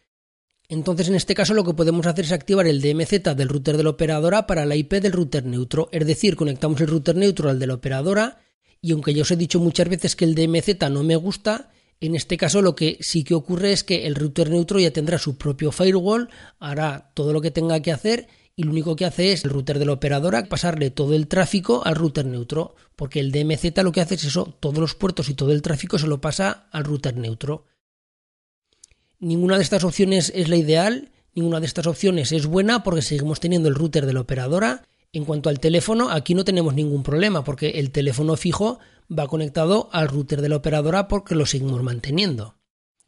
Entonces, 0.68 1.09
en 1.09 1.14
este 1.14 1.35
caso, 1.35 1.55
lo 1.55 1.64
que 1.64 1.75
podemos 1.75 2.07
hacer 2.07 2.25
es 2.25 2.33
activar 2.33 2.66
el 2.66 2.81
DMZ 2.81 3.35
del 3.37 3.49
router 3.49 3.77
de 3.77 3.85
la 3.85 3.90
operadora 3.90 4.47
para 4.47 4.64
la 4.66 4.75
IP 4.75 4.95
del 4.95 5.12
router 5.12 5.45
neutro. 5.45 5.88
Es 5.92 6.07
decir, 6.07 6.35
conectamos 6.35 6.81
el 6.81 6.88
router 6.88 7.14
neutro 7.14 7.51
al 7.51 7.59
de 7.59 7.66
la 7.66 7.75
operadora 7.75 8.38
y 8.81 8.92
aunque 8.92 9.14
yo 9.14 9.23
os 9.23 9.31
he 9.31 9.37
dicho 9.37 9.61
muchas 9.61 9.88
veces 9.88 10.16
que 10.16 10.25
el 10.25 10.35
DMZ 10.35 10.90
no 10.90 11.05
me 11.05 11.14
gusta, 11.14 11.71
en 12.01 12.16
este 12.16 12.37
caso 12.37 12.62
lo 12.62 12.75
que 12.75 12.99
sí 13.01 13.23
que 13.23 13.35
ocurre 13.35 13.73
es 13.73 13.85
que 13.85 14.09
el 14.09 14.16
router 14.16 14.51
neutro 14.51 14.81
ya 14.81 14.90
tendrá 14.90 15.18
su 15.18 15.38
propio 15.38 15.71
firewall, 15.71 16.31
hará 16.59 17.12
todo 17.14 17.33
lo 17.33 17.40
que 17.40 17.53
tenga 17.53 17.81
que 17.81 17.92
hacer 17.92 18.27
y 18.55 18.65
lo 18.65 18.71
único 18.71 18.97
que 18.97 19.05
hace 19.05 19.33
es 19.33 19.45
el 19.45 19.51
router 19.51 19.79
de 19.79 19.87
la 19.87 19.93
operadora 19.93 20.45
pasarle 20.45 20.91
todo 20.91 21.15
el 21.15 21.27
tráfico 21.27 21.83
al 21.85 21.95
router 21.95 22.27
neutro, 22.27 22.75
porque 22.97 23.21
el 23.21 23.33
DMZ 23.33 23.83
lo 23.83 23.93
que 23.93 24.01
hace 24.01 24.17
es 24.17 24.25
eso, 24.25 24.55
todos 24.61 24.79
los 24.79 24.95
puertos 24.95 25.29
y 25.29 25.35
todo 25.35 25.53
el 25.53 25.62
tráfico 25.62 25.99
se 25.99 26.07
lo 26.07 26.21
pasa 26.21 26.67
al 26.71 26.85
router 26.85 27.17
neutro. 27.17 27.65
Ninguna 29.19 29.57
de 29.57 29.62
estas 29.62 29.85
opciones 29.85 30.33
es 30.35 30.49
la 30.49 30.57
ideal, 30.57 31.11
ninguna 31.35 31.61
de 31.61 31.67
estas 31.67 31.87
opciones 31.87 32.33
es 32.33 32.47
buena 32.47 32.83
porque 32.83 33.03
seguimos 33.03 33.41
teniendo 33.41 33.69
el 33.69 33.75
router 33.75 34.05
de 34.05 34.12
la 34.12 34.21
operadora. 34.21 34.83
En 35.12 35.25
cuanto 35.25 35.49
al 35.49 35.61
teléfono, 35.61 36.11
aquí 36.11 36.35
no 36.35 36.45
tenemos 36.45 36.75
ningún 36.75 37.03
problema 37.03 37.45
porque 37.45 37.71
el 37.71 37.91
teléfono 37.91 38.37
fijo 38.37 38.81
va 39.17 39.29
conectado 39.29 39.88
al 39.93 40.09
router 40.09 40.43
de 40.43 40.49
la 40.49 40.57
operadora 40.57 41.09
porque 41.09 41.35
lo 41.35 41.47
seguimos 41.47 41.83
manteniendo. 41.83 42.57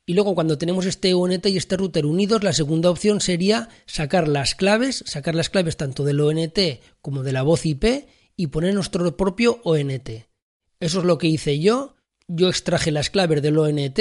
Y 0.06 0.14
luego 0.14 0.34
cuando 0.34 0.58
tenemos 0.58 0.84
este 0.84 1.14
ONT 1.14 1.46
y 1.46 1.56
este 1.56 1.76
router 1.76 2.04
unidos, 2.04 2.44
la 2.44 2.52
segunda 2.52 2.90
opción 2.90 3.20
sería 3.20 3.70
sacar 3.86 4.28
las 4.28 4.54
claves, 4.54 5.02
sacar 5.06 5.34
las 5.34 5.48
claves 5.48 5.78
tanto 5.78 6.04
del 6.04 6.20
ONT 6.20 6.58
como 7.00 7.22
de 7.22 7.32
la 7.32 7.42
voz 7.42 7.64
IP 7.64 8.06
y 8.36 8.48
poner 8.48 8.74
nuestro 8.74 9.16
propio 9.16 9.60
ONT. 9.64 10.10
Eso 10.80 10.98
es 10.98 11.04
lo 11.04 11.16
que 11.16 11.28
hice 11.28 11.58
yo. 11.58 11.94
Yo 12.28 12.48
extraje 12.48 12.90
las 12.90 13.08
claves 13.08 13.40
del 13.40 13.58
ONT, 13.58 13.98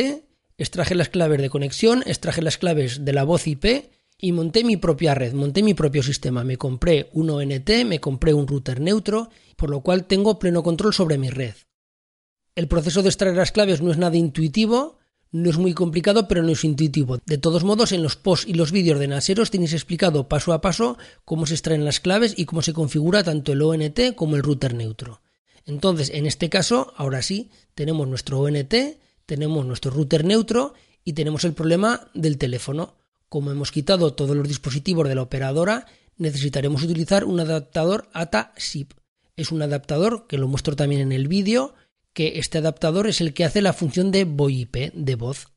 extraje 0.57 0.95
las 0.95 1.09
claves 1.09 1.41
de 1.41 1.49
conexión, 1.49 2.03
extraje 2.05 2.41
las 2.41 2.57
claves 2.57 3.05
de 3.05 3.13
la 3.13 3.23
voz 3.23 3.47
IP 3.47 3.89
y 4.17 4.31
monté 4.33 4.65
mi 4.65 4.75
propia 4.75 5.15
red, 5.15 5.33
monté 5.33 5.63
mi 5.63 5.73
propio 5.73 6.03
sistema. 6.03 6.43
Me 6.43 6.57
compré 6.57 7.09
un 7.13 7.29
ONT, 7.29 7.69
me 7.85 7.99
compré 7.99 8.33
un 8.33 8.47
router 8.47 8.81
neutro, 8.81 9.29
por 9.55 9.69
lo 9.69 9.81
cual 9.81 10.05
tengo 10.05 10.39
pleno 10.39 10.63
control 10.63 10.93
sobre 10.93 11.17
mi 11.17 11.29
red. 11.29 11.55
El 12.55 12.67
proceso 12.67 13.01
de 13.01 13.09
extraer 13.09 13.35
las 13.35 13.51
claves 13.51 13.81
no 13.81 13.91
es 13.91 13.97
nada 13.97 14.17
intuitivo, 14.17 14.97
no 15.33 15.49
es 15.49 15.57
muy 15.57 15.73
complicado, 15.73 16.27
pero 16.27 16.43
no 16.43 16.51
es 16.51 16.63
intuitivo. 16.63 17.17
De 17.25 17.39
todos 17.39 17.63
modos, 17.63 17.91
en 17.91 18.03
los 18.03 18.15
posts 18.15 18.47
y 18.47 18.53
los 18.53 18.71
vídeos 18.71 18.99
de 18.99 19.07
Naseros 19.07 19.49
tenéis 19.49 19.73
explicado 19.73 20.29
paso 20.29 20.53
a 20.53 20.61
paso 20.61 20.97
cómo 21.25 21.47
se 21.47 21.55
extraen 21.55 21.83
las 21.83 21.99
claves 21.99 22.35
y 22.37 22.45
cómo 22.45 22.61
se 22.61 22.71
configura 22.71 23.23
tanto 23.23 23.51
el 23.51 23.63
ONT 23.63 24.13
como 24.15 24.35
el 24.35 24.43
router 24.43 24.75
neutro. 24.75 25.21
Entonces, 25.65 26.11
en 26.13 26.27
este 26.27 26.49
caso, 26.49 26.93
ahora 26.97 27.23
sí, 27.23 27.49
tenemos 27.73 28.07
nuestro 28.07 28.39
ONT, 28.41 28.73
tenemos 29.25 29.65
nuestro 29.65 29.89
router 29.89 30.23
neutro 30.23 30.75
y 31.03 31.13
tenemos 31.13 31.43
el 31.45 31.53
problema 31.53 32.11
del 32.13 32.37
teléfono. 32.37 32.93
Como 33.27 33.49
hemos 33.49 33.71
quitado 33.71 34.13
todos 34.13 34.35
los 34.35 34.47
dispositivos 34.47 35.07
de 35.07 35.15
la 35.15 35.23
operadora, 35.23 35.87
necesitaremos 36.15 36.83
utilizar 36.83 37.25
un 37.25 37.39
adaptador 37.39 38.07
ATA-SIP. 38.13 38.93
Es 39.35 39.51
un 39.51 39.63
adaptador 39.63 40.27
que 40.27 40.37
lo 40.37 40.47
muestro 40.47 40.75
también 40.75 41.01
en 41.01 41.11
el 41.11 41.27
vídeo, 41.27 41.73
que 42.13 42.39
este 42.39 42.59
adaptador 42.59 43.07
es 43.07 43.21
el 43.21 43.33
que 43.33 43.43
hace 43.43 43.61
la 43.61 43.73
función 43.73 44.11
de 44.11 44.25
VoIP, 44.25 44.93
de 44.93 45.15
voz. 45.15 45.47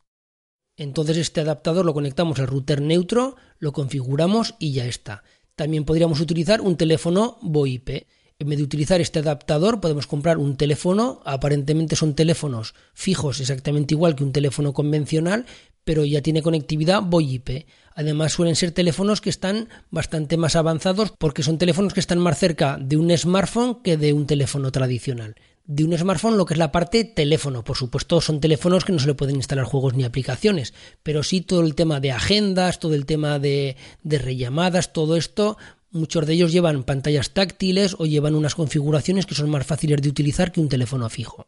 Entonces 0.76 1.16
este 1.16 1.40
adaptador 1.40 1.84
lo 1.84 1.94
conectamos 1.94 2.38
al 2.38 2.46
router 2.46 2.82
neutro, 2.82 3.36
lo 3.58 3.72
configuramos 3.72 4.54
y 4.58 4.72
ya 4.72 4.86
está. 4.86 5.22
También 5.54 5.84
podríamos 5.84 6.20
utilizar 6.20 6.60
un 6.60 6.76
teléfono 6.76 7.38
VoIP. 7.42 8.06
En 8.38 8.48
vez 8.50 8.58
de 8.58 8.64
utilizar 8.64 9.00
este 9.00 9.20
adaptador 9.20 9.80
podemos 9.80 10.06
comprar 10.06 10.36
un 10.36 10.56
teléfono, 10.56 11.22
aparentemente 11.24 11.96
son 11.96 12.14
teléfonos 12.14 12.74
fijos 12.92 13.40
exactamente 13.40 13.94
igual 13.94 14.14
que 14.14 14.24
un 14.24 14.32
teléfono 14.32 14.74
convencional, 14.74 15.46
pero 15.84 16.04
ya 16.04 16.20
tiene 16.20 16.42
conectividad 16.42 17.02
VoIP. 17.02 17.66
Además 17.94 18.32
suelen 18.32 18.56
ser 18.56 18.72
teléfonos 18.72 19.22
que 19.22 19.30
están 19.30 19.70
bastante 19.90 20.36
más 20.36 20.56
avanzados 20.56 21.14
porque 21.16 21.42
son 21.42 21.56
teléfonos 21.56 21.94
que 21.94 22.00
están 22.00 22.18
más 22.18 22.38
cerca 22.38 22.76
de 22.78 22.98
un 22.98 23.16
smartphone 23.16 23.82
que 23.82 23.96
de 23.96 24.12
un 24.12 24.26
teléfono 24.26 24.70
tradicional 24.70 25.36
de 25.66 25.84
un 25.84 25.96
smartphone 25.96 26.36
lo 26.36 26.46
que 26.46 26.54
es 26.54 26.58
la 26.58 26.72
parte 26.72 27.04
teléfono. 27.04 27.64
Por 27.64 27.76
supuesto, 27.76 28.20
son 28.20 28.40
teléfonos 28.40 28.84
que 28.84 28.92
no 28.92 28.98
se 28.98 29.06
le 29.06 29.14
pueden 29.14 29.36
instalar 29.36 29.64
juegos 29.64 29.94
ni 29.94 30.04
aplicaciones, 30.04 30.74
pero 31.02 31.22
sí 31.22 31.40
todo 31.40 31.60
el 31.60 31.74
tema 31.74 32.00
de 32.00 32.12
agendas, 32.12 32.78
todo 32.78 32.94
el 32.94 33.06
tema 33.06 33.38
de, 33.38 33.76
de 34.02 34.18
rellamadas, 34.18 34.92
todo 34.92 35.16
esto. 35.16 35.56
Muchos 35.90 36.26
de 36.26 36.34
ellos 36.34 36.52
llevan 36.52 36.84
pantallas 36.84 37.30
táctiles 37.30 37.96
o 37.98 38.06
llevan 38.06 38.34
unas 38.34 38.54
configuraciones 38.54 39.26
que 39.26 39.34
son 39.34 39.50
más 39.50 39.66
fáciles 39.66 40.02
de 40.02 40.08
utilizar 40.08 40.52
que 40.52 40.60
un 40.60 40.68
teléfono 40.68 41.08
fijo. 41.08 41.46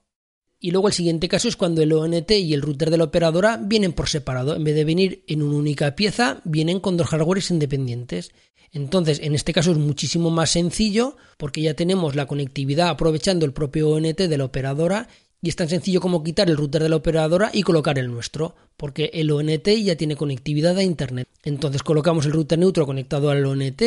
Y 0.61 0.73
luego 0.73 0.89
el 0.89 0.95
siguiente 0.95 1.29
caso 1.29 1.49
es 1.49 1.57
cuando 1.57 1.83
el 1.83 1.93
ONT 1.93 2.33
y 2.33 2.53
el 2.53 2.63
router 2.63 2.91
de 2.91 2.99
la 2.99 3.05
operadora 3.05 3.61
vienen 3.63 3.93
por 3.93 4.09
separado. 4.09 4.57
En 4.57 4.65
vez 4.65 4.75
de 4.75 4.85
venir 4.85 5.23
en 5.29 5.43
una 5.43 5.57
única 5.57 5.95
pieza, 5.95 6.41
vienen 6.45 6.81
con 6.81 6.97
dos 6.97 7.09
hardwares 7.09 7.51
independientes. 7.51 8.33
Entonces, 8.73 9.21
en 9.23 9.35
este 9.35 9.53
caso 9.53 9.71
es 9.71 9.79
muchísimo 9.79 10.31
más 10.31 10.51
sencillo 10.51 11.17
porque 11.37 11.63
ya 11.63 11.75
tenemos 11.75 12.17
la 12.17 12.27
conectividad 12.27 12.89
aprovechando 12.89 13.47
el 13.47 13.53
propio 13.53 13.89
ONT 13.91 14.19
de 14.19 14.39
la 14.39 14.45
operadora 14.45 15.09
y 15.41 15.49
es 15.49 15.57
tan 15.57 15.69
sencillo 15.69 16.01
como 16.01 16.25
quitar 16.25 16.51
el 16.51 16.57
router 16.57 16.83
de 16.83 16.89
la 16.89 16.97
operadora 16.97 17.51
y 17.53 17.63
colocar 17.63 17.99
el 17.99 18.11
nuestro, 18.11 18.57
porque 18.77 19.11
el 19.15 19.31
ONT 19.31 19.69
ya 19.69 19.97
tiene 19.97 20.17
conectividad 20.17 20.77
a 20.77 20.83
Internet. 20.83 21.29
Entonces 21.45 21.85
colocamos 21.85 22.27
el 22.27 22.33
router 22.33 22.59
neutro 22.59 22.85
conectado 22.87 23.31
al 23.31 23.47
ONT 23.47 23.83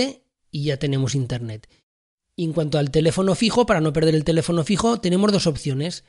y 0.52 0.64
ya 0.64 0.78
tenemos 0.78 1.16
Internet. 1.16 1.68
Y 2.38 2.46
en 2.46 2.54
cuanto 2.54 2.80
al 2.80 2.90
teléfono 2.90 3.36
fijo, 3.36 3.66
para 3.66 3.82
no 3.82 3.92
perder 3.92 4.16
el 4.16 4.24
teléfono 4.24 4.64
fijo, 4.64 5.02
tenemos 5.02 5.32
dos 5.34 5.46
opciones 5.46 6.06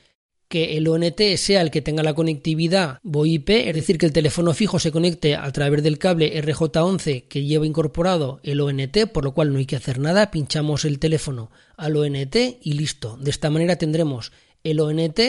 que 0.53 0.77
el 0.77 0.87
ONT 0.87 1.19
sea 1.37 1.61
el 1.61 1.71
que 1.71 1.81
tenga 1.81 2.03
la 2.03 2.13
conectividad 2.13 2.99
VoIP, 3.01 3.49
es 3.49 3.73
decir, 3.73 3.97
que 3.97 4.05
el 4.05 4.13
teléfono 4.13 4.53
fijo 4.53 4.77
se 4.77 4.91
conecte 4.91 5.35
a 5.35 5.51
través 5.51 5.81
del 5.81 5.97
cable 5.97 6.39
RJ11 6.43 7.27
que 7.27 7.43
lleva 7.43 7.65
incorporado 7.65 8.39
el 8.43 8.61
ONT, 8.61 9.07
por 9.11 9.23
lo 9.23 9.33
cual 9.33 9.51
no 9.51 9.57
hay 9.57 9.65
que 9.65 9.77
hacer 9.77 9.97
nada, 9.97 10.29
pinchamos 10.29 10.85
el 10.85 10.99
teléfono 10.99 11.49
al 11.75 11.97
ONT 11.97 12.35
y 12.61 12.73
listo. 12.73 13.17
De 13.17 13.31
esta 13.31 13.49
manera 13.49 13.77
tendremos 13.77 14.31
el 14.63 14.79
ONT 14.79 15.19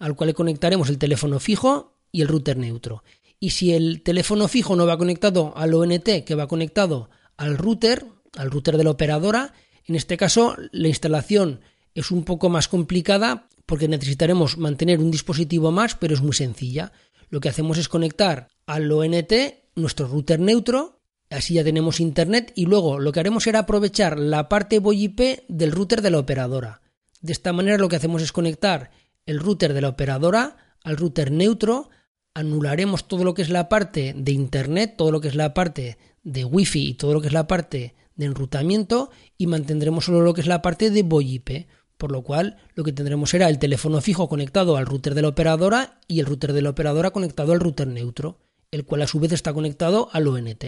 al 0.00 0.16
cual 0.16 0.26
le 0.26 0.34
conectaremos 0.34 0.88
el 0.88 0.98
teléfono 0.98 1.38
fijo 1.38 1.94
y 2.10 2.22
el 2.22 2.26
router 2.26 2.56
neutro. 2.56 3.04
Y 3.38 3.50
si 3.50 3.74
el 3.74 4.02
teléfono 4.02 4.48
fijo 4.48 4.74
no 4.74 4.84
va 4.84 4.98
conectado 4.98 5.52
al 5.56 5.74
ONT, 5.74 6.24
que 6.26 6.34
va 6.34 6.48
conectado 6.48 7.08
al 7.36 7.56
router, 7.56 8.04
al 8.36 8.50
router 8.50 8.76
de 8.78 8.82
la 8.82 8.90
operadora, 8.90 9.54
en 9.86 9.94
este 9.94 10.16
caso 10.16 10.56
la 10.72 10.88
instalación 10.88 11.60
es 11.94 12.10
un 12.10 12.24
poco 12.24 12.48
más 12.48 12.66
complicada 12.66 13.46
porque 13.66 13.88
necesitaremos 13.88 14.58
mantener 14.58 15.00
un 15.00 15.10
dispositivo 15.10 15.70
más, 15.70 15.94
pero 15.94 16.14
es 16.14 16.20
muy 16.20 16.34
sencilla. 16.34 16.92
Lo 17.28 17.40
que 17.40 17.48
hacemos 17.48 17.78
es 17.78 17.88
conectar 17.88 18.48
al 18.66 18.90
ONT 18.90 19.32
nuestro 19.74 20.06
router 20.06 20.38
neutro, 20.40 21.00
así 21.30 21.54
ya 21.54 21.64
tenemos 21.64 22.00
internet 22.00 22.52
y 22.54 22.66
luego 22.66 22.98
lo 22.98 23.12
que 23.12 23.20
haremos 23.20 23.44
será 23.44 23.60
aprovechar 23.60 24.18
la 24.18 24.48
parte 24.48 24.78
VoIP 24.78 25.20
del 25.48 25.72
router 25.72 26.02
de 26.02 26.10
la 26.10 26.18
operadora. 26.18 26.82
De 27.20 27.32
esta 27.32 27.52
manera 27.52 27.78
lo 27.78 27.88
que 27.88 27.96
hacemos 27.96 28.22
es 28.22 28.32
conectar 28.32 28.90
el 29.24 29.38
router 29.40 29.72
de 29.72 29.80
la 29.80 29.88
operadora 29.88 30.56
al 30.82 30.96
router 30.96 31.30
neutro, 31.30 31.90
anularemos 32.34 33.08
todo 33.08 33.24
lo 33.24 33.34
que 33.34 33.42
es 33.42 33.50
la 33.50 33.68
parte 33.68 34.14
de 34.16 34.32
internet, 34.32 34.94
todo 34.96 35.12
lo 35.12 35.20
que 35.20 35.28
es 35.28 35.34
la 35.34 35.54
parte 35.54 35.98
de 36.22 36.44
wifi 36.44 36.88
y 36.88 36.94
todo 36.94 37.14
lo 37.14 37.20
que 37.20 37.28
es 37.28 37.32
la 37.32 37.46
parte 37.46 37.94
de 38.16 38.26
enrutamiento 38.26 39.10
y 39.38 39.46
mantendremos 39.46 40.04
solo 40.04 40.20
lo 40.20 40.34
que 40.34 40.40
es 40.40 40.46
la 40.46 40.62
parte 40.62 40.90
de 40.90 41.02
VoIP 41.02 41.66
por 42.02 42.10
lo 42.10 42.22
cual 42.22 42.56
lo 42.74 42.82
que 42.82 42.92
tendremos 42.92 43.30
será 43.30 43.48
el 43.48 43.60
teléfono 43.60 44.00
fijo 44.00 44.28
conectado 44.28 44.76
al 44.76 44.86
router 44.86 45.14
de 45.14 45.22
la 45.22 45.28
operadora 45.28 46.00
y 46.08 46.18
el 46.18 46.26
router 46.26 46.52
de 46.52 46.60
la 46.60 46.70
operadora 46.70 47.12
conectado 47.12 47.52
al 47.52 47.60
router 47.60 47.86
neutro, 47.86 48.40
el 48.72 48.84
cual 48.84 49.02
a 49.02 49.06
su 49.06 49.20
vez 49.20 49.30
está 49.30 49.52
conectado 49.52 50.08
al 50.10 50.26
ONT. 50.26 50.64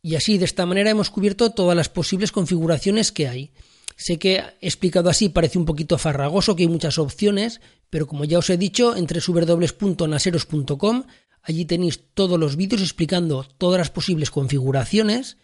Y 0.00 0.14
así, 0.14 0.38
de 0.38 0.44
esta 0.44 0.64
manera, 0.64 0.90
hemos 0.90 1.10
cubierto 1.10 1.50
todas 1.50 1.76
las 1.76 1.88
posibles 1.88 2.30
configuraciones 2.30 3.10
que 3.10 3.26
hay. 3.26 3.50
Sé 3.96 4.20
que 4.20 4.44
explicado 4.60 5.10
así 5.10 5.28
parece 5.28 5.58
un 5.58 5.64
poquito 5.64 5.98
farragoso, 5.98 6.54
que 6.54 6.62
hay 6.62 6.68
muchas 6.68 6.98
opciones, 6.98 7.60
pero 7.90 8.06
como 8.06 8.24
ya 8.24 8.38
os 8.38 8.48
he 8.48 8.56
dicho, 8.56 8.94
entre 8.94 9.20
www.naseros.com, 9.26 11.02
allí 11.42 11.64
tenéis 11.64 12.00
todos 12.14 12.38
los 12.38 12.54
vídeos 12.54 12.80
explicando 12.80 13.44
todas 13.58 13.78
las 13.80 13.90
posibles 13.90 14.30
configuraciones, 14.30 15.36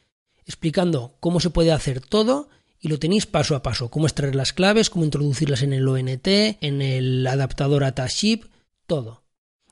explicando 0.46 1.16
cómo 1.18 1.40
se 1.40 1.51
puede 1.51 1.73
hacer 1.73 2.01
todo 2.01 2.49
y 2.81 2.88
lo 2.88 2.99
tenéis 2.99 3.27
paso 3.27 3.55
a 3.55 3.62
paso, 3.62 3.90
cómo 3.90 4.07
extraer 4.07 4.35
las 4.35 4.53
claves, 4.53 4.88
cómo 4.88 5.05
introducirlas 5.05 5.62
en 5.62 5.73
el 5.73 5.87
ONT, 5.87 6.27
en 6.27 6.81
el 6.81 7.27
adaptador 7.27 7.85
ATASHIP, 7.85 8.45
todo. 8.87 9.23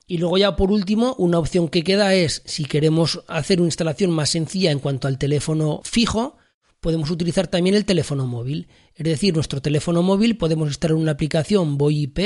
Y 0.05 0.17
luego 0.17 0.37
ya 0.37 0.55
por 0.55 0.71
último, 0.71 1.15
una 1.17 1.39
opción 1.39 1.69
que 1.69 1.83
queda 1.83 2.13
es, 2.13 2.41
si 2.45 2.65
queremos 2.65 3.23
hacer 3.27 3.59
una 3.59 3.67
instalación 3.67 4.11
más 4.11 4.29
sencilla 4.29 4.71
en 4.71 4.79
cuanto 4.79 5.07
al 5.07 5.17
teléfono 5.17 5.81
fijo, 5.83 6.37
podemos 6.79 7.09
utilizar 7.09 7.47
también 7.47 7.75
el 7.75 7.85
teléfono 7.85 8.25
móvil. 8.25 8.67
Es 8.95 9.05
decir, 9.05 9.33
nuestro 9.35 9.61
teléfono 9.61 10.01
móvil 10.01 10.37
podemos 10.37 10.67
instalar 10.67 10.95
una 10.95 11.11
aplicación 11.11 11.77
VoIP 11.77 12.17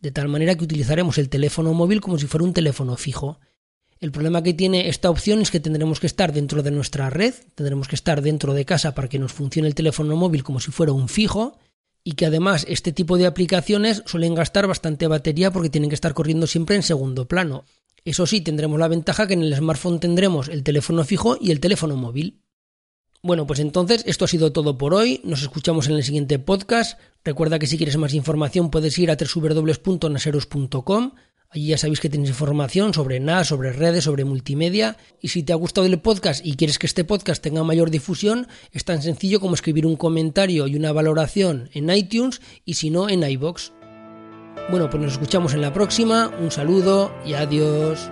de 0.00 0.10
tal 0.12 0.28
manera 0.28 0.54
que 0.54 0.64
utilizaremos 0.64 1.18
el 1.18 1.28
teléfono 1.28 1.74
móvil 1.74 2.00
como 2.00 2.18
si 2.18 2.26
fuera 2.26 2.44
un 2.44 2.52
teléfono 2.52 2.96
fijo. 2.96 3.40
El 4.00 4.12
problema 4.12 4.42
que 4.42 4.54
tiene 4.54 4.88
esta 4.88 5.10
opción 5.10 5.42
es 5.42 5.50
que 5.50 5.58
tendremos 5.58 5.98
que 5.98 6.06
estar 6.06 6.32
dentro 6.32 6.62
de 6.62 6.70
nuestra 6.70 7.10
red, 7.10 7.34
tendremos 7.54 7.88
que 7.88 7.96
estar 7.96 8.22
dentro 8.22 8.54
de 8.54 8.64
casa 8.64 8.94
para 8.94 9.08
que 9.08 9.18
nos 9.18 9.32
funcione 9.32 9.66
el 9.66 9.74
teléfono 9.74 10.14
móvil 10.14 10.44
como 10.44 10.60
si 10.60 10.70
fuera 10.70 10.92
un 10.92 11.08
fijo 11.08 11.58
y 12.04 12.12
que 12.12 12.26
además 12.26 12.64
este 12.68 12.92
tipo 12.92 13.18
de 13.18 13.26
aplicaciones 13.26 14.04
suelen 14.06 14.34
gastar 14.34 14.68
bastante 14.68 15.08
batería 15.08 15.50
porque 15.50 15.68
tienen 15.68 15.90
que 15.90 15.94
estar 15.94 16.14
corriendo 16.14 16.46
siempre 16.46 16.76
en 16.76 16.84
segundo 16.84 17.26
plano. 17.26 17.64
Eso 18.04 18.24
sí, 18.24 18.40
tendremos 18.40 18.78
la 18.78 18.86
ventaja 18.88 19.26
que 19.26 19.34
en 19.34 19.42
el 19.42 19.54
smartphone 19.54 19.98
tendremos 19.98 20.48
el 20.48 20.62
teléfono 20.62 21.02
fijo 21.04 21.36
y 21.40 21.50
el 21.50 21.58
teléfono 21.58 21.96
móvil. 21.96 22.40
Bueno, 23.20 23.48
pues 23.48 23.58
entonces 23.58 24.04
esto 24.06 24.24
ha 24.24 24.28
sido 24.28 24.52
todo 24.52 24.78
por 24.78 24.94
hoy. 24.94 25.20
Nos 25.24 25.42
escuchamos 25.42 25.88
en 25.88 25.96
el 25.96 26.04
siguiente 26.04 26.38
podcast. 26.38 27.00
Recuerda 27.24 27.58
que 27.58 27.66
si 27.66 27.76
quieres 27.76 27.96
más 27.96 28.14
información 28.14 28.70
puedes 28.70 28.96
ir 28.96 29.10
a 29.10 29.16
www.naseros.com 29.16 31.12
Allí 31.50 31.68
ya 31.68 31.78
sabéis 31.78 32.00
que 32.00 32.10
tenéis 32.10 32.30
información 32.30 32.92
sobre 32.92 33.20
NAS, 33.20 33.48
sobre 33.48 33.72
redes, 33.72 34.04
sobre 34.04 34.24
multimedia. 34.24 34.98
Y 35.20 35.28
si 35.28 35.42
te 35.42 35.52
ha 35.52 35.56
gustado 35.56 35.86
el 35.86 35.98
podcast 35.98 36.44
y 36.44 36.56
quieres 36.56 36.78
que 36.78 36.86
este 36.86 37.04
podcast 37.04 37.42
tenga 37.42 37.64
mayor 37.64 37.90
difusión, 37.90 38.48
es 38.72 38.84
tan 38.84 39.00
sencillo 39.00 39.40
como 39.40 39.54
escribir 39.54 39.86
un 39.86 39.96
comentario 39.96 40.66
y 40.66 40.76
una 40.76 40.92
valoración 40.92 41.70
en 41.72 41.88
iTunes 41.90 42.42
y 42.66 42.74
si 42.74 42.90
no 42.90 43.08
en 43.08 43.22
iBox. 43.22 43.72
Bueno, 44.70 44.90
pues 44.90 45.02
nos 45.02 45.12
escuchamos 45.12 45.54
en 45.54 45.62
la 45.62 45.72
próxima. 45.72 46.28
Un 46.38 46.50
saludo 46.50 47.14
y 47.24 47.32
adiós. 47.32 48.10